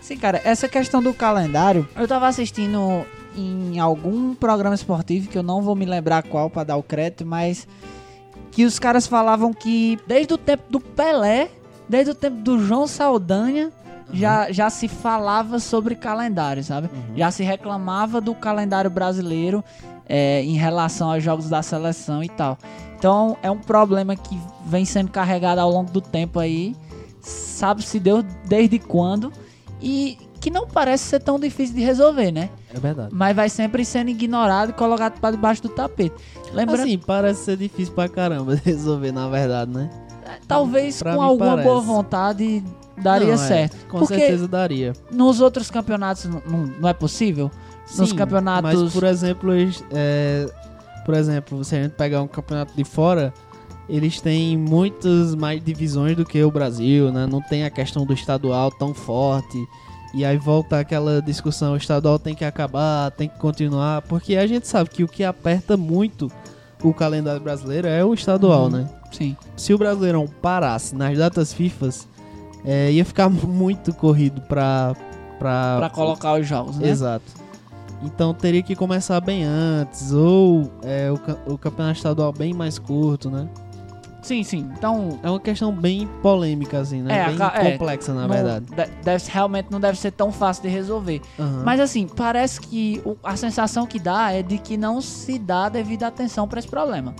Sim, 0.00 0.16
cara, 0.16 0.40
essa 0.44 0.68
questão 0.68 1.02
do 1.02 1.12
calendário, 1.12 1.86
eu 1.96 2.08
tava 2.08 2.26
assistindo 2.26 3.04
em 3.38 3.78
algum 3.78 4.34
programa 4.34 4.74
esportivo, 4.74 5.28
que 5.28 5.38
eu 5.38 5.42
não 5.42 5.62
vou 5.62 5.74
me 5.74 5.84
lembrar 5.84 6.22
qual 6.22 6.50
pra 6.50 6.64
dar 6.64 6.76
o 6.76 6.82
crédito, 6.82 7.24
mas 7.24 7.66
que 8.50 8.64
os 8.64 8.78
caras 8.78 9.06
falavam 9.06 9.52
que 9.52 9.98
desde 10.06 10.34
o 10.34 10.38
tempo 10.38 10.64
do 10.70 10.80
Pelé, 10.80 11.50
desde 11.88 12.10
o 12.10 12.14
tempo 12.14 12.36
do 12.38 12.58
João 12.58 12.86
Saldanha, 12.86 13.70
já, 14.12 14.50
já 14.50 14.70
se 14.70 14.88
falava 14.88 15.58
sobre 15.58 15.94
calendário, 15.94 16.64
sabe? 16.64 16.88
Já 17.14 17.30
se 17.30 17.42
reclamava 17.42 18.20
do 18.20 18.34
calendário 18.34 18.90
brasileiro 18.90 19.62
é, 20.08 20.42
em 20.42 20.54
relação 20.54 21.12
aos 21.12 21.22
jogos 21.22 21.48
da 21.48 21.62
seleção 21.62 22.22
e 22.22 22.28
tal. 22.28 22.58
Então 22.98 23.36
é 23.42 23.50
um 23.50 23.58
problema 23.58 24.16
que 24.16 24.38
vem 24.66 24.84
sendo 24.84 25.10
carregado 25.10 25.60
ao 25.60 25.70
longo 25.70 25.90
do 25.90 26.00
tempo 26.00 26.40
aí, 26.40 26.74
sabe-se 27.20 28.00
Deus 28.00 28.24
desde 28.46 28.78
quando, 28.78 29.32
e 29.80 30.18
que 30.40 30.50
não 30.50 30.66
parece 30.66 31.04
ser 31.04 31.20
tão 31.20 31.38
difícil 31.38 31.76
de 31.76 31.82
resolver, 31.82 32.32
né? 32.32 32.50
É 32.74 32.78
verdade. 32.78 33.08
Mas 33.12 33.34
vai 33.34 33.48
sempre 33.48 33.84
sendo 33.84 34.10
ignorado 34.10 34.70
e 34.70 34.72
colocado 34.74 35.18
para 35.20 35.30
debaixo 35.34 35.62
do 35.62 35.68
tapete. 35.70 36.14
Lembrando, 36.52 36.82
Assim, 36.82 36.98
parece 36.98 37.44
ser 37.44 37.56
difícil 37.56 37.94
pra 37.94 38.08
caramba 38.08 38.54
resolver, 38.64 39.12
na 39.12 39.28
verdade, 39.28 39.70
né? 39.70 39.88
talvez 40.46 40.98
pra 41.02 41.14
com 41.14 41.22
alguma 41.22 41.50
parece. 41.52 41.68
boa 41.68 41.80
vontade 41.80 42.62
daria 42.98 43.28
Não, 43.28 43.34
é, 43.34 43.36
certo. 43.48 43.76
com 43.86 43.98
Porque 44.00 44.14
certeza 44.18 44.46
daria. 44.46 44.92
nos 45.10 45.40
outros 45.40 45.70
campeonatos 45.70 46.26
não, 46.26 46.42
não- 46.78 46.88
é 46.88 46.92
possível? 46.92 47.50
Nos 47.96 48.10
Sim, 48.10 48.16
campeonatos- 48.16 48.82
Mas, 48.82 48.92
por 48.92 49.04
exemplo, 49.04 49.54
eles, 49.54 49.82
é, 49.90 50.46
por 51.06 51.14
exemplo, 51.14 51.64
se 51.64 51.74
a 51.76 51.82
gente 51.82 51.92
pegar 51.92 52.20
um 52.20 52.28
campeonato 52.28 52.74
de 52.76 52.84
fora, 52.84 53.32
eles 53.88 54.20
têm 54.20 54.58
muitas 54.58 55.34
mais 55.34 55.62
divisões 55.64 56.14
do 56.14 56.26
que 56.26 56.42
o 56.44 56.50
Brasil, 56.50 57.10
né? 57.10 57.26
Não 57.26 57.40
tem 57.40 57.64
a 57.64 57.70
questão 57.70 58.04
do 58.04 58.12
estadual 58.12 58.70
tão 58.70 58.92
forte. 58.92 59.56
E 60.14 60.24
aí 60.24 60.36
volta 60.38 60.78
aquela 60.80 61.20
discussão, 61.20 61.74
o 61.74 61.76
estadual 61.76 62.18
tem 62.18 62.34
que 62.34 62.44
acabar, 62.44 63.10
tem 63.10 63.28
que 63.28 63.38
continuar, 63.38 64.02
porque 64.02 64.36
a 64.36 64.46
gente 64.46 64.66
sabe 64.66 64.88
que 64.90 65.04
o 65.04 65.08
que 65.08 65.22
aperta 65.22 65.76
muito 65.76 66.30
o 66.82 66.94
calendário 66.94 67.40
brasileiro 67.42 67.86
é 67.88 68.02
o 68.04 68.14
estadual, 68.14 68.64
Uhum. 68.64 68.70
né? 68.70 68.88
Sim. 69.12 69.36
se 69.56 69.72
o 69.72 69.78
Brasileirão 69.78 70.26
parasse 70.42 70.94
nas 70.94 71.16
datas 71.16 71.52
FIFAs, 71.52 72.06
é, 72.64 72.92
ia 72.92 73.04
ficar 73.04 73.28
muito 73.30 73.92
corrido 73.94 74.40
pra, 74.42 74.94
pra, 75.38 75.76
Pra 75.78 75.90
colocar 75.90 76.38
os 76.40 76.46
jogos, 76.46 76.76
né? 76.78 76.88
Exato. 76.88 77.24
Então 78.02 78.32
teria 78.32 78.62
que 78.62 78.76
começar 78.76 79.20
bem 79.20 79.42
antes, 79.44 80.12
ou 80.12 80.70
é, 80.82 81.10
o, 81.10 81.52
o 81.54 81.58
campeonato 81.58 81.96
estadual 81.96 82.32
bem 82.32 82.54
mais 82.54 82.78
curto, 82.78 83.28
né? 83.30 83.48
Sim, 84.22 84.42
sim. 84.42 84.68
Então, 84.76 85.18
É 85.22 85.30
uma 85.30 85.38
questão 85.40 85.72
bem 85.72 86.08
polêmica, 86.22 86.80
assim, 86.80 87.02
né? 87.02 87.20
É, 87.20 87.26
bem 87.30 87.38
é, 87.40 87.72
complexa, 87.72 88.12
na 88.12 88.22
não- 88.22 88.28
verdade. 88.28 88.66
de- 88.66 89.02
deve, 89.04 89.24
realmente 89.30 89.68
não 89.70 89.80
deve 89.80 89.98
ser 89.98 90.10
tão 90.10 90.32
fácil 90.32 90.64
de 90.64 90.68
resolver. 90.68 91.20
Aham. 91.38 91.62
Mas 91.64 91.80
assim, 91.80 92.06
parece 92.06 92.60
que 92.60 93.00
o- 93.04 93.16
a 93.22 93.36
sensação 93.36 93.86
que 93.86 93.98
dá 93.98 94.32
é 94.32 94.42
de 94.42 94.58
que 94.58 94.76
não 94.76 95.00
se 95.00 95.38
dá 95.38 95.68
devida 95.68 96.06
atenção 96.08 96.48
pra 96.48 96.58
esse 96.58 96.68
problema. 96.68 97.14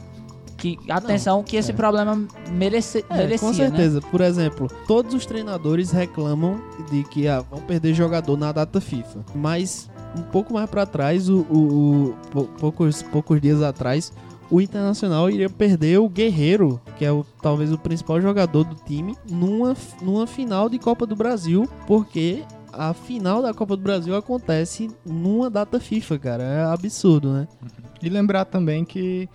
Que 0.57 0.77
atenção 0.91 1.41
que 1.45 1.57
esse 1.57 1.71
é. 1.71 1.75
problema 1.75 2.21
merece, 2.51 3.05
É, 3.09 3.17
merecia, 3.17 3.39
com 3.39 3.53
né? 3.53 3.55
certeza. 3.69 4.01
Por 4.01 4.21
exemplo, 4.21 4.69
todos 4.89 5.15
os 5.15 5.25
treinadores 5.25 5.93
reclamam 5.93 6.61
de 6.91 7.05
que 7.05 7.29
ah, 7.29 7.45
vão 7.49 7.61
perder 7.61 7.95
jogador 7.95 8.37
na 8.37 8.51
data 8.51 8.81
FIFA. 8.81 9.21
Mas 9.37 9.89
um 10.19 10.23
pouco 10.23 10.53
mais 10.53 10.69
pra 10.69 10.85
trás, 10.85 11.29
o, 11.29 11.43
o- 11.49 11.55
o- 11.55 12.15
pou- 12.33 12.49
poucos, 12.59 13.03
poucos 13.05 13.41
dias 13.41 13.63
atrás, 13.63 14.13
o 14.51 14.61
Internacional 14.61 15.29
iria 15.31 15.51
perder 15.51 15.99
o 15.99 16.09
Guerreiro, 16.09 16.81
que 16.97 17.05
é 17.05 17.13
o, 17.13 17.25
talvez 17.43 17.73
o 17.73 17.79
principal 17.79 18.21
jogador 18.21 18.65
do 18.65 18.75
time, 18.75 19.15
numa, 19.31 19.77
numa 20.03 20.27
final 20.27 20.69
de 20.69 20.79
Copa 20.79 21.07
do 21.07 21.15
Brasil, 21.15 21.69
porque 21.87 22.43
a 22.73 22.93
final 22.95 23.43
da 23.43 23.53
Copa 23.53 23.77
do 23.77 23.83
Brasil 23.83 24.15
acontece 24.17 24.91
numa 25.05 25.51
data 25.51 25.79
FIFA, 25.81 26.19
cara. 26.19 26.43
É 26.43 26.65
absurdo, 26.65 27.33
né? 27.33 27.49
E 28.01 28.09
lembrar 28.09 28.45
também 28.45 28.85
que 28.85 29.29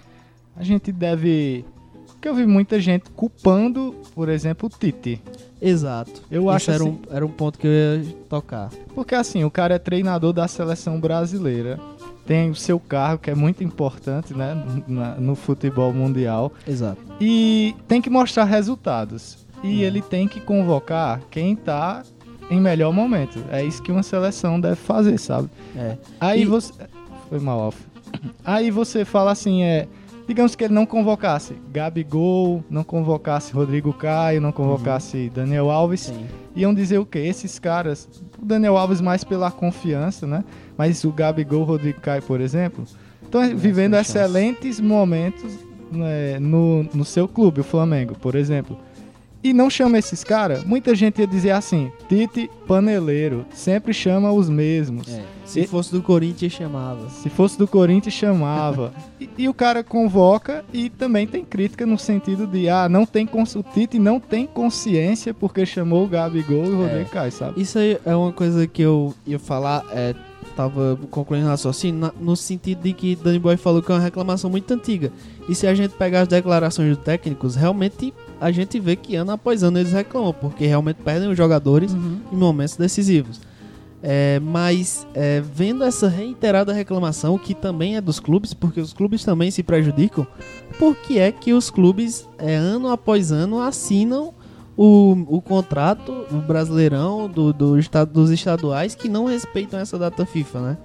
a 0.55 0.63
gente 0.63 0.89
deve. 0.89 1.65
Que 2.21 2.29
eu 2.29 2.33
vi 2.33 2.45
muita 2.47 2.79
gente 2.79 3.09
culpando, 3.11 3.93
por 4.15 4.29
exemplo, 4.29 4.69
o 4.73 4.79
Tite. 4.79 5.21
Exato. 5.61 6.21
Eu 6.31 6.43
Esse 6.43 6.55
acho 6.55 6.71
era, 6.71 6.83
assim- 6.83 6.89
um, 6.91 6.99
era 7.13 7.25
um 7.25 7.29
ponto 7.29 7.59
que 7.59 7.67
eu 7.67 7.71
ia 8.01 8.13
tocar. 8.29 8.69
Porque 8.95 9.13
assim, 9.15 9.43
o 9.43 9.51
cara 9.51 9.75
é 9.75 9.79
treinador 9.79 10.31
da 10.31 10.47
seleção 10.47 10.97
brasileira. 10.97 11.77
Tem 12.25 12.49
o 12.49 12.55
seu 12.55 12.79
cargo, 12.79 13.21
que 13.23 13.29
é 13.31 13.35
muito 13.35 13.63
importante, 13.63 14.33
né? 14.33 14.55
na- 14.87 15.15
no 15.15 15.35
futebol 15.35 15.91
mundial. 15.93 16.51
Exato. 16.67 16.97
E 17.19 17.75
tem 17.87 18.01
que 18.01 18.09
mostrar 18.09 18.45
resultados. 18.45 19.45
E 19.63 19.81
ele 19.83 20.01
tem 20.01 20.27
que 20.27 20.39
convocar 20.41 21.21
quem 21.31 21.55
tá 21.55 22.03
em 22.49 22.59
melhor 22.59 22.91
momento. 22.91 23.43
É 23.49 23.63
isso 23.63 23.81
que 23.81 23.91
uma 23.91 24.03
seleção 24.03 24.59
deve 24.59 24.75
fazer, 24.75 25.17
sabe? 25.17 25.49
É. 25.75 25.97
Aí 26.19 26.41
E- 26.41 26.45
você. 26.45 26.73
Foi 27.29 27.39
mal, 27.39 27.59
Alf. 27.61 27.77
Aí 28.43 28.69
você 28.69 29.05
fala 29.05 29.31
assim, 29.31 29.63
é. 29.63 29.87
Digamos 30.27 30.55
que 30.55 30.63
ele 30.63 30.73
não 30.73 30.85
convocasse 30.85 31.55
Gabigol, 31.71 32.63
não 32.69 32.83
convocasse 32.83 33.51
Rodrigo 33.53 33.91
Caio, 33.93 34.39
não 34.39 34.51
convocasse 34.53 35.29
Daniel 35.33 35.69
Alves. 35.69 36.01
Sim. 36.01 36.25
Iam 36.55 36.73
dizer 36.73 36.97
o 36.97 37.05
quê? 37.05 37.19
Esses 37.19 37.57
caras. 37.59 38.07
O 38.43 38.45
Daniel 38.45 38.77
Alves 38.77 38.99
mais 38.99 39.23
pela 39.23 39.49
confiança, 39.49 40.27
né? 40.27 40.43
Mas 40.77 41.05
o 41.05 41.11
Gabigol, 41.13 41.61
o 41.61 41.63
Rodrigo 41.63 42.01
Caio, 42.01 42.21
por 42.21 42.41
exemplo, 42.41 42.83
estão 43.23 43.41
vivendo 43.55 43.95
excelentes 43.95 44.81
momentos 44.81 45.57
né, 45.89 46.37
no, 46.39 46.83
no 46.93 47.05
seu 47.05 47.25
clube, 47.25 47.61
o 47.61 47.63
Flamengo, 47.63 48.15
por 48.19 48.35
exemplo. 48.35 48.77
E 49.43 49.51
não 49.53 49.69
chama 49.69 49.97
esses 49.99 50.23
caras, 50.23 50.63
muita 50.63 50.95
gente 50.95 51.19
ia 51.19 51.27
dizer 51.27 51.51
assim: 51.51 51.91
Tite 52.07 52.49
paneleiro, 52.65 53.45
sempre 53.53 53.93
chama 53.93 54.31
os 54.31 54.49
mesmos. 54.49 55.07
É. 55.13 55.21
Se 55.45 55.59
E- 55.61 55.67
fosse 55.67 55.91
do 55.91 56.01
Corinthians, 56.01 56.53
chamava. 56.53 57.09
Se 57.09 57.29
fosse 57.29 57.57
do 57.57 57.67
Corinthians, 57.67 58.13
chamava. 58.15 58.93
e, 59.19 59.29
e 59.37 59.49
o 59.49 59.53
cara 59.53 59.83
convoca 59.83 60.63
e 60.71 60.89
também 60.89 61.27
tem 61.27 61.43
crítica 61.43 61.85
no 61.85 61.97
sentido 61.99 62.47
de, 62.47 62.69
ah, 62.69 62.87
não 62.87 63.05
tem 63.05 63.25
cons- 63.25 63.55
o 63.55 63.61
Tite 63.63 63.99
não 63.99 64.19
tem 64.19 64.47
consciência 64.47 65.33
porque 65.33 65.65
chamou 65.65 66.05
o 66.05 66.07
Gabigol 66.07 66.65
e 66.65 66.69
o 66.69 66.77
Rodrigo 66.81 67.09
Caio, 67.09 67.31
sabe? 67.31 67.61
Isso 67.61 67.77
aí 67.77 67.97
é 68.05 68.15
uma 68.15 68.31
coisa 68.31 68.65
que 68.65 68.81
eu 68.81 69.13
ia 69.27 69.37
falar, 69.37 69.83
é, 69.91 70.15
tava 70.55 70.97
concluindo 71.11 71.45
o 71.45 71.49
raciocínio, 71.49 72.11
no 72.19 72.35
sentido 72.35 72.81
de 72.81 72.93
que 72.93 73.15
Danny 73.15 73.39
Boy 73.39 73.57
falou 73.57 73.81
que 73.81 73.91
é 73.91 73.95
uma 73.95 74.01
reclamação 74.01 74.49
muito 74.49 74.71
antiga. 74.73 75.11
E 75.47 75.55
se 75.55 75.67
a 75.67 75.73
gente 75.73 75.91
pegar 75.95 76.21
as 76.21 76.27
declarações 76.27 76.95
dos 76.95 77.03
técnicos, 77.03 77.55
realmente 77.55 78.13
a 78.39 78.51
gente 78.51 78.79
vê 78.79 78.95
que 78.95 79.15
ano 79.15 79.31
após 79.31 79.63
ano 79.63 79.79
eles 79.79 79.91
reclamam, 79.91 80.33
porque 80.33 80.65
realmente 80.65 80.97
perdem 80.97 81.29
os 81.29 81.37
jogadores 81.37 81.93
em 81.93 82.35
momentos 82.35 82.77
decisivos. 82.77 83.39
É, 84.05 84.37
mas 84.41 85.07
é, 85.13 85.41
vendo 85.41 85.81
essa 85.81 86.09
reiterada 86.09 86.73
reclamação, 86.73 87.37
que 87.37 87.53
também 87.53 87.95
é 87.95 88.01
dos 88.01 88.19
clubes, 88.19 88.53
porque 88.53 88.81
os 88.81 88.91
clubes 88.91 89.23
também 89.23 89.49
se 89.49 89.63
prejudicam, 89.63 90.27
por 90.77 90.93
que 90.95 91.19
é 91.19 91.31
que 91.31 91.53
os 91.53 91.69
clubes, 91.69 92.27
é, 92.37 92.53
ano 92.53 92.89
após 92.89 93.31
ano, 93.31 93.61
assinam 93.61 94.33
o, 94.77 95.11
o 95.27 95.41
contrato, 95.41 96.11
o 96.31 96.35
brasileirão 96.37 97.27
do, 97.29 97.53
do 97.53 97.77
estado, 97.77 98.11
dos 98.11 98.29
estaduais 98.31 98.95
que 98.95 99.07
não 99.07 99.25
respeitam 99.25 99.79
essa 99.79 99.97
data 99.99 100.25
FIFA, 100.25 100.59
né? 100.61 100.77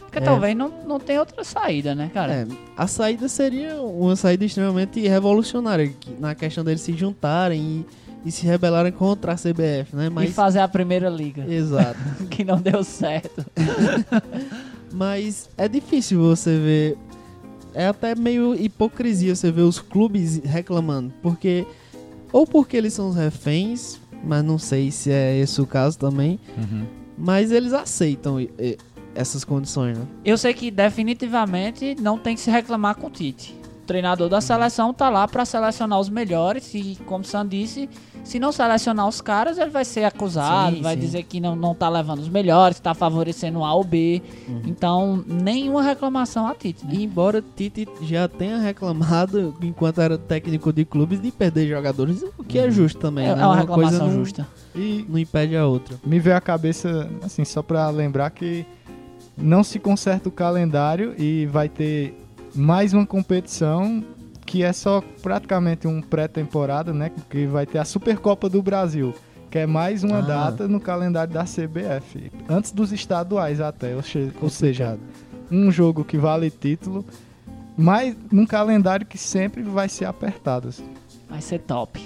Porque 0.00 0.18
É. 0.18 0.20
talvez 0.22 0.54
não, 0.56 0.70
não 0.86 1.00
tenha 1.00 1.20
outra 1.20 1.42
saída, 1.42 1.94
né, 1.94 2.10
cara? 2.12 2.32
É, 2.32 2.46
a 2.76 2.86
saída 2.86 3.28
seria 3.28 3.76
uma 3.80 4.14
saída 4.14 4.44
extremamente 4.44 5.00
revolucionária, 5.08 5.88
que- 5.88 6.14
na 6.20 6.34
questão 6.34 6.62
deles 6.62 6.82
se 6.82 6.92
juntarem 6.92 7.86
e, 8.24 8.28
e 8.28 8.30
se 8.30 8.44
rebelarem 8.46 8.92
contra 8.92 9.32
a 9.32 9.36
CBF, 9.36 9.96
né? 9.96 10.06
E 10.06 10.10
Mas, 10.10 10.30
fazer 10.34 10.60
a 10.60 10.68
primeira 10.68 11.08
liga, 11.08 11.44
exato. 11.50 11.98
que 12.30 12.44
não 12.44 12.60
deu 12.60 12.84
certo. 12.84 13.44
Mas 14.92 15.48
é 15.56 15.68
difícil 15.68 16.20
você 16.20 16.58
ver. 16.58 16.98
É 17.74 17.86
até 17.86 18.14
meio 18.14 18.54
hipocrisia 18.54 19.34
você 19.34 19.50
ver 19.50 19.62
os 19.62 19.78
clubes 19.80 20.38
reclamando. 20.44 21.12
Porque. 21.22 21.66
Ou 22.32 22.46
porque 22.46 22.76
eles 22.76 22.94
são 22.94 23.10
os 23.10 23.16
reféns, 23.16 24.00
mas 24.24 24.42
não 24.42 24.58
sei 24.58 24.90
se 24.90 25.10
é 25.10 25.36
esse 25.38 25.60
o 25.60 25.66
caso 25.66 25.98
também. 25.98 26.40
Mas 27.16 27.52
eles 27.52 27.72
aceitam 27.72 28.38
essas 29.14 29.44
condições, 29.44 29.98
né? 29.98 30.06
Eu 30.24 30.38
sei 30.38 30.54
que 30.54 30.70
definitivamente 30.70 31.94
não 32.00 32.16
tem 32.16 32.34
que 32.34 32.40
se 32.40 32.50
reclamar 32.50 32.96
com 32.96 33.08
o 33.08 33.10
Tite. 33.10 33.54
O 33.82 33.84
treinador 33.84 34.28
da 34.28 34.40
seleção 34.40 34.94
tá 34.94 35.10
lá 35.10 35.26
pra 35.26 35.44
selecionar 35.44 35.98
os 35.98 36.08
melhores 36.08 36.72
e, 36.72 36.96
como 37.04 37.24
o 37.24 37.26
Sam 37.26 37.46
disse, 37.48 37.88
se 38.22 38.38
não 38.38 38.52
selecionar 38.52 39.08
os 39.08 39.20
caras, 39.20 39.58
ele 39.58 39.70
vai 39.70 39.84
ser 39.84 40.04
acusado, 40.04 40.76
Sim, 40.76 40.82
vai 40.82 40.94
sim. 40.94 41.00
dizer 41.00 41.22
que 41.24 41.40
não, 41.40 41.56
não 41.56 41.74
tá 41.74 41.88
levando 41.88 42.20
os 42.20 42.28
melhores, 42.28 42.78
tá 42.78 42.94
favorecendo 42.94 43.64
A 43.64 43.74
ou 43.74 43.82
B. 43.82 44.22
Então, 44.64 45.24
nenhuma 45.26 45.82
reclamação 45.82 46.46
a 46.46 46.54
Tite, 46.54 46.86
né? 46.86 46.92
E 46.94 47.02
embora 47.02 47.42
Tite 47.56 47.88
já 48.02 48.28
tenha 48.28 48.56
reclamado, 48.58 49.52
enquanto 49.60 50.00
era 50.00 50.16
técnico 50.16 50.72
de 50.72 50.84
clubes, 50.84 51.20
de 51.20 51.32
perder 51.32 51.68
jogadores, 51.68 52.24
o 52.38 52.44
que 52.44 52.60
é 52.60 52.70
justo 52.70 53.00
também. 53.00 53.26
É, 53.26 53.34
né? 53.34 53.42
é 53.42 53.46
uma 53.46 53.56
reclamação 53.56 54.06
não, 54.06 54.14
justa. 54.14 54.46
E 54.76 55.04
Não 55.08 55.18
impede 55.18 55.56
a 55.56 55.66
outra. 55.66 55.96
me 56.06 56.20
veio 56.20 56.36
à 56.36 56.40
cabeça, 56.40 57.10
assim, 57.24 57.44
só 57.44 57.62
pra 57.62 57.90
lembrar 57.90 58.30
que 58.30 58.64
não 59.36 59.64
se 59.64 59.80
conserta 59.80 60.28
o 60.28 60.32
calendário 60.32 61.14
e 61.18 61.46
vai 61.46 61.68
ter 61.68 62.16
mais 62.54 62.92
uma 62.92 63.06
competição 63.06 64.04
que 64.44 64.62
é 64.62 64.72
só 64.72 65.02
praticamente 65.22 65.86
um 65.86 66.00
pré-temporada, 66.02 66.92
né? 66.92 67.10
Que 67.30 67.46
vai 67.46 67.64
ter 67.64 67.78
a 67.78 67.84
Supercopa 67.84 68.48
do 68.48 68.60
Brasil, 68.62 69.14
que 69.50 69.58
é 69.58 69.66
mais 69.66 70.02
uma 70.04 70.18
Ah. 70.18 70.22
data 70.22 70.68
no 70.68 70.80
calendário 70.80 71.32
da 71.32 71.44
CBF, 71.44 72.30
antes 72.48 72.72
dos 72.72 72.92
estaduais 72.92 73.60
até, 73.60 73.94
ou, 73.94 74.02
che- 74.02 74.30
ou 74.40 74.50
seja, 74.50 74.98
um 75.50 75.70
jogo 75.70 76.04
que 76.04 76.18
vale 76.18 76.50
título, 76.50 77.04
mas 77.76 78.14
num 78.30 78.44
calendário 78.46 79.06
que 79.06 79.16
sempre 79.16 79.62
vai 79.62 79.88
ser 79.88 80.04
apertado. 80.04 80.68
assim. 80.68 80.84
Vai 81.30 81.40
ser 81.40 81.60
top. 81.60 81.98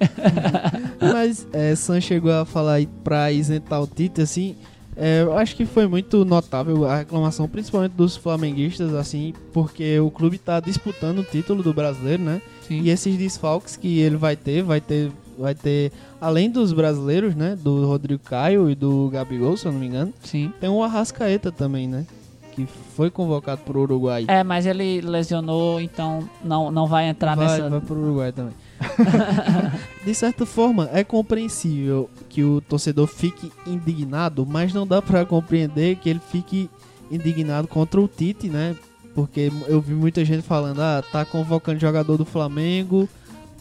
Mas 1.00 1.46
é, 1.52 1.74
Sam 1.76 2.00
chegou 2.00 2.32
a 2.32 2.44
falar 2.44 2.74
aí 2.74 2.86
pra 3.04 3.30
isentar 3.30 3.80
o 3.80 3.86
Tite, 3.86 4.20
assim. 4.22 4.56
É, 4.96 5.22
eu 5.22 5.36
acho 5.36 5.56
que 5.56 5.66
foi 5.66 5.86
muito 5.86 6.24
notável 6.24 6.84
a 6.84 6.98
reclamação, 6.98 7.48
principalmente 7.48 7.92
dos 7.92 8.16
flamenguistas, 8.16 8.94
assim, 8.94 9.34
porque 9.52 9.98
o 9.98 10.10
clube 10.10 10.38
tá 10.38 10.60
disputando 10.60 11.18
o 11.18 11.24
título 11.24 11.62
do 11.62 11.74
brasileiro, 11.74 12.22
né? 12.22 12.40
Sim. 12.66 12.80
E 12.80 12.90
esses 12.90 13.16
desfalques 13.16 13.76
que 13.76 13.98
ele 13.98 14.16
vai 14.16 14.36
ter, 14.36 14.62
vai 14.62 14.80
ter, 14.80 15.10
vai 15.38 15.54
ter, 15.54 15.92
além 16.20 16.50
dos 16.50 16.72
brasileiros, 16.72 17.34
né? 17.34 17.56
Do 17.60 17.86
Rodrigo 17.86 18.22
Caio 18.22 18.70
e 18.70 18.74
do 18.74 19.10
Gabigol, 19.10 19.56
se 19.56 19.66
eu 19.66 19.72
não 19.72 19.80
me 19.80 19.86
engano, 19.86 20.12
Sim. 20.22 20.52
tem 20.60 20.70
o 20.70 20.82
Arrascaeta 20.82 21.50
também, 21.50 21.88
né? 21.88 22.06
Que 22.52 22.66
foi 22.96 23.10
convocado 23.10 23.62
pro 23.62 23.80
Uruguai. 23.80 24.26
É, 24.28 24.44
mas 24.44 24.64
ele 24.64 25.00
lesionou, 25.00 25.80
então 25.80 26.28
não, 26.44 26.70
não 26.70 26.86
vai 26.86 27.08
entrar 27.08 27.34
vai, 27.34 27.46
nessa. 27.46 27.68
vai 27.68 27.80
pro 27.80 28.00
Uruguai 28.00 28.30
também. 28.30 28.54
de 30.04 30.14
certa 30.14 30.44
forma, 30.46 30.88
é 30.92 31.02
compreensível 31.04 32.08
que 32.28 32.42
o 32.44 32.60
torcedor 32.60 33.06
fique 33.06 33.50
indignado, 33.66 34.46
mas 34.46 34.72
não 34.72 34.86
dá 34.86 35.00
pra 35.00 35.24
compreender 35.24 35.96
que 35.96 36.08
ele 36.10 36.20
fique 36.30 36.70
indignado 37.10 37.68
contra 37.68 38.00
o 38.00 38.08
Tite, 38.08 38.48
né? 38.48 38.74
Porque 39.14 39.50
eu 39.68 39.80
vi 39.80 39.94
muita 39.94 40.24
gente 40.24 40.42
falando, 40.42 40.80
ah, 40.80 41.02
tá 41.12 41.24
convocando 41.24 41.78
jogador 41.78 42.16
do 42.16 42.24
Flamengo 42.24 43.08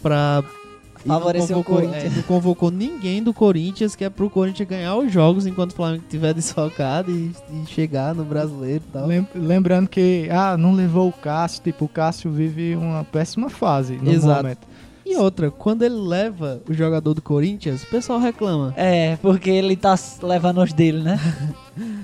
pra. 0.01 0.43
e 1.05 1.07
Favorecer 1.07 1.55
o 1.55 1.63
convocou- 1.63 1.75
Corinthians. 1.89 2.13
é, 2.13 2.15
não 2.15 2.23
convocou 2.23 2.71
ninguém 2.71 3.21
do 3.21 3.31
Corinthians, 3.33 3.95
que 3.95 4.03
é 4.03 4.09
pro 4.09 4.29
Corinthians 4.31 4.67
ganhar 4.67 4.95
os 4.95 5.11
jogos 5.11 5.45
enquanto 5.45 5.71
o 5.71 5.75
Flamengo 5.75 6.01
estiver 6.03 6.33
desfalcado 6.33 7.11
e, 7.11 7.31
e 7.51 7.65
chegar 7.67 8.15
no 8.15 8.23
brasileiro 8.25 8.83
e 8.89 8.91
tal. 8.91 9.05
Lem- 9.05 9.27
Lembrando 9.35 9.87
que, 9.87 10.27
ah, 10.31 10.57
não 10.57 10.73
levou 10.73 11.09
o 11.09 11.13
Cássio, 11.13 11.61
tipo, 11.61 11.85
o 11.85 11.89
Cássio 11.89 12.31
vive 12.31 12.75
uma 12.75 13.03
péssima 13.03 13.47
fase 13.49 13.93
no 13.97 14.11
Exato. 14.11 14.41
momento. 14.41 14.72
E 15.05 15.15
outra, 15.17 15.51
quando 15.51 15.83
ele 15.83 15.95
leva 15.95 16.61
o 16.67 16.73
jogador 16.73 17.13
do 17.13 17.21
Corinthians, 17.21 17.83
o 17.83 17.87
pessoal 17.87 18.19
reclama. 18.19 18.73
É, 18.77 19.17
porque 19.17 19.49
ele 19.49 19.75
tá 19.75 19.95
levando 20.21 20.61
os 20.61 20.73
dele, 20.73 21.01
né? 21.01 21.19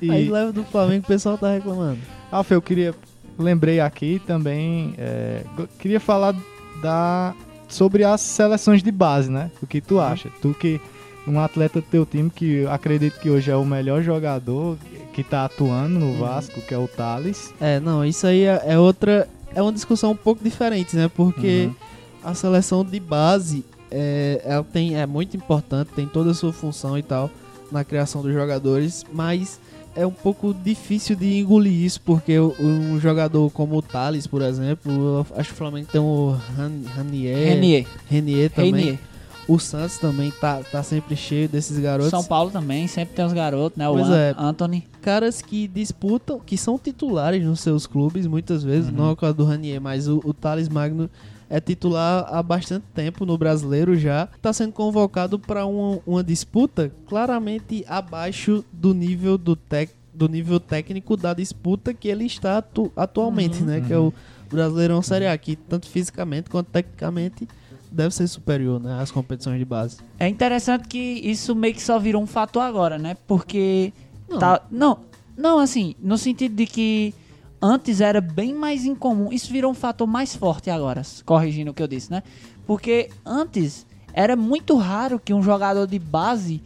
E, 0.02 0.10
Aí 0.10 0.28
leva 0.30 0.52
do 0.52 0.64
Flamengo, 0.64 1.04
o 1.04 1.08
pessoal 1.08 1.38
tá 1.38 1.52
reclamando. 1.54 2.00
Alfa, 2.32 2.56
eu 2.56 2.62
queria, 2.62 2.96
lembrei 3.38 3.80
aqui 3.80 4.20
também, 4.26 4.96
é, 4.98 5.44
queria 5.78 6.00
falar 6.00 6.36
da, 6.82 7.36
sobre 7.68 8.04
as 8.04 8.20
seleções 8.20 8.82
de 8.82 8.92
base, 8.92 9.30
né? 9.30 9.52
O 9.62 9.68
que 9.68 9.80
tu 9.80 10.00
acha? 10.00 10.30
Tu 10.42 10.56
que, 10.60 10.82
um 11.28 11.40
atleta 11.40 11.82
do 11.82 11.86
teu 11.86 12.04
time 12.04 12.32
que 12.32 12.66
acredito 12.66 13.20
que 13.20 13.30
hoje 13.30 13.52
é 13.52 13.56
o 13.56 13.64
melhor 13.64 14.02
jogador 14.02 14.76
que 15.14 15.24
tá 15.24 15.46
atuando 15.46 16.00
no 16.00 16.18
Vasco, 16.18 16.62
que 16.62 16.74
é 16.74 16.78
o 16.78 16.88
Thales. 16.88 17.54
É, 17.62 17.80
não, 17.80 18.04
isso 18.04 18.26
aí 18.26 18.46
é, 18.46 18.64
é 18.66 18.80
outra. 18.80 19.30
É 19.54 19.62
uma 19.62 19.72
discussão 19.72 20.12
um 20.12 20.16
pouco 20.16 20.44
diferente, 20.44 20.96
né? 20.96 21.12
Porque 21.14 21.66
Uhum. 21.68 21.76
A 22.24 22.34
seleção 22.34 22.84
de 22.84 23.00
base 23.00 23.64
é, 23.92 24.42
ela 24.46 24.64
tem, 24.64 24.96
é 24.96 25.06
muito 25.06 25.36
importante, 25.36 25.90
tem 25.96 26.06
toda 26.08 26.32
a 26.32 26.34
sua 26.34 26.54
função 26.54 26.98
e 26.98 27.04
tal 27.04 27.30
na 27.72 27.84
criação 27.84 28.22
dos 28.22 28.34
jogadores, 28.34 29.04
mas 29.14 29.60
é 29.96 30.06
um 30.06 30.12
pouco 30.12 30.54
difícil 30.54 31.16
de 31.16 31.40
engolir 31.40 31.74
isso, 31.86 32.02
porque 32.02 32.40
um 32.40 33.00
jogador 33.00 33.50
como 33.52 33.78
o 33.78 33.82
Thales, 33.82 34.26
por 34.28 34.42
exemplo, 34.42 35.26
acho 35.36 35.50
que 35.50 35.56
o 35.56 35.58
Flamengo 35.58 35.88
tem 35.92 36.00
o 36.02 36.36
Ran- 36.56 36.84
Ranier, 36.96 37.38
Renier. 37.50 37.88
Renier 38.08 38.50
também. 38.52 38.72
Renier. 38.74 39.00
O 39.48 39.58
Santos 39.58 39.98
também 39.98 40.30
tá, 40.40 40.62
tá 40.72 40.84
sempre 40.84 41.16
cheio 41.16 41.50
desses 41.50 41.80
garotos. 41.80 42.12
São 42.12 42.24
Paulo 42.24 42.52
também, 42.52 42.88
sempre 42.88 43.16
tem 43.16 43.26
os 43.26 43.34
garotos, 43.34 43.76
né? 43.78 43.90
O 43.90 43.94
Pois 43.94 44.08
An- 44.08 44.16
é. 44.16 44.36
Anthony. 44.38 44.88
caras 45.02 45.42
que 45.42 45.68
disputam, 45.68 46.40
que 46.40 46.56
são 46.56 46.78
titulares 46.78 47.44
nos 47.44 47.60
seus 47.60 47.88
clubes, 47.88 48.28
muitas 48.28 48.64
vezes, 48.64 48.92
não 48.92 49.10
é 49.10 49.12
o 49.12 49.16
caso 49.16 49.34
do 49.34 49.44
Ranier, 49.46 49.82
mas 49.82 50.08
o, 50.08 50.22
o 50.24 50.36
Thales 50.36 50.70
Magno 50.70 51.10
é 51.50 51.60
titular 51.60 52.28
há 52.32 52.44
bastante 52.44 52.86
tempo 52.94 53.26
no 53.26 53.38
brasileiro 53.38 53.96
já, 53.98 54.30
está 54.36 54.54
sendo 54.54 54.72
convocado 54.74 55.40
para 55.40 55.66
uma, 55.66 56.00
uma 56.06 56.24
disputa 56.24 56.92
claramente 57.08 57.84
abaixo 57.88 58.64
do 58.72 58.94
nível 58.94 59.38
do, 59.38 59.56
tec, 59.56 59.90
do 60.14 60.28
nível 60.30 60.60
técnico 60.60 61.18
da 61.18 61.34
disputa 61.34 61.94
que 61.94 62.08
ele 62.08 62.26
está 62.26 62.58
atu- 62.60 62.92
atualmente, 62.96 63.60
Uhum. 63.62 63.66
né? 63.66 63.82
Que 63.82 63.92
é 63.94 63.98
o 63.98 64.14
Brasileirão 64.52 65.02
Série 65.02 65.28
A, 65.28 65.38
que 65.38 65.56
tanto 65.56 65.88
fisicamente 65.88 66.50
quanto 66.50 66.68
tecnicamente 66.68 67.48
deve 67.92 68.14
ser 68.14 68.28
superior, 68.28 68.80
né? 68.80 69.00
Às 69.02 69.10
competições 69.12 69.58
de 69.60 69.66
base. 69.66 69.98
É 70.20 70.28
interessante 70.28 70.88
que 70.88 70.98
isso 70.98 71.56
meio 71.56 71.74
que 71.74 71.82
só 71.82 71.98
virou 72.00 72.22
um 72.22 72.28
fato 72.28 72.60
agora, 72.60 72.98
né? 72.98 73.16
Porque. 73.28 73.92
Não. 74.30 74.38
Tá, 74.40 74.62
não, 74.72 75.00
não, 75.36 75.58
assim, 75.60 75.96
no 76.02 76.18
sentido 76.18 76.56
de 76.56 76.66
que 76.68 77.14
antes 77.62 78.02
era 78.02 78.22
bem 78.22 78.54
mais 78.54 78.86
incomum. 78.86 79.32
Isso 79.32 79.52
virou 79.52 79.72
um 79.72 79.76
fator 79.76 80.08
mais 80.08 80.36
forte 80.36 80.70
agora, 80.70 81.02
corrigindo 81.26 81.72
o 81.72 81.74
que 81.74 81.82
eu 81.84 81.88
disse, 81.88 82.12
né? 82.12 82.24
Porque 82.66 83.10
antes 83.26 83.86
era 84.14 84.36
muito 84.36 84.76
raro 84.78 85.20
que 85.20 85.34
um 85.34 85.42
jogador 85.42 85.86
de 85.88 86.00
base 86.00 86.62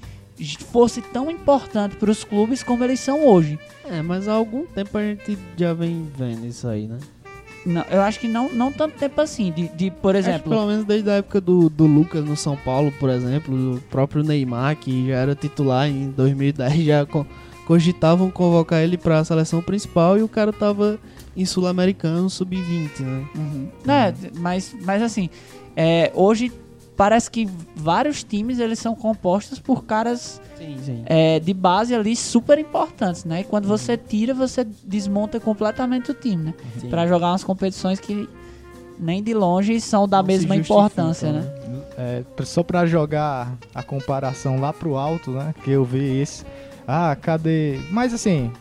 fosse 0.71 1.01
tão 1.01 1.29
importante 1.29 1.95
para 1.95 2.09
os 2.11 2.23
clubes 2.23 2.63
como 2.63 2.83
eles 2.83 2.99
são 2.99 3.25
hoje. 3.27 3.59
É, 3.85 4.01
mas 4.01 4.27
há 4.27 4.33
algum 4.33 4.65
tempo 4.65 4.97
a 4.97 5.01
gente 5.01 5.37
já 5.55 5.73
vem 5.73 6.07
vendo 6.17 6.45
isso 6.47 6.67
aí, 6.67 6.87
né? 6.87 6.97
Não, 7.65 7.81
eu 7.89 8.01
acho 8.01 8.19
que 8.19 8.27
não, 8.27 8.51
não 8.51 8.71
tanto 8.73 8.97
tempo 8.97 9.21
assim, 9.21 9.49
de, 9.51 9.69
de 9.69 9.89
por 9.89 10.15
exemplo. 10.15 10.49
pelo 10.49 10.65
menos 10.67 10.83
desde 10.83 11.09
a 11.09 11.13
época 11.13 11.39
do, 11.39 11.69
do 11.69 11.85
Lucas 11.85 12.25
no 12.25 12.35
São 12.35 12.57
Paulo, 12.57 12.91
por 12.99 13.09
exemplo, 13.09 13.55
do 13.75 13.81
próprio 13.89 14.21
Neymar, 14.21 14.75
que 14.75 15.07
já 15.07 15.15
era 15.15 15.33
titular 15.33 15.87
em 15.87 16.09
2010, 16.09 16.83
já 16.83 17.05
co- 17.05 17.25
cogitavam 17.65 18.29
convocar 18.29 18.81
ele 18.81 18.97
para 18.97 19.19
a 19.19 19.23
seleção 19.25 19.61
principal 19.61 20.17
e 20.17 20.23
o 20.23 20.27
cara 20.27 20.51
tava 20.51 20.99
em 21.35 21.45
Sul-Americano 21.45 22.29
sub-20, 22.29 22.99
né? 22.99 23.25
Uhum. 23.35 23.67
É, 23.87 24.13
mas, 24.37 24.75
mas 24.81 25.01
assim, 25.01 25.29
é, 25.75 26.11
hoje 26.13 26.51
parece 26.95 27.31
que 27.31 27.49
vários 27.75 28.23
times 28.23 28.59
eles 28.59 28.77
são 28.77 28.93
compostos 28.95 29.59
por 29.59 29.83
caras 29.83 30.39
Sim, 30.57 30.77
sim. 30.83 31.03
é, 31.07 31.39
de 31.39 31.53
base 31.53 31.95
ali 31.95 32.15
super 32.15 32.59
importantes, 32.59 33.25
né? 33.25 33.41
E 33.41 33.43
quando 33.43 33.67
você 33.67 33.97
tira, 33.97 34.33
você 34.33 34.63
desmonta 34.83 35.39
completamente 35.39 36.11
o 36.11 36.13
time, 36.13 36.43
né? 36.45 36.53
Pra 36.89 37.07
jogar 37.07 37.31
umas 37.31 37.43
competições 37.43 37.99
que 37.99 38.29
nem 38.99 39.23
de 39.23 39.33
longe 39.33 39.81
são 39.81 40.07
da 40.07 40.17
Não 40.17 40.27
mesma 40.27 40.55
importância, 40.55 41.31
né? 41.31 41.51
É, 41.97 42.23
pra- 42.35 42.45
só 42.45 42.61
pra 42.61 42.85
jogar 42.85 43.57
a 43.73 43.81
comparação 43.81 44.59
lá 44.59 44.71
pro 44.71 44.95
alto, 44.95 45.31
né? 45.31 45.53
Que 45.63 45.71
eu 45.71 45.83
vi 45.83 46.21
isso. 46.21 46.45
Ah, 46.87 47.15
cadê. 47.19 47.79
Mas 47.91 48.13
assim, 48.13 48.51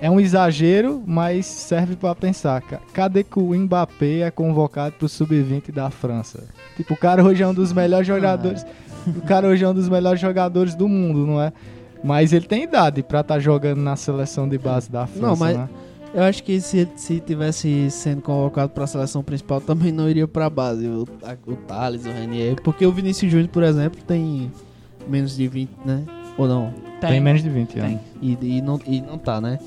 é 0.00 0.10
um 0.10 0.18
exagero, 0.20 1.02
mas 1.06 1.46
serve 1.46 1.96
pra 1.96 2.14
pensar. 2.14 2.60
ca- 2.62 2.80
Cadê 2.92 3.22
que 3.24 3.38
o 3.38 3.54
Mbappé 3.54 4.20
é 4.20 4.30
convocado 4.30 4.94
pro 4.98 5.08
sub-20 5.08 5.70
da 5.72 5.90
França? 5.90 6.44
Tipo, 6.76 6.94
o 6.94 6.96
cara 6.96 7.22
hoje 7.24 7.42
é 7.42 7.46
um 7.46 7.54
dos 7.54 7.72
melhores 7.72 8.06
jogadores. 8.06 8.64
O 9.06 9.20
cara 9.22 9.46
hoje 9.48 9.64
é 9.64 9.68
um 9.68 9.74
dos 9.74 9.88
melhores 9.88 10.20
jogadores 10.20 10.74
do 10.74 10.88
mundo, 10.88 11.26
não 11.26 11.40
é? 11.40 11.52
Mas 12.02 12.32
ele 12.32 12.46
tem 12.46 12.62
idade 12.64 13.02
pra 13.02 13.20
estar 13.20 13.38
jogando 13.38 13.78
na 13.80 13.94
seleção 13.96 14.48
de 14.48 14.56
base 14.58 14.90
da 14.90 15.06
França, 15.06 15.26
Não, 15.26 15.36
mas- 15.36 15.56
né? 15.56 15.68
Eu 16.12 16.24
acho 16.24 16.42
que 16.42 16.60
se, 16.60 16.88
se 16.96 17.20
tivesse 17.20 17.88
sendo 17.88 18.20
convocado 18.20 18.70
para 18.72 18.82
a 18.82 18.86
seleção 18.88 19.22
principal, 19.22 19.60
também 19.62 19.92
não 19.92 20.10
iria 20.10 20.26
para 20.26 20.46
a 20.46 20.50
base. 20.50 20.84
O, 20.88 21.06
o 21.46 21.56
Thales, 21.56 22.04
o 22.04 22.10
Renier. 22.10 22.56
Porque 22.64 22.84
o 22.84 22.90
Vinícius 22.90 23.30
Júnior, 23.30 23.48
por 23.50 23.62
exemplo, 23.62 24.00
tem 24.02 24.50
menos 25.08 25.36
de 25.36 25.46
20, 25.46 25.70
né? 25.84 26.02
Ou 26.36 26.48
não? 26.48 26.72
Tem, 27.00 27.20
menos 27.20 27.42
de 27.42 27.48
20 27.48 27.68
Tem. 27.68 27.82
anos. 27.82 28.00
E, 28.20 28.38
e 28.40 28.62
não, 28.62 28.80
e 28.86 29.00
não 29.00 29.18
tá, 29.18 29.40
né? 29.40 29.58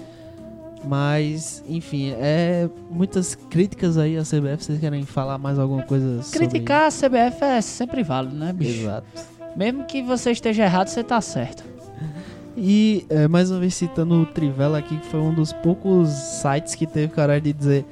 Mas, 0.85 1.63
enfim, 1.67 2.13
é 2.17 2.69
muitas 2.89 3.35
críticas 3.35 3.97
aí 3.97 4.17
à 4.17 4.21
CBF. 4.21 4.63
Vocês 4.65 4.79
querem 4.79 5.03
falar 5.03 5.37
mais 5.37 5.57
alguma 5.57 5.83
coisa 5.83 6.21
sobre 6.21 6.47
Criticar 6.47 6.87
a 6.87 6.89
CBF 6.89 7.43
é 7.43 7.61
sempre 7.61 8.03
válido, 8.03 8.35
né, 8.35 8.51
bicho? 8.51 8.81
Exato. 8.81 9.07
Mesmo 9.55 9.85
que 9.85 10.01
você 10.01 10.31
esteja 10.31 10.63
errado, 10.63 10.87
você 10.87 11.03
tá 11.03 11.19
certo. 11.21 11.63
E 12.55 13.03
é, 13.09 13.27
mais 13.27 13.49
uma 13.49 13.59
vez 13.59 13.73
citando 13.73 14.13
o 14.13 14.27
Trivela 14.27 14.77
aqui, 14.77 14.95
que 14.95 15.07
foi 15.07 15.19
um 15.19 15.33
dos 15.33 15.51
poucos 15.51 16.09
sites 16.09 16.75
que 16.75 16.85
teve 16.85 17.11
coragem 17.11 17.41
de 17.41 17.51
dizer 17.51 17.85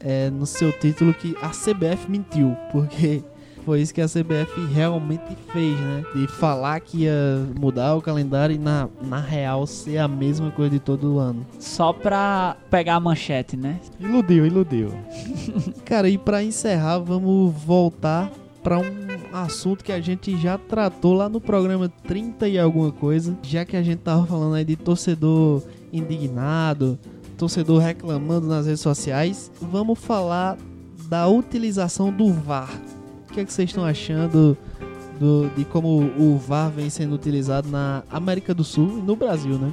é, 0.00 0.30
no 0.30 0.46
seu 0.46 0.72
título 0.72 1.14
que 1.14 1.36
a 1.40 1.50
CBF 1.50 2.10
mentiu, 2.10 2.56
porque 2.72 3.22
foi 3.68 3.82
isso 3.82 3.92
que 3.92 4.00
a 4.00 4.08
CBF 4.08 4.64
realmente 4.72 5.36
fez, 5.52 5.78
né? 5.78 6.02
De 6.14 6.26
falar 6.26 6.80
que 6.80 7.02
ia 7.02 7.46
mudar 7.60 7.96
o 7.96 8.00
calendário 8.00 8.56
e 8.56 8.58
na, 8.58 8.88
na 9.02 9.20
real 9.20 9.66
ser 9.66 9.98
a 9.98 10.08
mesma 10.08 10.50
coisa 10.50 10.70
de 10.70 10.80
todo 10.80 11.18
ano. 11.18 11.46
Só 11.58 11.92
pra 11.92 12.56
pegar 12.70 12.94
a 12.94 13.00
manchete, 13.00 13.58
né? 13.58 13.78
Iludiu, 14.00 14.46
iludiu. 14.46 14.90
Cara, 15.84 16.08
e 16.08 16.16
pra 16.16 16.42
encerrar, 16.42 16.98
vamos 17.00 17.52
voltar 17.62 18.32
pra 18.62 18.78
um 18.78 18.86
assunto 19.34 19.84
que 19.84 19.92
a 19.92 20.00
gente 20.00 20.34
já 20.38 20.56
tratou 20.56 21.12
lá 21.12 21.28
no 21.28 21.38
programa 21.38 21.90
30 22.06 22.48
e 22.48 22.58
alguma 22.58 22.90
coisa, 22.90 23.36
já 23.42 23.66
que 23.66 23.76
a 23.76 23.82
gente 23.82 23.98
tava 23.98 24.24
falando 24.24 24.54
aí 24.54 24.64
de 24.64 24.76
torcedor 24.76 25.62
indignado, 25.92 26.98
torcedor 27.36 27.82
reclamando 27.82 28.46
nas 28.46 28.64
redes 28.64 28.80
sociais, 28.80 29.52
vamos 29.60 29.98
falar 29.98 30.56
da 31.06 31.28
utilização 31.28 32.10
do 32.10 32.32
VAR. 32.32 32.70
O 33.38 33.40
que 33.40 33.42
é 33.42 33.46
que 33.46 33.52
vocês 33.52 33.70
estão 33.70 33.84
achando 33.84 34.58
do- 35.20 35.48
de 35.56 35.64
como 35.64 35.88
o 36.18 36.36
VAR 36.38 36.72
vem 36.72 36.90
sendo 36.90 37.14
utilizado 37.14 37.68
na 37.68 38.02
América 38.10 38.52
do 38.52 38.64
Sul 38.64 38.98
e 38.98 39.00
no 39.00 39.14
Brasil, 39.14 39.56
né? 39.56 39.72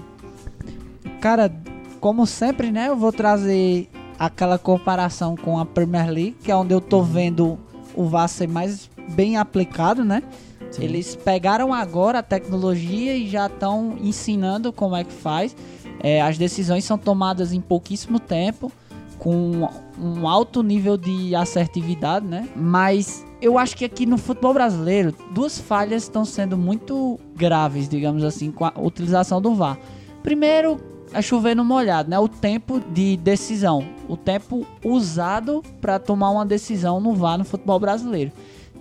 Cara, 1.19 1.51
como 1.99 2.28
sempre, 2.28 2.71
né, 2.71 2.89
eu 2.89 2.95
vou 2.95 3.12
trazer 3.12 3.89
aquela 4.19 4.60
comparação 4.60 5.36
com 5.36 5.58
a 5.58 5.65
Premier 5.65 6.12
League, 6.12 6.36
que 6.43 6.51
é 6.51 6.56
onde 6.56 6.75
eu 6.75 6.80
tô 6.80 7.01
vendo 7.01 7.58
o 7.95 8.06
VAR 8.06 8.28
ser 8.30 8.47
mais 8.47 8.88
bem 9.15 9.36
aplicado, 9.36 10.06
né? 10.06 10.21
Sim. 10.69 10.84
Eles 10.84 11.15
pegaram 11.15 11.73
agora 11.73 12.19
a 12.19 12.23
tecnologia 12.23 13.17
e 13.17 13.28
já 13.28 13.47
estão 13.47 13.95
ensinando 13.99 14.71
como 14.71 14.95
é 14.95 15.04
que 15.04 15.12
faz. 15.12 15.56
É, 16.01 16.21
as 16.21 16.38
decisões 16.38 16.86
são 16.86 16.99
tomadas 16.99 17.51
em 17.51 17.60
pouquíssimo 17.62 18.19
tempo, 18.19 18.71
com 19.17 19.67
um 19.99 20.28
alto 20.28 20.62
nível 20.62 20.97
de 20.97 21.34
assertividade, 21.34 22.28
né? 22.28 22.47
Mas 22.56 23.25
eu 23.45 23.60
acho 23.60 23.77
que 23.77 23.86
aqui 23.86 24.08
no 24.08 24.17
futebol 24.17 24.55
brasileiro, 24.55 25.13
duas 25.29 25.60
falhas 25.60 26.01
estão 26.01 26.25
sendo 26.25 26.58
muito 26.58 27.19
graves, 27.36 27.88
digamos 27.88 28.23
assim, 28.23 28.51
com 28.51 28.65
a 28.65 28.73
utilização 28.75 29.39
do 29.39 29.53
VAR. 29.53 29.77
Primeiro, 30.23 30.79
é 31.13 31.21
chover 31.21 31.55
no 31.55 31.63
molhado, 31.63 32.10
né? 32.10 32.17
O 32.17 32.27
tempo 32.27 32.79
de 32.79 33.15
decisão, 33.17 33.88
o 34.10 34.17
tempo 34.17 34.65
usado 34.84 35.62
para 35.79 35.99
tomar 35.99 36.31
uma 36.31 36.43
decisão 36.43 36.99
no 36.99 37.13
VAR 37.13 37.38
no 37.38 37.45
futebol 37.45 37.79
brasileiro. 37.79 38.31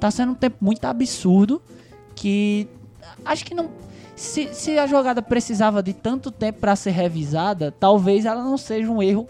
Tá 0.00 0.10
sendo 0.10 0.32
um 0.32 0.34
tempo 0.34 0.56
muito 0.62 0.82
absurdo 0.86 1.60
que 2.14 2.66
acho 3.22 3.44
que 3.44 3.54
não 3.54 3.68
se, 4.16 4.48
se 4.54 4.78
a 4.78 4.86
jogada 4.86 5.20
precisava 5.20 5.82
de 5.82 5.92
tanto 5.92 6.30
tempo 6.30 6.60
para 6.60 6.74
ser 6.74 6.92
revisada, 6.92 7.70
talvez 7.70 8.24
ela 8.24 8.42
não 8.42 8.56
seja 8.56 8.90
um 8.90 9.02
erro 9.02 9.28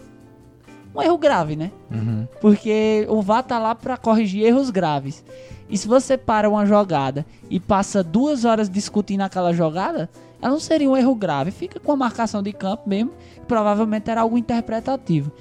um 0.95 1.01
erro 1.01 1.17
grave, 1.17 1.55
né? 1.55 1.71
Uhum. 1.91 2.27
Porque 2.39 3.05
o 3.09 3.21
VAR 3.21 3.43
tá 3.43 3.59
lá 3.59 3.75
para 3.75 3.97
corrigir 3.97 4.43
erros 4.45 4.69
graves. 4.69 5.23
E 5.69 5.77
se 5.77 5.87
você 5.87 6.17
para 6.17 6.49
uma 6.49 6.65
jogada 6.65 7.25
e 7.49 7.59
passa 7.59 8.03
duas 8.03 8.45
horas 8.45 8.69
discutindo 8.69 9.21
aquela 9.21 9.51
jogada, 9.51 10.09
ela 10.41 10.51
não 10.51 10.59
seria 10.59 10.89
um 10.89 10.95
erro 10.95 11.15
grave. 11.15 11.49
Fica 11.51 11.79
com 11.79 11.91
a 11.91 11.95
marcação 11.95 12.41
de 12.43 12.53
campo 12.53 12.87
mesmo, 12.87 13.11
provavelmente 13.47 14.09
era 14.09 14.21
algo 14.21 14.37
interpretativo. 14.37 15.31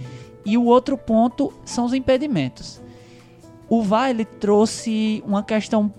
E 0.45 0.57
o 0.59 0.65
outro 0.65 0.97
ponto 0.97 1.53
são 1.65 1.85
os 1.85 1.93
impedimentos. 1.95 2.81
O 3.69 3.83
VAR 3.83 4.11
ele 4.11 4.25
trouxe 4.25 5.23
uma 5.27 5.43
questão 5.43 5.93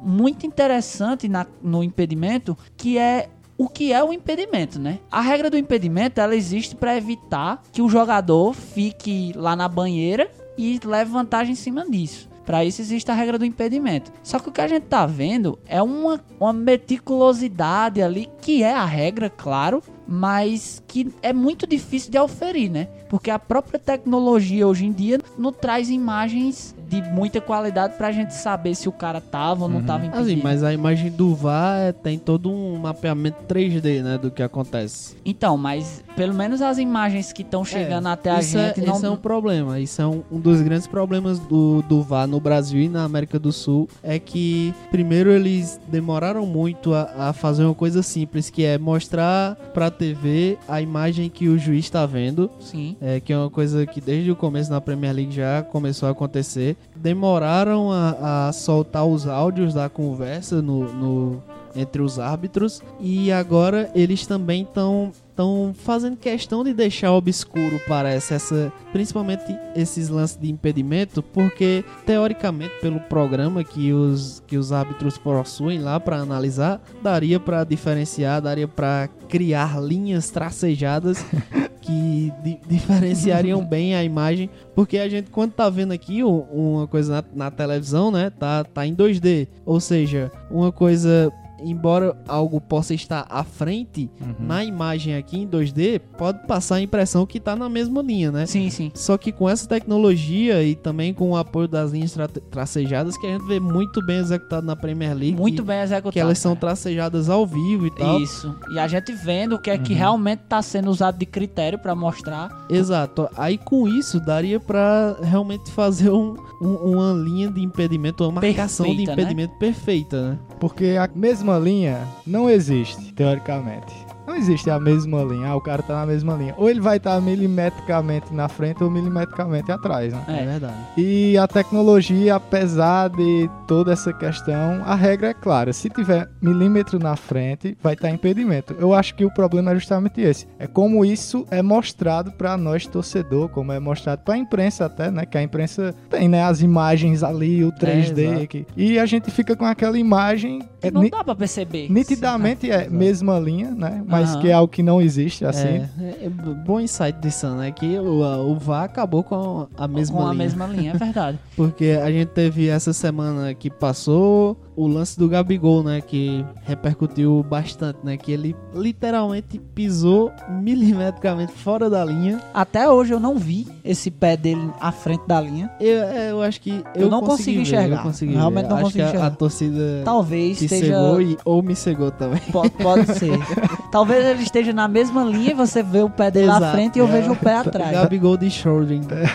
muito 0.00 0.46
interessante 0.46 1.28
na- 1.28 1.46
no 1.62 1.82
impedimento, 1.82 2.56
que 2.76 2.98
é 2.98 3.28
o 3.56 3.68
que 3.68 3.92
é 3.92 4.02
o 4.02 4.12
impedimento, 4.12 4.78
né? 4.78 4.98
A 5.10 5.20
regra 5.20 5.50
do 5.50 5.58
impedimento 5.58 6.20
ela 6.20 6.34
existe 6.34 6.74
para 6.74 6.96
evitar 6.96 7.62
que 7.72 7.82
o 7.82 7.88
jogador 7.88 8.52
fique 8.54 9.32
lá 9.36 9.54
na 9.54 9.68
banheira 9.68 10.30
e 10.58 10.80
leve 10.84 11.10
vantagem 11.10 11.52
em 11.52 11.56
cima 11.56 11.88
disso. 11.88 12.28
Para 12.44 12.64
isso 12.64 12.82
existe 12.82 13.10
a 13.10 13.14
regra 13.14 13.38
do 13.38 13.44
impedimento. 13.44 14.12
Só 14.22 14.38
que 14.38 14.48
o 14.48 14.52
que 14.52 14.60
a 14.60 14.68
gente 14.68 14.84
tá 14.84 15.06
vendo 15.06 15.58
é 15.66 15.82
uma, 15.82 16.20
uma 16.38 16.52
meticulosidade 16.52 18.02
ali, 18.02 18.28
que 18.40 18.62
é 18.62 18.74
a 18.74 18.84
regra, 18.84 19.30
claro, 19.30 19.82
mas 20.06 20.82
que 20.86 21.12
é 21.22 21.32
muito 21.32 21.66
difícil 21.66 22.10
de 22.10 22.18
auferir, 22.18 22.70
né? 22.70 22.88
Porque 23.08 23.30
a 23.30 23.38
própria 23.38 23.78
tecnologia 23.78 24.66
hoje 24.66 24.86
em 24.86 24.92
dia 24.92 25.20
não 25.38 25.52
traz 25.52 25.88
imagens 25.88 26.74
de 26.88 27.00
muita 27.02 27.40
qualidade 27.40 27.96
pra 27.96 28.12
gente 28.12 28.34
saber 28.34 28.74
se 28.74 28.88
o 28.88 28.92
cara 28.92 29.20
tava 29.20 29.64
ou 29.64 29.68
não 29.68 29.82
tava 29.82 30.06
impedido. 30.06 30.30
Assim, 30.30 30.40
mas 30.42 30.62
a 30.62 30.72
imagem 30.72 31.10
do 31.10 31.34
VAR 31.34 31.78
é- 31.80 31.92
tem 31.92 32.18
todo 32.18 32.50
um 32.50 32.76
mapeamento 32.78 33.38
3D, 33.48 34.02
né, 34.02 34.18
do 34.18 34.30
que 34.30 34.42
acontece. 34.42 35.16
Então, 35.24 35.56
mas 35.56 36.02
pelo 36.16 36.34
menos 36.34 36.60
as 36.62 36.78
imagens 36.78 37.32
que 37.32 37.42
estão 37.42 37.64
chegando 37.64 38.06
até 38.08 38.30
a 38.30 38.40
isso 38.40 38.58
gente 38.58 38.80
é, 38.80 38.86
não. 38.86 38.96
Isso 38.96 39.06
é 39.06 39.10
um 39.10 39.16
problema. 39.16 39.80
Isso 39.80 40.00
é 40.02 40.06
um, 40.06 40.22
um 40.30 40.38
dos 40.38 40.60
grandes 40.60 40.86
problemas 40.86 41.38
do, 41.38 41.82
do 41.82 42.02
VAR 42.02 42.26
no 42.26 42.40
Brasil 42.40 42.80
e 42.80 42.88
na 42.88 43.04
América 43.04 43.38
do 43.38 43.52
Sul. 43.52 43.88
É 44.02 44.18
que, 44.18 44.74
primeiro, 44.90 45.30
eles 45.30 45.80
demoraram 45.88 46.44
muito 46.46 46.94
a, 46.94 47.28
a 47.28 47.32
fazer 47.32 47.64
uma 47.64 47.74
coisa 47.74 48.02
simples, 48.02 48.50
que 48.50 48.64
é 48.64 48.78
mostrar 48.78 49.54
pra 49.72 49.90
TV 49.94 50.58
a 50.68 50.80
imagem 50.80 51.28
que 51.30 51.48
o 51.48 51.58
juiz 51.58 51.88
tá 51.88 52.04
vendo. 52.06 52.50
Sim. 52.60 52.96
É, 53.00 53.20
que 53.20 53.32
é 53.32 53.38
uma 53.38 53.50
coisa 53.50 53.86
que 53.86 54.00
desde 54.00 54.30
o 54.30 54.36
começo 54.36 54.70
na 54.70 54.80
Premier 54.80 55.14
League 55.14 55.32
já 55.34 55.62
começou 55.62 56.08
a 56.08 56.12
acontecer. 56.12 56.76
Demoraram 56.94 57.90
a, 57.90 58.48
a 58.48 58.52
soltar 58.52 59.06
os 59.06 59.26
áudios 59.26 59.72
da 59.74 59.88
conversa 59.88 60.60
no, 60.60 60.92
no- 60.92 61.42
entre 61.76 62.02
os 62.02 62.18
árbitros. 62.18 62.82
E 63.00 63.32
agora 63.32 63.90
eles 63.94 64.26
também 64.26 64.62
estão 64.62 65.10
estão 65.34 65.74
fazendo 65.74 66.16
questão 66.16 66.62
de 66.62 66.72
deixar 66.72 67.12
obscuro, 67.12 67.80
parece, 67.88 68.34
essa, 68.34 68.72
principalmente 68.92 69.44
esses 69.74 70.08
lances 70.08 70.38
de 70.40 70.48
impedimento, 70.48 71.22
porque 71.22 71.84
teoricamente, 72.06 72.72
pelo 72.80 73.00
programa 73.00 73.64
que 73.64 73.92
os, 73.92 74.42
que 74.46 74.56
os 74.56 74.70
árbitros 74.70 75.18
possuem 75.18 75.80
lá 75.80 75.98
para 75.98 76.18
analisar, 76.18 76.80
daria 77.02 77.40
para 77.40 77.64
diferenciar, 77.64 78.40
daria 78.40 78.68
para 78.68 79.08
criar 79.28 79.82
linhas 79.82 80.30
tracejadas 80.30 81.24
que 81.82 82.32
di 82.42 82.60
diferenciariam 82.68 83.62
bem 83.66 83.94
a 83.96 84.04
imagem, 84.04 84.48
porque 84.74 84.98
a 84.98 85.08
gente 85.08 85.30
quando 85.30 85.52
tá 85.52 85.68
vendo 85.68 85.92
aqui 85.92 86.22
uma 86.22 86.86
coisa 86.86 87.24
na, 87.34 87.46
na 87.46 87.50
televisão, 87.50 88.12
né, 88.12 88.30
tá 88.30 88.62
tá 88.62 88.86
em 88.86 88.94
2D, 88.94 89.48
ou 89.66 89.80
seja, 89.80 90.30
uma 90.48 90.70
coisa 90.70 91.32
embora 91.64 92.16
algo 92.28 92.60
possa 92.60 92.94
estar 92.94 93.26
à 93.28 93.42
frente, 93.42 94.10
uhum. 94.20 94.46
na 94.46 94.64
imagem 94.64 95.16
aqui 95.16 95.38
em 95.38 95.48
2D, 95.48 96.00
pode 96.16 96.46
passar 96.46 96.76
a 96.76 96.80
impressão 96.80 97.26
que 97.26 97.38
está 97.38 97.56
na 97.56 97.68
mesma 97.68 98.02
linha, 98.02 98.30
né? 98.30 98.46
Sim, 98.46 98.70
sim. 98.70 98.90
Só 98.94 99.16
que 99.16 99.32
com 99.32 99.48
essa 99.48 99.68
tecnologia 99.68 100.62
e 100.62 100.74
também 100.74 101.12
com 101.12 101.30
o 101.30 101.36
apoio 101.36 101.68
das 101.68 101.92
linhas 101.92 102.12
tra 102.12 102.28
tracejadas, 102.28 103.16
que 103.16 103.26
a 103.26 103.30
gente 103.30 103.46
vê 103.46 103.58
muito 103.58 104.04
bem 104.04 104.18
executado 104.18 104.66
na 104.66 104.76
Premier 104.76 105.14
League. 105.14 105.36
Muito 105.36 105.62
bem 105.62 105.80
executado. 105.80 106.12
Que 106.12 106.20
elas 106.20 106.38
são 106.38 106.54
tracejadas 106.54 107.28
ao 107.28 107.46
vivo 107.46 107.86
e 107.86 107.90
tal. 107.90 108.20
Isso. 108.20 108.54
E 108.72 108.78
a 108.78 108.86
gente 108.86 109.12
vendo 109.12 109.56
o 109.56 109.58
que 109.58 109.70
é 109.70 109.78
que 109.78 109.92
uhum. 109.92 109.98
realmente 109.98 110.42
está 110.42 110.60
sendo 110.62 110.90
usado 110.90 111.18
de 111.18 111.26
critério 111.26 111.78
para 111.78 111.94
mostrar. 111.94 112.66
Exato. 112.68 113.28
Aí 113.36 113.58
com 113.58 113.88
isso 113.88 114.20
daria 114.20 114.60
para 114.60 115.16
realmente 115.22 115.70
fazer 115.70 116.10
um, 116.10 116.36
um, 116.60 116.74
uma 116.74 117.12
linha 117.12 117.50
de 117.50 117.60
impedimento, 117.60 118.24
uma 118.24 118.40
marcação 118.40 118.86
perfeita, 118.86 119.12
de 119.12 119.16
né? 119.16 119.22
impedimento 119.22 119.52
né? 119.52 119.58
perfeita, 119.58 120.30
né? 120.30 120.38
Porque 120.60 120.96
a 120.98 121.08
mesma 121.14 121.53
linha 121.58 122.06
não 122.26 122.48
existe, 122.48 123.12
teoricamente. 123.12 124.03
Não 124.26 124.34
existe 124.34 124.70
a 124.70 124.80
mesma 124.80 125.22
linha. 125.22 125.48
Ah, 125.48 125.56
o 125.56 125.60
cara 125.60 125.82
tá 125.82 125.94
na 125.94 126.06
mesma 126.06 126.34
linha. 126.34 126.54
Ou 126.56 126.68
ele 126.68 126.80
vai 126.80 126.96
estar 126.96 127.14
tá 127.14 127.20
milimetricamente 127.20 128.32
na 128.32 128.48
frente 128.48 128.82
ou 128.82 128.90
milimetricamente 128.90 129.70
atrás, 129.70 130.12
né? 130.12 130.24
É 130.28 130.44
verdade. 130.44 130.74
E 130.96 131.36
a 131.36 131.46
tecnologia, 131.46 132.36
apesar 132.36 133.08
de 133.10 133.50
toda 133.66 133.92
essa 133.92 134.12
questão, 134.12 134.82
a 134.84 134.94
regra 134.94 135.28
é 135.28 135.34
clara. 135.34 135.72
Se 135.72 135.90
tiver 135.90 136.28
milímetro 136.40 136.98
na 136.98 137.16
frente, 137.16 137.76
vai 137.82 137.94
estar 137.94 138.08
tá 138.08 138.14
impedimento. 138.14 138.74
Eu 138.78 138.94
acho 138.94 139.14
que 139.14 139.24
o 139.24 139.30
problema 139.30 139.72
é 139.72 139.74
justamente 139.74 140.20
esse. 140.20 140.46
É 140.58 140.66
como 140.66 141.04
isso 141.04 141.46
é 141.50 141.62
mostrado 141.62 142.32
para 142.32 142.56
nós 142.56 142.86
torcedor, 142.86 143.48
como 143.48 143.72
é 143.72 143.78
mostrado 143.78 144.22
para 144.22 144.34
a 144.34 144.38
imprensa 144.38 144.86
até, 144.86 145.10
né? 145.10 145.26
Que 145.26 145.36
a 145.36 145.42
imprensa 145.42 145.94
tem, 146.08 146.28
né, 146.28 146.42
as 146.42 146.62
imagens 146.62 147.22
ali, 147.22 147.64
o 147.64 147.72
3D 147.72 148.40
é, 148.40 148.42
aqui. 148.42 148.66
E 148.76 148.98
a 148.98 149.06
gente 149.06 149.30
fica 149.30 149.54
com 149.54 149.64
aquela 149.64 149.98
imagem 149.98 150.60
é, 150.84 150.90
não 150.90 151.08
dá 151.08 151.24
pra 151.24 151.34
perceber. 151.34 151.90
Nitidamente 151.90 152.70
é 152.70 152.88
mesma 152.88 153.38
linha, 153.38 153.70
né? 153.70 154.02
Mas 154.20 154.36
que 154.36 154.48
é 154.48 154.52
algo 154.52 154.68
que 154.68 154.82
não 154.82 155.00
existe, 155.00 155.44
assim. 155.44 155.68
É, 155.68 155.88
é, 156.00 156.26
é 156.26 156.28
bom 156.28 156.80
insight 156.80 157.18
disso, 157.20 157.48
né? 157.50 157.70
Que 157.70 157.98
o, 157.98 158.22
o 158.50 158.58
VAR 158.58 158.84
acabou 158.84 159.22
com 159.22 159.66
a 159.76 159.88
mesma 159.88 160.16
com 160.16 160.22
linha. 160.22 160.28
Com 160.28 160.30
a 160.30 160.34
mesma 160.34 160.66
linha, 160.66 160.92
é 160.92 160.98
verdade. 160.98 161.38
Porque 161.56 161.98
a 162.02 162.10
gente 162.10 162.28
teve 162.28 162.68
essa 162.68 162.92
semana 162.92 163.52
que 163.54 163.70
passou 163.70 164.56
o 164.76 164.86
lance 164.86 165.18
do 165.18 165.28
Gabigol, 165.28 165.82
né? 165.82 166.00
Que 166.00 166.44
repercutiu 166.64 167.44
bastante, 167.48 167.98
né? 168.02 168.16
Que 168.16 168.32
ele 168.32 168.56
literalmente 168.74 169.58
pisou 169.74 170.32
milimetricamente 170.48 171.52
fora 171.52 171.88
da 171.88 172.04
linha. 172.04 172.40
Até 172.52 172.88
hoje 172.88 173.12
eu 173.12 173.20
não 173.20 173.38
vi 173.38 173.66
esse 173.84 174.10
pé 174.10 174.36
dele 174.36 174.70
à 174.80 174.90
frente 174.92 175.26
da 175.26 175.40
linha. 175.40 175.70
Eu, 175.80 176.02
é, 176.02 176.30
eu 176.30 176.42
acho 176.42 176.60
que. 176.60 176.70
Eu, 176.94 177.02
eu 177.02 177.10
não 177.10 177.20
consigo 177.20 177.60
enxergar. 177.60 177.96
Eu 177.98 178.02
consegui 178.02 178.34
Realmente 178.34 178.64
ver. 178.64 178.68
não 178.68 178.76
acho 178.76 178.84
consigo 178.86 179.04
enxergar. 179.04 179.24
A, 179.24 179.28
a 179.28 179.30
torcida. 179.30 180.02
Talvez 180.04 180.58
te 180.58 180.64
esteja. 180.64 180.86
Cegou 180.86 181.20
e, 181.20 181.38
ou 181.44 181.62
me 181.62 181.76
cegou 181.76 182.10
também. 182.10 182.40
Pode, 182.52 182.70
pode 182.70 183.18
ser. 183.18 183.38
Talvez 183.90 184.24
ele 184.24 184.42
esteja 184.42 184.72
na 184.72 184.86
mesma 184.86 185.24
linha 185.24 185.50
e 185.50 185.54
você 185.54 185.82
vê 185.82 186.00
o 186.00 186.10
pé 186.10 186.30
dele 186.30 186.46
Exato. 186.46 186.64
à 186.64 186.72
frente 186.72 186.96
e 186.96 186.98
eu 187.00 187.08
é. 187.08 187.10
vejo 187.10 187.32
o 187.32 187.36
pé 187.36 187.56
atrás. 187.56 187.92
Gabigol 187.92 188.36
de 188.36 188.46
Schrödinger. 188.46 189.28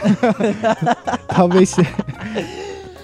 Talvez 1.28 1.70
seja. 1.70 1.90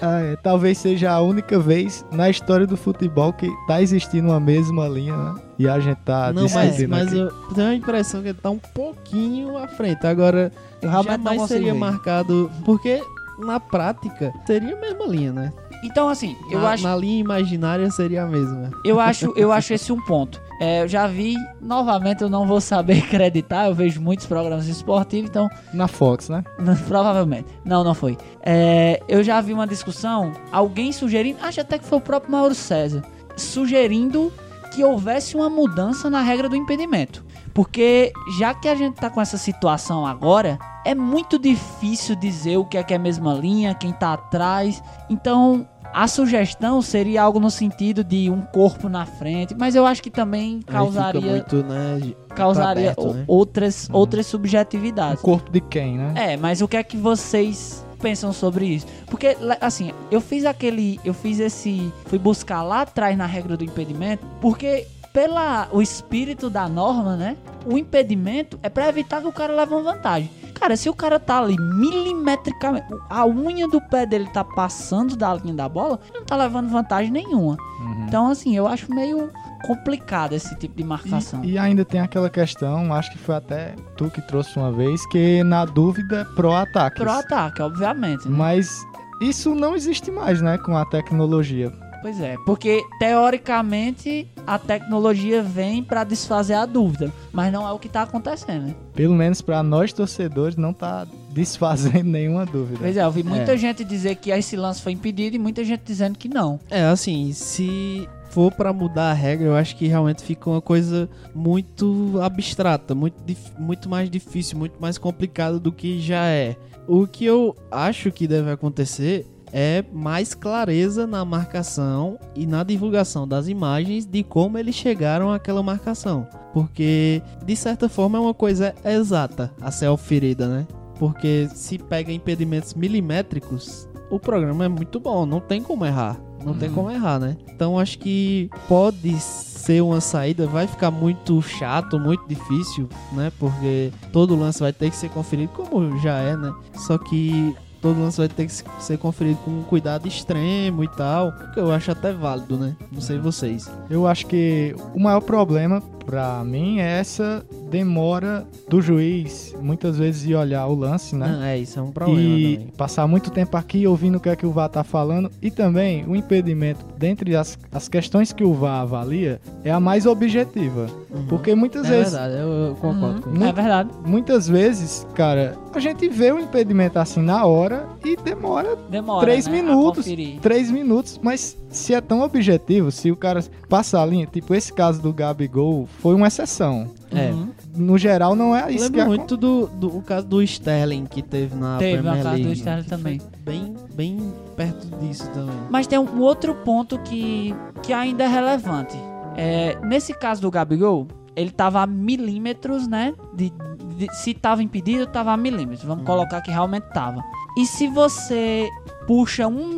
Ah, 0.00 0.20
é. 0.20 0.36
Talvez 0.36 0.78
seja 0.78 1.10
a 1.10 1.20
única 1.20 1.58
vez 1.58 2.04
na 2.12 2.28
história 2.28 2.66
do 2.66 2.76
futebol 2.76 3.32
que 3.32 3.48
tá 3.66 3.80
existindo 3.80 4.28
uma 4.28 4.40
mesma 4.40 4.88
linha, 4.88 5.16
né? 5.16 5.34
E 5.58 5.68
a 5.68 5.78
gente 5.80 5.98
tá 5.98 6.32
Não, 6.32 6.42
mas, 6.42 6.86
mas 6.86 7.12
eu 7.12 7.30
tenho 7.54 7.68
a 7.68 7.74
impressão 7.74 8.22
que 8.22 8.28
ele 8.28 8.38
tá 8.40 8.50
um 8.50 8.58
pouquinho 8.58 9.56
à 9.56 9.66
frente. 9.68 10.06
Agora, 10.06 10.52
jamais 10.82 11.42
seria 11.42 11.74
marcado. 11.74 12.50
Porque 12.64 13.02
na 13.38 13.60
prática 13.60 14.32
seria 14.46 14.76
a 14.76 14.80
mesma 14.80 15.06
linha, 15.06 15.32
né? 15.32 15.52
Então, 15.82 16.08
assim, 16.08 16.36
eu 16.50 16.60
na, 16.60 16.70
acho. 16.70 16.82
Na 16.82 16.96
linha 16.96 17.20
imaginária 17.20 17.90
seria 17.90 18.24
a 18.24 18.26
mesma. 18.26 18.70
Eu 18.84 18.98
acho, 19.00 19.32
eu 19.36 19.52
acho 19.52 19.72
esse 19.74 19.92
um 19.92 20.00
ponto. 20.00 20.40
É, 20.60 20.82
eu 20.82 20.88
já 20.88 21.06
vi, 21.06 21.36
novamente 21.60 22.22
eu 22.22 22.30
não 22.30 22.46
vou 22.46 22.60
saber 22.60 22.98
acreditar, 23.04 23.66
eu 23.66 23.74
vejo 23.74 24.00
muitos 24.00 24.26
programas 24.26 24.66
esportivos, 24.66 25.28
então. 25.28 25.48
Na 25.72 25.86
Fox, 25.86 26.28
né? 26.28 26.42
Provavelmente. 26.88 27.46
Não, 27.64 27.84
não 27.84 27.94
foi. 27.94 28.16
É, 28.42 29.00
eu 29.08 29.22
já 29.22 29.40
vi 29.40 29.52
uma 29.52 29.66
discussão, 29.66 30.32
alguém 30.50 30.92
sugerindo, 30.92 31.38
acho 31.42 31.60
até 31.60 31.78
que 31.78 31.84
foi 31.84 31.98
o 31.98 32.00
próprio 32.00 32.32
Mauro 32.32 32.54
César, 32.54 33.02
sugerindo 33.36 34.32
que 34.72 34.82
houvesse 34.84 35.36
uma 35.36 35.48
mudança 35.48 36.08
na 36.10 36.22
regra 36.22 36.48
do 36.48 36.56
impedimento. 36.56 37.25
Porque 37.56 38.12
já 38.38 38.52
que 38.52 38.68
a 38.68 38.74
gente 38.74 38.96
tá 38.96 39.08
com 39.08 39.18
essa 39.18 39.38
situação 39.38 40.04
agora, 40.04 40.58
é 40.84 40.94
muito 40.94 41.38
difícil 41.38 42.14
dizer 42.14 42.58
o 42.58 42.66
que 42.66 42.76
é 42.76 42.82
que 42.82 42.92
é 42.92 42.96
a 42.96 43.00
mesma 43.00 43.32
linha, 43.32 43.74
quem 43.74 43.94
tá 43.94 44.12
atrás. 44.12 44.82
Então, 45.08 45.66
a 45.90 46.06
sugestão 46.06 46.82
seria 46.82 47.22
algo 47.22 47.40
no 47.40 47.50
sentido 47.50 48.04
de 48.04 48.28
um 48.28 48.42
corpo 48.42 48.90
na 48.90 49.06
frente, 49.06 49.54
mas 49.54 49.74
eu 49.74 49.86
acho 49.86 50.02
que 50.02 50.10
também 50.10 50.60
causaria 50.60 51.30
muito, 51.30 51.62
né, 51.62 52.12
causaria 52.34 52.94
perto, 52.94 53.14
né? 53.14 53.24
outras 53.26 53.88
uhum. 53.88 53.96
outras 53.96 54.26
subjetividades. 54.26 55.22
O 55.22 55.24
corpo 55.24 55.50
de 55.50 55.62
quem, 55.62 55.96
né? 55.96 56.12
É, 56.14 56.36
mas 56.36 56.60
o 56.60 56.68
que 56.68 56.76
é 56.76 56.82
que 56.82 56.98
vocês 56.98 57.82
pensam 58.02 58.34
sobre 58.34 58.66
isso? 58.66 58.86
Porque 59.06 59.34
assim, 59.62 59.92
eu 60.10 60.20
fiz 60.20 60.44
aquele, 60.44 61.00
eu 61.02 61.14
fiz 61.14 61.40
esse, 61.40 61.90
fui 62.04 62.18
buscar 62.18 62.62
lá 62.62 62.82
atrás 62.82 63.16
na 63.16 63.24
regra 63.24 63.56
do 63.56 63.64
impedimento, 63.64 64.26
porque 64.42 64.86
pela 65.16 65.66
o 65.72 65.80
espírito 65.80 66.50
da 66.50 66.68
norma, 66.68 67.16
né? 67.16 67.38
O 67.64 67.78
impedimento 67.78 68.60
é 68.62 68.68
para 68.68 68.86
evitar 68.86 69.22
que 69.22 69.26
o 69.26 69.32
cara 69.32 69.50
leve 69.54 69.72
uma 69.72 69.94
vantagem. 69.94 70.30
Cara, 70.52 70.76
se 70.76 70.90
o 70.90 70.94
cara 70.94 71.18
tá 71.18 71.38
ali 71.38 71.56
milimetricamente, 71.58 72.86
a 73.08 73.26
unha 73.26 73.66
do 73.66 73.80
pé 73.80 74.04
dele 74.04 74.28
tá 74.34 74.44
passando 74.44 75.16
da 75.16 75.32
linha 75.32 75.54
da 75.54 75.70
bola, 75.70 75.98
ele 76.10 76.18
não 76.18 76.26
tá 76.26 76.36
levando 76.36 76.68
vantagem 76.68 77.10
nenhuma. 77.10 77.56
Uhum. 77.80 78.04
Então, 78.06 78.28
assim, 78.28 78.54
eu 78.54 78.66
acho 78.66 78.92
meio 78.92 79.30
complicado 79.66 80.34
esse 80.34 80.54
tipo 80.56 80.76
de 80.76 80.84
marcação. 80.84 81.42
E, 81.42 81.52
e, 81.52 81.58
ainda 81.58 81.82
tem 81.82 82.00
aquela 82.00 82.28
questão, 82.28 82.92
acho 82.92 83.10
que 83.10 83.18
foi 83.18 83.36
até 83.36 83.74
tu 83.96 84.10
que 84.10 84.20
trouxe 84.20 84.58
uma 84.58 84.70
vez, 84.70 85.04
que 85.06 85.42
na 85.42 85.64
dúvida, 85.64 86.26
pró-ataque. 86.36 87.00
Pró-ataque, 87.00 87.62
obviamente. 87.62 88.28
Né? 88.28 88.36
Mas 88.36 88.84
isso 89.22 89.54
não 89.54 89.74
existe 89.74 90.10
mais, 90.10 90.42
né, 90.42 90.58
com 90.58 90.76
a 90.76 90.84
tecnologia. 90.84 91.72
Pois 92.02 92.20
é, 92.20 92.36
porque 92.44 92.84
teoricamente 92.98 94.28
a 94.46 94.58
tecnologia 94.58 95.42
vem 95.42 95.82
para 95.82 96.04
desfazer 96.04 96.54
a 96.54 96.66
dúvida, 96.66 97.12
mas 97.32 97.52
não 97.52 97.66
é 97.66 97.72
o 97.72 97.78
que 97.78 97.88
tá 97.88 98.02
acontecendo. 98.02 98.66
Né? 98.66 98.74
Pelo 98.94 99.14
menos 99.14 99.40
para 99.40 99.62
nós 99.62 99.92
torcedores 99.92 100.56
não 100.56 100.72
tá 100.72 101.06
desfazendo 101.30 102.04
nenhuma 102.08 102.46
dúvida. 102.46 102.78
Pois 102.80 102.96
é, 102.96 103.02
eu 103.02 103.10
vi 103.10 103.22
muita 103.22 103.54
é. 103.54 103.56
gente 103.56 103.84
dizer 103.84 104.16
que 104.16 104.30
esse 104.30 104.56
lance 104.56 104.80
foi 104.80 104.92
impedido 104.92 105.36
e 105.36 105.38
muita 105.38 105.64
gente 105.64 105.82
dizendo 105.84 106.18
que 106.18 106.28
não. 106.28 106.60
É, 106.70 106.84
assim, 106.84 107.32
se 107.32 108.08
for 108.30 108.52
para 108.52 108.72
mudar 108.72 109.10
a 109.10 109.14
regra, 109.14 109.46
eu 109.46 109.56
acho 109.56 109.74
que 109.76 109.86
realmente 109.86 110.22
fica 110.22 110.50
uma 110.50 110.60
coisa 110.60 111.08
muito 111.34 112.20
abstrata, 112.22 112.94
muito, 112.94 113.16
muito 113.58 113.88
mais 113.88 114.10
difícil, 114.10 114.58
muito 114.58 114.80
mais 114.80 114.98
complicada 114.98 115.58
do 115.58 115.72
que 115.72 116.00
já 116.00 116.26
é. 116.26 116.56
O 116.86 117.06
que 117.06 117.24
eu 117.24 117.56
acho 117.70 118.12
que 118.12 118.28
deve 118.28 118.50
acontecer 118.50 119.26
é 119.58 119.82
mais 119.90 120.34
clareza 120.34 121.06
na 121.06 121.24
marcação 121.24 122.18
e 122.34 122.46
na 122.46 122.62
divulgação 122.62 123.26
das 123.26 123.48
imagens 123.48 124.04
de 124.04 124.22
como 124.22 124.58
eles 124.58 124.74
chegaram 124.74 125.32
àquela 125.32 125.62
marcação. 125.62 126.28
Porque, 126.52 127.22
de 127.42 127.56
certa 127.56 127.88
forma, 127.88 128.18
é 128.18 128.20
uma 128.20 128.34
coisa 128.34 128.74
exata 128.84 129.50
a 129.58 129.70
ser 129.70 129.88
oferida, 129.88 130.46
né? 130.46 130.66
Porque 130.98 131.48
se 131.54 131.78
pega 131.78 132.12
impedimentos 132.12 132.74
milimétricos, 132.74 133.88
o 134.10 134.20
programa 134.20 134.66
é 134.66 134.68
muito 134.68 135.00
bom, 135.00 135.24
não 135.24 135.40
tem 135.40 135.62
como 135.62 135.86
errar. 135.86 136.20
Não 136.44 136.52
uhum. 136.52 136.58
tem 136.58 136.70
como 136.70 136.90
errar, 136.90 137.18
né? 137.18 137.38
Então 137.48 137.78
acho 137.78 137.98
que 137.98 138.50
pode 138.68 139.18
ser 139.18 139.80
uma 139.80 140.02
saída, 140.02 140.46
vai 140.46 140.66
ficar 140.66 140.90
muito 140.90 141.40
chato, 141.40 141.98
muito 141.98 142.28
difícil, 142.28 142.90
né? 143.12 143.32
Porque 143.38 143.90
todo 144.12 144.36
lance 144.36 144.60
vai 144.60 144.72
ter 144.72 144.90
que 144.90 144.96
ser 144.96 145.08
conferido, 145.08 145.50
como 145.54 145.98
já 145.98 146.18
é, 146.18 146.36
né? 146.36 146.54
Só 146.74 146.98
que 146.98 147.56
todo 147.80 148.00
lance 148.00 148.18
vai 148.18 148.28
ter 148.28 148.46
que 148.46 148.52
ser 148.52 148.98
conferido 148.98 149.38
com 149.44 149.50
um 149.50 149.62
cuidado 149.62 150.06
extremo 150.06 150.84
e 150.84 150.88
tal, 150.88 151.32
que 151.52 151.60
eu 151.60 151.70
acho 151.70 151.90
até 151.90 152.12
válido, 152.12 152.56
né? 152.56 152.76
Não 152.90 153.00
sei 153.00 153.18
vocês. 153.18 153.70
Eu 153.88 154.06
acho 154.06 154.26
que 154.26 154.74
o 154.94 155.00
maior 155.00 155.20
problema 155.20 155.82
pra 156.06 156.42
mim 156.44 156.78
é 156.78 156.98
essa 157.00 157.44
demora 157.70 158.46
do 158.68 158.80
juiz, 158.80 159.54
muitas 159.60 159.98
vezes, 159.98 160.22
de 160.22 160.34
olhar 160.34 160.66
o 160.66 160.74
lance, 160.74 161.14
né? 161.16 161.26
Não, 161.28 161.42
é, 161.42 161.58
isso 161.58 161.78
é 161.78 161.82
um 161.82 161.90
problema 161.90 162.20
e 162.20 162.56
também. 162.56 162.72
passar 162.76 163.06
muito 163.06 163.30
tempo 163.30 163.56
aqui 163.56 163.86
ouvindo 163.86 164.16
o 164.16 164.20
que 164.20 164.28
é 164.28 164.36
que 164.36 164.46
o 164.46 164.50
VAR 164.52 164.68
tá 164.68 164.82
falando 164.84 165.30
e 165.42 165.50
também 165.50 166.04
o 166.06 166.14
impedimento, 166.16 166.84
dentre 166.96 167.34
as, 167.36 167.58
as 167.72 167.88
questões 167.88 168.32
que 168.32 168.44
o 168.44 168.54
VAR 168.54 168.82
avalia, 168.82 169.40
é 169.64 169.70
a 169.70 169.80
mais 169.80 170.06
objetiva. 170.06 170.86
Uhum. 171.10 171.26
Porque 171.26 171.54
muitas 171.54 171.86
É 171.86 171.90
vezes, 171.90 172.12
verdade, 172.12 172.34
eu, 172.40 172.48
eu 172.48 172.74
concordo 172.76 173.22
com 173.22 173.30
Uhum, 173.30 173.36
isso. 173.36 173.44
É 173.44 173.52
verdade. 173.52 173.90
muitas 174.06 174.48
vezes, 174.48 175.06
cara, 175.14 175.56
a 175.74 175.80
gente 175.80 176.08
vê 176.08 176.30
o 176.32 176.38
impedimento 176.38 176.98
assim 176.98 177.20
na 177.20 177.44
hora 177.44 177.86
e 178.04 178.16
demora 178.16 178.76
Demora. 178.88 179.20
três 179.26 179.46
né, 179.46 179.52
minutos, 179.60 180.06
três 180.40 180.70
minutos, 180.70 181.18
mas 181.22 181.56
se 181.68 181.92
é 181.94 182.00
tão 182.00 182.20
objetivo, 182.22 182.90
se 182.92 183.10
o 183.10 183.16
cara 183.16 183.42
passa 183.68 184.00
a 184.00 184.06
linha, 184.06 184.26
tipo 184.26 184.54
esse 184.54 184.72
caso 184.72 185.02
do 185.02 185.12
Gabigol 185.12 185.88
foi 185.98 186.14
uma 186.14 186.26
exceção. 186.28 186.90
É. 187.10 187.30
Uhum. 187.30 187.48
No 187.74 187.98
geral 187.98 188.34
não 188.34 188.56
é 188.56 188.70
isso 188.72 188.90
que 188.90 188.96
Lembro 188.98 189.00
acon- 189.02 189.08
muito 189.10 189.36
do, 189.36 189.66
do 189.66 189.96
o 189.98 190.02
caso 190.02 190.26
do 190.26 190.42
Sterling 190.42 191.04
que 191.06 191.22
teve 191.22 191.54
na 191.54 191.76
Teve 191.78 191.94
Premier 192.02 192.20
a 192.20 192.22
casa 192.22 192.36
do 192.36 192.42
League. 192.44 192.58
Sterling 192.58 192.84
também. 192.84 193.20
Bem, 193.44 193.74
bem 193.94 194.32
perto 194.56 194.86
disso 194.98 195.28
também. 195.30 195.54
Mas 195.70 195.86
tem 195.86 195.98
um 195.98 196.20
outro 196.20 196.54
ponto 196.54 196.98
que, 197.00 197.54
que 197.82 197.92
ainda 197.92 198.24
é 198.24 198.26
relevante. 198.26 198.96
É, 199.36 199.78
nesse 199.82 200.14
caso 200.14 200.40
do 200.40 200.50
Gabigol, 200.50 201.06
ele 201.34 201.50
tava 201.50 201.82
a 201.82 201.86
milímetros, 201.86 202.88
né? 202.88 203.12
De, 203.34 203.52
de- 203.96 204.14
se 204.16 204.32
tava 204.32 204.62
impedido, 204.62 205.06
tava 205.06 205.32
a 205.32 205.36
milímetros. 205.36 205.84
Vamos 205.86 206.04
colocar 206.04 206.40
que 206.40 206.50
realmente 206.50 206.84
tava. 206.94 207.22
E 207.58 207.66
se 207.66 207.86
você 207.88 208.68
puxa 209.06 209.46
um 209.46 209.68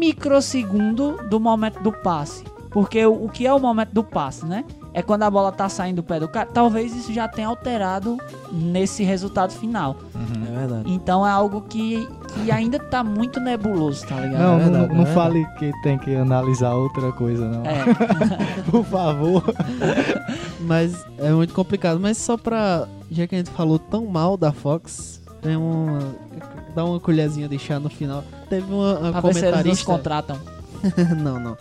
microsegundo 0.43 1.19
do 1.29 1.41
momento 1.41 1.83
do 1.83 1.93
passe? 1.93 2.45
Porque 2.71 3.05
o, 3.05 3.25
o 3.25 3.29
que 3.29 3.47
é 3.47 3.53
o 3.53 3.59
momento 3.59 3.93
do 3.93 4.05
passe, 4.05 4.47
né? 4.47 4.65
É 4.99 5.03
quando 5.03 5.23
a 5.23 5.31
bola 5.31 5.53
tá 5.53 5.69
saindo 5.69 5.97
do 5.97 6.03
pé 6.03 6.19
do 6.19 6.27
cara. 6.27 6.49
Talvez 6.53 6.93
isso 6.97 7.13
já 7.13 7.29
tenha 7.29 7.47
alterado 7.47 8.19
nesse 8.51 9.05
resultado 9.05 9.53
final. 9.53 9.95
É 10.51 10.59
verdade. 10.59 10.91
Então 10.91 11.25
é 11.25 11.31
algo 11.31 11.61
que, 11.61 12.05
que 12.35 12.51
ainda 12.51 12.81
tá 12.81 13.05
muito 13.05 13.39
nebuloso, 13.39 14.05
tá 14.07 14.17
ligado? 14.17 14.41
Não, 14.43 14.55
É 14.57 14.59
verdade, 14.65 14.89
não, 14.89 14.95
não 14.97 15.03
é 15.05 15.15
fale 15.15 15.47
que 15.57 15.71
tem 15.85 15.97
que 15.99 16.17
analisar 16.17 16.75
outra 16.75 17.13
coisa, 17.13 17.49
não. 17.49 17.63
É. 17.65 17.85
Por 18.69 18.85
favor. 18.85 19.45
Mas 20.61 21.05
é 21.19 21.31
muito 21.31 21.55
complicado. 21.55 22.01
Mas 22.01 22.19
só 22.19 22.37
pra. 22.37 22.89
Já 23.11 23.27
que 23.27 23.37
a 23.37 23.39
gente 23.39 23.51
falou 23.51 23.79
tão 23.79 24.05
mal 24.07 24.37
da 24.37 24.53
Fox, 24.53 25.23
tem 25.41 25.57
uma. 25.57 26.01
Dá 26.75 26.85
uma 26.85 26.99
colherzinha 26.99 27.49
de 27.49 27.59
chá 27.59 27.79
no 27.79 27.89
final. 27.89 28.25
Teve 28.51 28.73
uma, 28.73 28.99
uma 28.99 29.13
Pra 29.13 29.21
ver 29.21 29.35
se 29.35 29.47
eles 29.47 29.65
nos 29.65 29.83
comentarista. 29.85 29.85
contratam. 29.93 30.58
não, 31.23 31.39
não. 31.39 31.57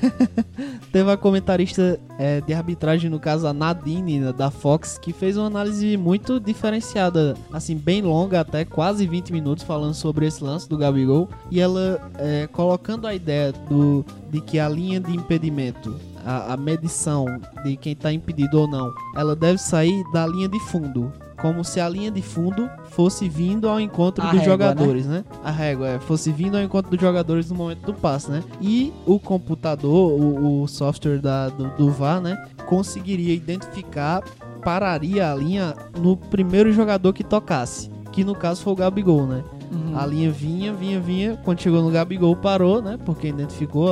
Teve 0.92 1.08
uma 1.08 1.16
comentarista 1.16 1.98
é, 2.18 2.40
de 2.40 2.52
arbitragem, 2.52 3.10
no 3.10 3.18
caso 3.18 3.46
a 3.46 3.52
Nadine, 3.52 4.20
né, 4.20 4.32
da 4.32 4.50
Fox, 4.50 4.98
que 4.98 5.12
fez 5.12 5.36
uma 5.36 5.46
análise 5.46 5.96
muito 5.96 6.38
diferenciada, 6.38 7.36
assim, 7.52 7.76
bem 7.76 8.02
longa, 8.02 8.40
até 8.40 8.64
quase 8.64 9.06
20 9.06 9.32
minutos, 9.32 9.64
falando 9.64 9.94
sobre 9.94 10.26
esse 10.26 10.42
lance 10.42 10.68
do 10.68 10.76
Gabigol. 10.76 11.28
E 11.50 11.60
ela 11.60 12.10
é, 12.18 12.46
colocando 12.46 13.06
a 13.06 13.14
ideia 13.14 13.52
do, 13.52 14.04
de 14.30 14.40
que 14.40 14.58
a 14.58 14.68
linha 14.68 15.00
de 15.00 15.14
impedimento, 15.14 15.94
a, 16.24 16.52
a 16.52 16.56
medição 16.56 17.26
de 17.64 17.76
quem 17.76 17.92
está 17.92 18.12
impedido 18.12 18.60
ou 18.60 18.68
não, 18.68 18.92
ela 19.16 19.34
deve 19.34 19.58
sair 19.58 20.02
da 20.12 20.26
linha 20.26 20.48
de 20.48 20.58
fundo. 20.60 21.12
Como 21.40 21.64
se 21.64 21.80
a 21.80 21.88
linha 21.88 22.10
de 22.10 22.20
fundo 22.20 22.68
fosse 22.90 23.26
vindo 23.26 23.66
ao 23.66 23.80
encontro 23.80 24.22
A 24.22 24.26
dos 24.26 24.40
régua, 24.40 24.52
jogadores, 24.52 25.06
né? 25.06 25.24
A 25.42 25.50
régua, 25.50 25.88
é, 25.88 25.98
fosse 25.98 26.30
vindo 26.30 26.56
ao 26.56 26.62
encontro 26.62 26.90
dos 26.90 27.00
jogadores 27.00 27.50
no 27.50 27.56
momento 27.56 27.86
do 27.86 27.94
passe, 27.94 28.30
né? 28.30 28.44
E 28.60 28.92
o 29.06 29.18
computador, 29.18 30.12
o, 30.12 30.62
o 30.62 30.68
software 30.68 31.18
da, 31.18 31.48
do, 31.48 31.68
do 31.78 31.90
VAR, 31.90 32.20
né? 32.20 32.46
Conseguiria 32.66 33.32
identificar, 33.34 34.22
pararia 34.62 35.32
a 35.32 35.34
linha 35.34 35.74
no 35.98 36.14
primeiro 36.14 36.72
jogador 36.74 37.14
que 37.14 37.24
tocasse. 37.24 37.89
Que 38.12 38.24
no 38.24 38.34
caso 38.34 38.62
foi 38.62 38.72
o 38.72 38.76
Gabigol, 38.76 39.26
né? 39.26 39.44
Uhum. 39.70 39.96
A 39.96 40.04
linha 40.04 40.30
vinha, 40.30 40.72
vinha, 40.72 40.98
vinha. 41.00 41.38
Quando 41.44 41.60
chegou 41.60 41.82
no 41.82 41.90
Gabigol, 41.90 42.34
parou, 42.34 42.82
né? 42.82 42.98
Porque 43.04 43.28
identificou 43.28 43.88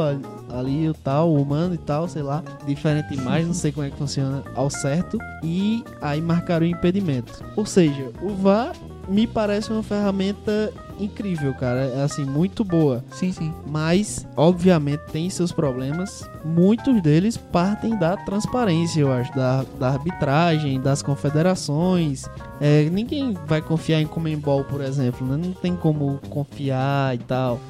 ali 0.52 0.88
o 0.88 0.94
tal, 0.94 1.30
o 1.30 1.40
humano 1.40 1.74
e 1.74 1.78
tal, 1.78 2.08
sei 2.08 2.22
lá. 2.22 2.42
Diferente 2.66 3.14
imagem, 3.14 3.46
não 3.46 3.54
sei 3.54 3.70
como 3.70 3.86
é 3.86 3.90
que 3.90 3.96
funciona 3.96 4.42
ao 4.54 4.68
certo. 4.68 5.18
E 5.42 5.84
aí 6.00 6.20
marcaram 6.20 6.66
o 6.66 6.68
impedimento. 6.68 7.44
Ou 7.56 7.64
seja, 7.64 8.10
o 8.20 8.30
VAR 8.30 8.72
me 9.08 9.26
parece 9.26 9.72
uma 9.72 9.82
ferramenta 9.82 10.72
incrível, 10.98 11.54
cara. 11.54 11.80
É 11.80 12.02
assim, 12.02 12.24
muito 12.24 12.64
boa. 12.64 13.04
Sim, 13.12 13.32
sim. 13.32 13.52
Mas, 13.66 14.26
obviamente, 14.36 15.00
tem 15.10 15.30
seus 15.30 15.52
problemas. 15.52 16.28
Muitos 16.44 17.00
deles 17.02 17.36
partem 17.36 17.96
da 17.96 18.16
transparência, 18.16 19.00
eu 19.00 19.12
acho, 19.12 19.34
da, 19.34 19.64
da 19.78 19.88
arbitragem, 19.88 20.80
das 20.80 21.02
confederações. 21.02 22.24
É, 22.60 22.88
ninguém 22.90 23.36
vai 23.46 23.62
confiar 23.62 24.00
em 24.00 24.06
Comembol, 24.06 24.64
por 24.64 24.80
exemplo, 24.80 25.26
né? 25.26 25.36
Não 25.36 25.52
tem 25.52 25.74
como 25.76 26.18
confiar 26.28 27.14
e 27.14 27.18
tal. 27.18 27.60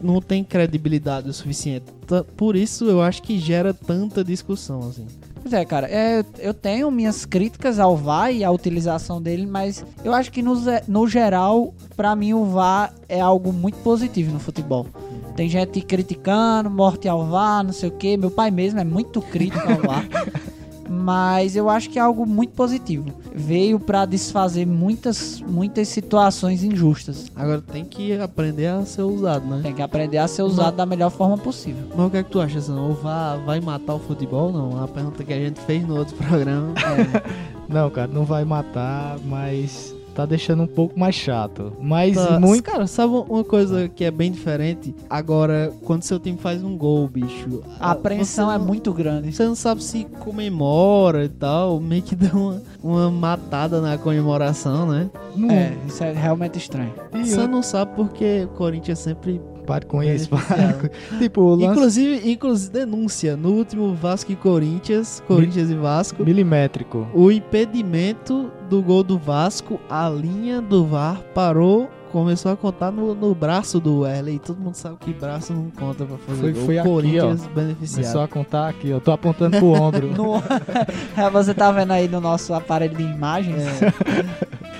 Não 0.00 0.20
tem 0.20 0.44
credibilidade 0.44 1.28
o 1.28 1.32
suficiente. 1.32 1.86
Por 2.36 2.54
isso, 2.54 2.84
eu 2.84 3.02
acho 3.02 3.22
que 3.22 3.38
gera 3.38 3.74
tanta 3.74 4.22
discussão, 4.22 4.80
assim. 4.88 5.06
Pois 5.44 5.52
é, 5.52 5.62
cara, 5.62 5.86
é, 5.90 6.24
eu 6.38 6.54
tenho 6.54 6.90
minhas 6.90 7.26
críticas 7.26 7.78
ao 7.78 7.94
VAR 7.94 8.32
e 8.32 8.42
à 8.42 8.50
utilização 8.50 9.20
dele, 9.20 9.44
mas 9.44 9.84
eu 10.02 10.14
acho 10.14 10.32
que 10.32 10.40
no, 10.40 10.54
no 10.88 11.06
geral, 11.06 11.74
pra 11.94 12.16
mim 12.16 12.32
o 12.32 12.46
VAR 12.46 12.94
é 13.10 13.20
algo 13.20 13.52
muito 13.52 13.76
positivo 13.80 14.32
no 14.32 14.40
futebol. 14.40 14.86
Tem 15.36 15.46
gente 15.46 15.82
criticando, 15.82 16.70
morte 16.70 17.06
ao 17.10 17.26
VAR, 17.26 17.62
não 17.62 17.74
sei 17.74 17.90
o 17.90 17.92
que. 17.92 18.16
Meu 18.16 18.30
pai 18.30 18.50
mesmo 18.50 18.80
é 18.80 18.84
muito 18.84 19.20
crítico 19.20 19.70
ao 19.70 19.82
VAR. 19.82 20.08
Mas 20.94 21.56
eu 21.56 21.68
acho 21.68 21.90
que 21.90 21.98
é 21.98 22.02
algo 22.02 22.26
muito 22.26 22.52
positivo. 22.52 23.06
Veio 23.34 23.80
pra 23.80 24.04
desfazer 24.06 24.66
muitas, 24.66 25.40
muitas 25.40 25.88
situações 25.88 26.62
injustas. 26.62 27.30
Agora 27.34 27.60
tem 27.60 27.84
que 27.84 28.18
aprender 28.18 28.66
a 28.66 28.84
ser 28.84 29.02
usado, 29.02 29.46
né? 29.46 29.60
Tem 29.62 29.74
que 29.74 29.82
aprender 29.82 30.18
a 30.18 30.28
ser 30.28 30.42
usado 30.42 30.76
da 30.76 30.86
melhor 30.86 31.10
forma 31.10 31.36
possível. 31.36 31.84
Mas 31.94 32.06
o 32.06 32.10
que 32.10 32.16
é 32.18 32.22
que 32.22 32.30
tu 32.30 32.40
acha, 32.40 32.60
Sam? 32.60 32.80
O 32.80 32.94
VAR 32.94 33.38
vai 33.44 33.60
matar 33.60 33.94
o 33.94 33.98
futebol? 33.98 34.52
Não, 34.52 34.82
a 34.82 34.88
pergunta 34.88 35.24
que 35.24 35.32
a 35.32 35.38
gente 35.38 35.60
fez 35.60 35.86
no 35.86 35.98
outro 35.98 36.14
programa. 36.16 36.72
Não, 37.68 37.88
cara, 37.90 38.08
não 38.08 38.24
vai 38.24 38.44
matar, 38.44 39.18
mas 39.24 39.94
tá 40.14 40.24
deixando 40.26 40.62
um 40.62 40.66
pouco 40.66 40.98
mais 40.98 41.14
chato. 41.14 41.72
Mas 41.80 42.14
Tá, 42.16 42.38
muito. 42.38 42.62
Cara, 42.62 42.86
sabe 42.86 43.12
uma 43.28 43.44
coisa 43.44 43.88
que 43.88 44.04
é 44.04 44.10
bem 44.10 44.30
diferente? 44.30 44.94
Agora, 45.10 45.72
quando 45.84 46.02
seu 46.02 46.18
time 46.18 46.38
faz 46.38 46.62
um 46.62 46.76
gol, 46.76 47.08
bicho. 47.08 47.62
A 47.80 47.90
apreensão 47.90 48.50
é 48.50 48.56
não- 48.58 48.64
muito 48.64 48.92
grande. 48.92 49.32
Você 49.32 49.44
não 49.44 49.54
sabe 49.54 49.82
se 49.82 50.04
comemora 50.20 51.24
e 51.24 51.28
tal. 51.28 51.80
Meio 51.80 52.02
que 52.02 52.14
dá 52.14 52.30
uma, 52.32 52.62
uma 52.82 53.10
matada 53.10 53.80
na 53.80 53.98
comemoração, 53.98 54.86
né? 54.86 55.10
Não, 55.36 55.50
É, 55.50 55.74
isso 55.86 56.02
é 56.04 56.12
realmente 56.12 56.58
estranho. 56.58 56.92
e 57.14 57.24
Você 57.26 57.40
eu- 57.40 57.48
não 57.48 57.62
sabe 57.62 57.92
porque 57.96 58.44
o 58.44 58.48
Corinthians 58.56 58.98
sempre. 58.98 59.40
Pare 59.66 59.86
com 59.86 60.02
isso, 60.02 60.28
para 60.28 60.72
com- 60.74 61.18
Tipo, 61.18 61.54
lance 61.54 61.64
Inclusive, 61.66 62.30
inclusive, 62.30 62.72
denúncia. 62.72 63.36
No 63.36 63.50
último 63.52 63.94
Vasco 63.94 64.30
e 64.32 64.36
Corinthians, 64.36 65.22
Corinthians 65.26 65.70
e 65.70 65.74
Vasco. 65.74 66.24
milimétrico. 66.24 67.06
O 67.14 67.30
impedimento 67.30 68.50
do 68.68 68.82
gol 68.82 69.02
do 69.02 69.18
Vasco, 69.18 69.80
a 69.88 70.08
linha 70.08 70.60
do 70.60 70.84
VAR 70.86 71.20
parou, 71.34 71.88
começou 72.12 72.52
a 72.52 72.56
contar 72.56 72.92
no, 72.92 73.14
no 73.14 73.34
braço 73.34 73.80
do 73.80 74.00
Wesley. 74.00 74.38
Todo 74.38 74.58
mundo 74.60 74.74
sabe 74.74 74.96
que 75.00 75.12
braço 75.12 75.52
não 75.52 75.70
conta 75.70 76.04
pra 76.04 76.16
fazer 76.18 76.40
Foi- 76.40 76.52
gol. 76.52 76.64
foi 76.64 76.78
aqui, 76.78 76.88
Corinthians 76.88 77.24
Começou 77.40 77.54
beneficiado. 77.54 78.20
a 78.20 78.28
contar 78.28 78.68
aqui, 78.68 78.88
eu 78.88 79.00
tô 79.00 79.10
apontando 79.12 79.56
pro 79.58 79.66
ombro. 79.72 80.08
No- 80.14 80.36
É, 81.16 81.30
Você 81.32 81.52
tá 81.54 81.72
vendo 81.72 81.90
aí 81.92 82.06
no 82.06 82.20
nosso 82.20 82.52
aparelho 82.54 82.96
de 82.96 83.02
imagens? 83.02 83.56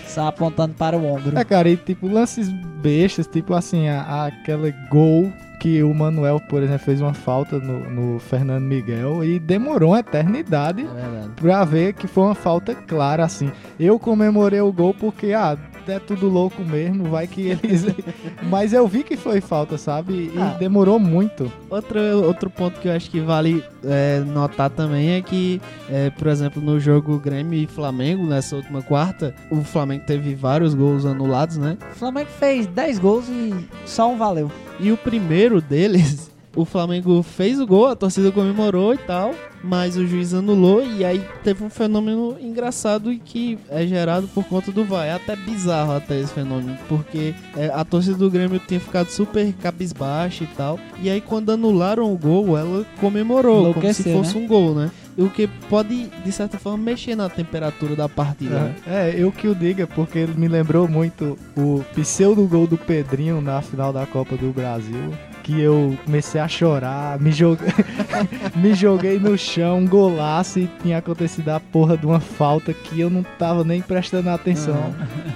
Só 0.06 0.28
apontando 0.28 0.74
para 0.74 0.96
o 0.96 1.04
ombro. 1.04 1.36
É, 1.36 1.44
cara, 1.44 1.68
e 1.68 1.76
tipo, 1.76 2.06
lances 2.06 2.48
bestas, 2.84 3.26
tipo 3.26 3.54
assim, 3.54 3.88
a, 3.88 4.02
a- 4.02 4.26
aquele 4.26 4.72
gol 4.90 5.32
que 5.58 5.82
o 5.82 5.94
Manuel, 5.94 6.38
por 6.48 6.62
exemplo, 6.62 6.84
fez 6.84 7.00
uma 7.00 7.14
falta 7.14 7.58
no, 7.58 7.88
no 7.88 8.18
Fernando 8.18 8.64
Miguel 8.64 9.24
e 9.24 9.38
demorou 9.40 9.92
uma 9.92 10.00
eternidade 10.00 10.82
É 10.82 10.84
verdade. 11.00 11.30
pra 11.36 11.64
ver 11.64 11.94
que 11.94 12.06
foi 12.06 12.24
uma 12.24 12.34
falta 12.34 12.74
clara, 12.74 13.24
assim. 13.24 13.50
Eu 13.80 13.98
comemorei 13.98 14.60
o 14.60 14.70
gol 14.70 14.92
porque, 14.92 15.32
ah, 15.32 15.56
é 15.92 15.98
tudo 15.98 16.28
louco 16.28 16.62
mesmo, 16.62 17.04
vai 17.04 17.26
que 17.26 17.42
eles. 17.48 17.84
Mas 18.50 18.72
eu 18.72 18.86
vi 18.86 19.02
que 19.02 19.16
foi 19.16 19.40
falta, 19.40 19.76
sabe? 19.78 20.30
E 20.34 20.38
Ah. 20.38 20.56
demorou 20.58 20.98
muito. 20.98 21.50
Outro, 21.70 21.98
outro 22.24 22.48
ponto 22.50 22.80
que 22.80 22.88
eu 22.88 22.92
acho 22.92 23.10
que 23.10 23.20
vale 23.20 23.62
é, 23.84 24.20
notar 24.20 24.70
também 24.70 25.10
é 25.12 25.22
que, 25.22 25.60
é, 25.90 26.10
por 26.10 26.28
exemplo, 26.28 26.60
no 26.62 26.78
jogo 26.80 27.18
Grêmio 27.18 27.58
e 27.58 27.66
Flamengo, 27.66 28.24
nessa 28.26 28.56
última 28.56 28.82
quarta, 28.82 29.34
o 29.50 29.62
Flamengo 29.62 30.04
teve 30.06 30.34
vários 30.34 30.74
gols 30.74 31.04
anulados, 31.04 31.56
né? 31.56 31.76
O 31.92 31.94
Flamengo 31.96 32.30
fez 32.38 32.66
10 32.66 32.98
gols 32.98 33.28
e 33.28 33.54
só 33.86 34.10
um 34.10 34.16
valeu. 34.16 34.50
E 34.80 34.90
o 34.90 34.96
primeiro 34.96 35.60
deles 35.60 36.30
o 36.56 36.64
Flamengo 36.64 37.22
fez 37.22 37.60
o 37.60 37.66
gol, 37.66 37.88
a 37.88 37.96
torcida 37.96 38.30
comemorou 38.30 38.94
e 38.94 38.98
tal, 38.98 39.34
mas 39.62 39.96
o 39.96 40.06
juiz 40.06 40.34
anulou 40.34 40.84
e 40.84 41.04
aí 41.04 41.24
teve 41.42 41.64
um 41.64 41.70
fenômeno 41.70 42.36
engraçado 42.40 43.12
e 43.12 43.18
que 43.18 43.58
é 43.68 43.86
gerado 43.86 44.28
por 44.28 44.44
conta 44.44 44.70
do 44.70 44.84
VAR. 44.84 45.06
É 45.06 45.12
até 45.12 45.34
bizarro 45.34 45.92
até 45.92 46.20
esse 46.20 46.32
fenômeno, 46.32 46.76
porque 46.88 47.34
é, 47.56 47.70
a 47.74 47.84
torcida 47.84 48.16
do 48.16 48.30
Grêmio 48.30 48.60
tinha 48.60 48.78
ficado 48.80 49.08
super 49.08 49.52
cabisbaixa 49.54 50.44
e 50.44 50.48
tal, 50.48 50.78
e 51.02 51.10
aí 51.10 51.20
quando 51.20 51.50
anularam 51.50 52.12
o 52.12 52.16
gol, 52.18 52.56
ela 52.56 52.84
comemorou 53.00 53.64
como 53.74 53.86
se 53.94 54.02
fosse 54.16 54.36
um 54.36 54.46
gol, 54.46 54.74
né? 54.74 54.90
O 55.16 55.30
que 55.30 55.46
pode, 55.68 56.08
de 56.24 56.32
certa 56.32 56.58
forma, 56.58 56.76
mexer 56.78 57.14
na 57.14 57.28
temperatura 57.28 57.94
da 57.94 58.08
partida. 58.08 58.58
né? 58.58 58.74
É, 58.84 59.14
eu 59.16 59.30
que 59.30 59.46
o 59.46 59.54
diga, 59.54 59.86
porque 59.86 60.18
ele 60.18 60.34
me 60.36 60.48
lembrou 60.48 60.88
muito 60.88 61.38
o 61.56 61.84
pseudo 61.94 62.44
gol 62.48 62.66
do 62.66 62.76
Pedrinho 62.76 63.40
na 63.40 63.62
final 63.62 63.92
da 63.92 64.04
Copa 64.06 64.36
do 64.36 64.50
Brasil. 64.52 65.12
Que 65.44 65.60
eu 65.60 65.96
comecei 66.06 66.40
a 66.40 66.48
chorar, 66.48 67.20
me 67.20 67.30
joguei, 67.30 67.68
me 68.56 68.72
joguei 68.74 69.18
no 69.18 69.36
chão, 69.36 69.78
um 69.80 69.86
golaço 69.86 70.58
e 70.58 70.70
tinha 70.82 70.98
acontecido 70.98 71.50
a 71.50 71.60
porra 71.60 71.98
de 71.98 72.06
uma 72.06 72.18
falta 72.18 72.72
que 72.72 72.98
eu 72.98 73.10
não 73.10 73.22
tava 73.38 73.62
nem 73.62 73.82
prestando 73.82 74.30
atenção. 74.30 74.94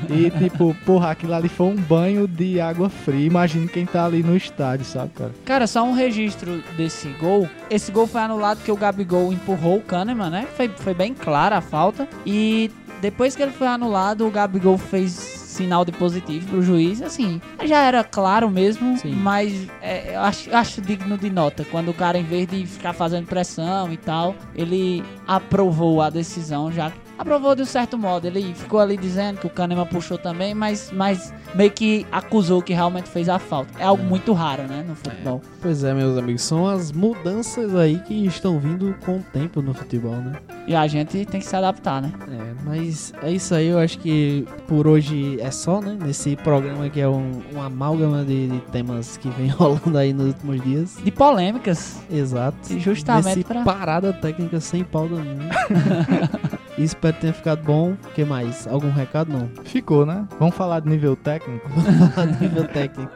E 0.09 0.31
tipo, 0.31 0.75
porra, 0.87 1.11
aquilo 1.11 1.35
ali 1.35 1.49
foi 1.51 1.67
um 1.67 1.77
banho 1.77 2.27
de 2.27 2.59
água 2.59 2.89
fria. 2.89 3.27
Imagina 3.27 3.69
quem 3.69 3.85
tá 3.85 4.07
ali 4.07 4.23
no 4.23 4.35
estádio, 4.35 4.87
sabe, 4.87 5.11
cara? 5.15 5.33
Cara, 5.45 5.67
só 5.67 5.85
um 5.85 5.93
registro 5.93 6.63
desse 6.77 7.09
gol. 7.21 7.47
Esse 7.69 7.93
gol 7.93 8.07
foi 8.07 8.23
anulado 8.23 8.59
porque 8.59 8.73
o 8.73 8.77
Gabigol 8.77 9.31
empurrou 9.31 9.77
o 9.77 9.83
Kahneman, 9.83 10.31
né? 10.31 10.49
Foi, 10.57 10.69
foi 10.69 10.95
bem 10.95 11.13
clara 11.13 11.59
a 11.59 11.61
falta. 11.61 12.09
E 12.25 12.71
depois 13.03 13.37
que 13.37 13.43
ele 13.43 13.53
foi 13.53 13.67
anulado, 13.67 14.27
o 14.27 14.31
Gabigol 14.31 14.79
fez 14.79 15.38
sinal 15.59 15.85
de 15.85 15.93
positivo 15.93 16.49
pro 16.49 16.63
juiz. 16.63 17.03
Assim, 17.03 17.41
já 17.65 17.83
era 17.83 18.05
claro 18.05 18.49
mesmo, 18.49 18.97
Sim. 18.97 19.13
mas 19.13 19.69
é, 19.83 20.15
eu 20.15 20.21
acho, 20.21 20.55
acho 20.55 20.81
digno 20.81 21.19
de 21.19 21.29
nota. 21.29 21.65
Quando 21.71 21.91
o 21.91 21.95
cara, 21.95 22.17
em 22.17 22.25
vez 22.25 22.47
de 22.47 22.65
ficar 22.65 22.93
fazendo 22.93 23.27
pressão 23.27 23.93
e 23.93 23.97
tal, 23.97 24.35
ele 24.55 25.05
aprovou 25.27 26.01
a 26.01 26.11
decisão 26.11 26.71
já. 26.71 26.93
Aprovou 27.19 27.55
de 27.55 27.63
um 27.63 27.67
certo 27.67 27.99
modo. 27.99 28.27
Ele 28.27 28.55
ficou 28.55 28.79
ali 28.81 28.97
dizendo 28.97 29.39
que 29.41 29.47
o 29.47 29.51
Kahneman 29.51 29.87
puxou 29.87 30.17
também, 30.17 30.55
mas, 30.55 30.91
mas 30.93 31.33
meio 31.55 31.71
que 31.71 32.07
acusou 32.13 32.63
que 32.63 32.73
realmente 32.73 33.09
fez 33.09 33.29
a 33.29 33.39
falta. 33.39 33.73
É 33.79 33.85
algo 33.85 34.03
muito 34.05 34.33
raro, 34.33 34.63
né, 34.63 34.85
no 34.87 34.95
futebol. 34.95 35.43
Pois 35.61 35.83
é, 35.83 35.93
meus 35.93 36.17
amigos, 36.17 36.43
são 36.43 36.67
as 36.69 36.93
mudanças 36.93 37.75
aí 37.75 37.99
que 38.07 38.25
estão 38.27 38.59
vindo 38.61 38.95
com 39.05 39.17
o 39.17 39.23
tempo 39.33 39.61
no 39.61 39.75
futebol, 39.75 40.15
né? 40.17 40.35
E 40.67 40.75
a 40.75 40.87
gente 40.87 41.25
tem 41.25 41.41
que 41.41 41.47
se 41.47 41.57
adaptar, 41.57 42.01
né? 42.03 42.13
É, 42.31 42.55
mas 42.65 43.13
é 43.23 43.31
isso 43.33 43.55
aí, 43.55 43.67
eu 43.69 43.79
acho 43.79 43.99
que 43.99 44.47
por 44.67 44.87
hoje 44.87 45.41
é 45.41 45.51
só, 45.51 45.81
né? 45.81 45.97
Nesse 46.01 46.37
programa 46.37 46.89
que 46.89 47.01
é 47.01 47.09
um, 47.09 47.41
um 47.55 47.61
amálgama 47.61 48.25
de, 48.25 48.49
de 48.49 48.61
temas 48.71 49.17
que 49.17 49.29
vem 49.31 49.49
rolando 49.51 49.97
aí 49.99 50.13
nos 50.13 50.27
últimos 50.29 50.63
dias. 50.63 50.97
De 51.03 51.11
polêmicas. 51.11 51.99
Exato. 52.11 52.79
Justamente 52.79 53.25
Nesse 53.39 53.45
pra- 53.45 53.63
parada 53.65 54.13
técnica 54.13 54.61
sem 54.61 54.85
pau 54.85 55.09
nenhum. 55.09 55.49
Espero 56.85 57.15
que 57.15 57.21
tenha 57.23 57.33
ficado 57.33 57.63
bom. 57.63 57.93
O 57.93 58.09
que 58.15 58.25
mais? 58.25 58.67
Algum 58.67 58.91
recado? 58.91 59.33
Não. 59.33 59.49
Ficou, 59.65 60.07
né? 60.07 60.27
Vamos 60.39 60.55
falar 60.55 60.81
de 60.81 60.89
nível 60.89 61.17
técnico? 61.17 61.69
A 62.17 62.25
nível 62.25 62.65
técnico. 62.69 63.13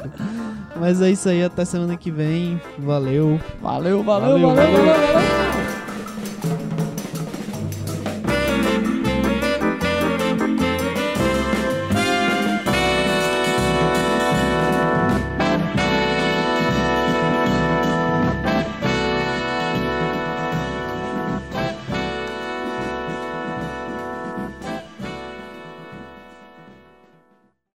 Mas 0.79 1.01
é 1.01 1.11
isso 1.11 1.29
aí, 1.29 1.45
até 1.45 1.65
semana 1.65 1.97
que 1.97 2.11
vem. 2.11 2.61
Valeu. 2.79 3.41
Valeu, 3.61 4.03
valeu, 4.03 4.31
Valeu, 4.31 4.49
valeu, 4.49 4.55
valeu, 4.57 4.85
valeu. 4.85 5.13
valeu. 5.13 5.52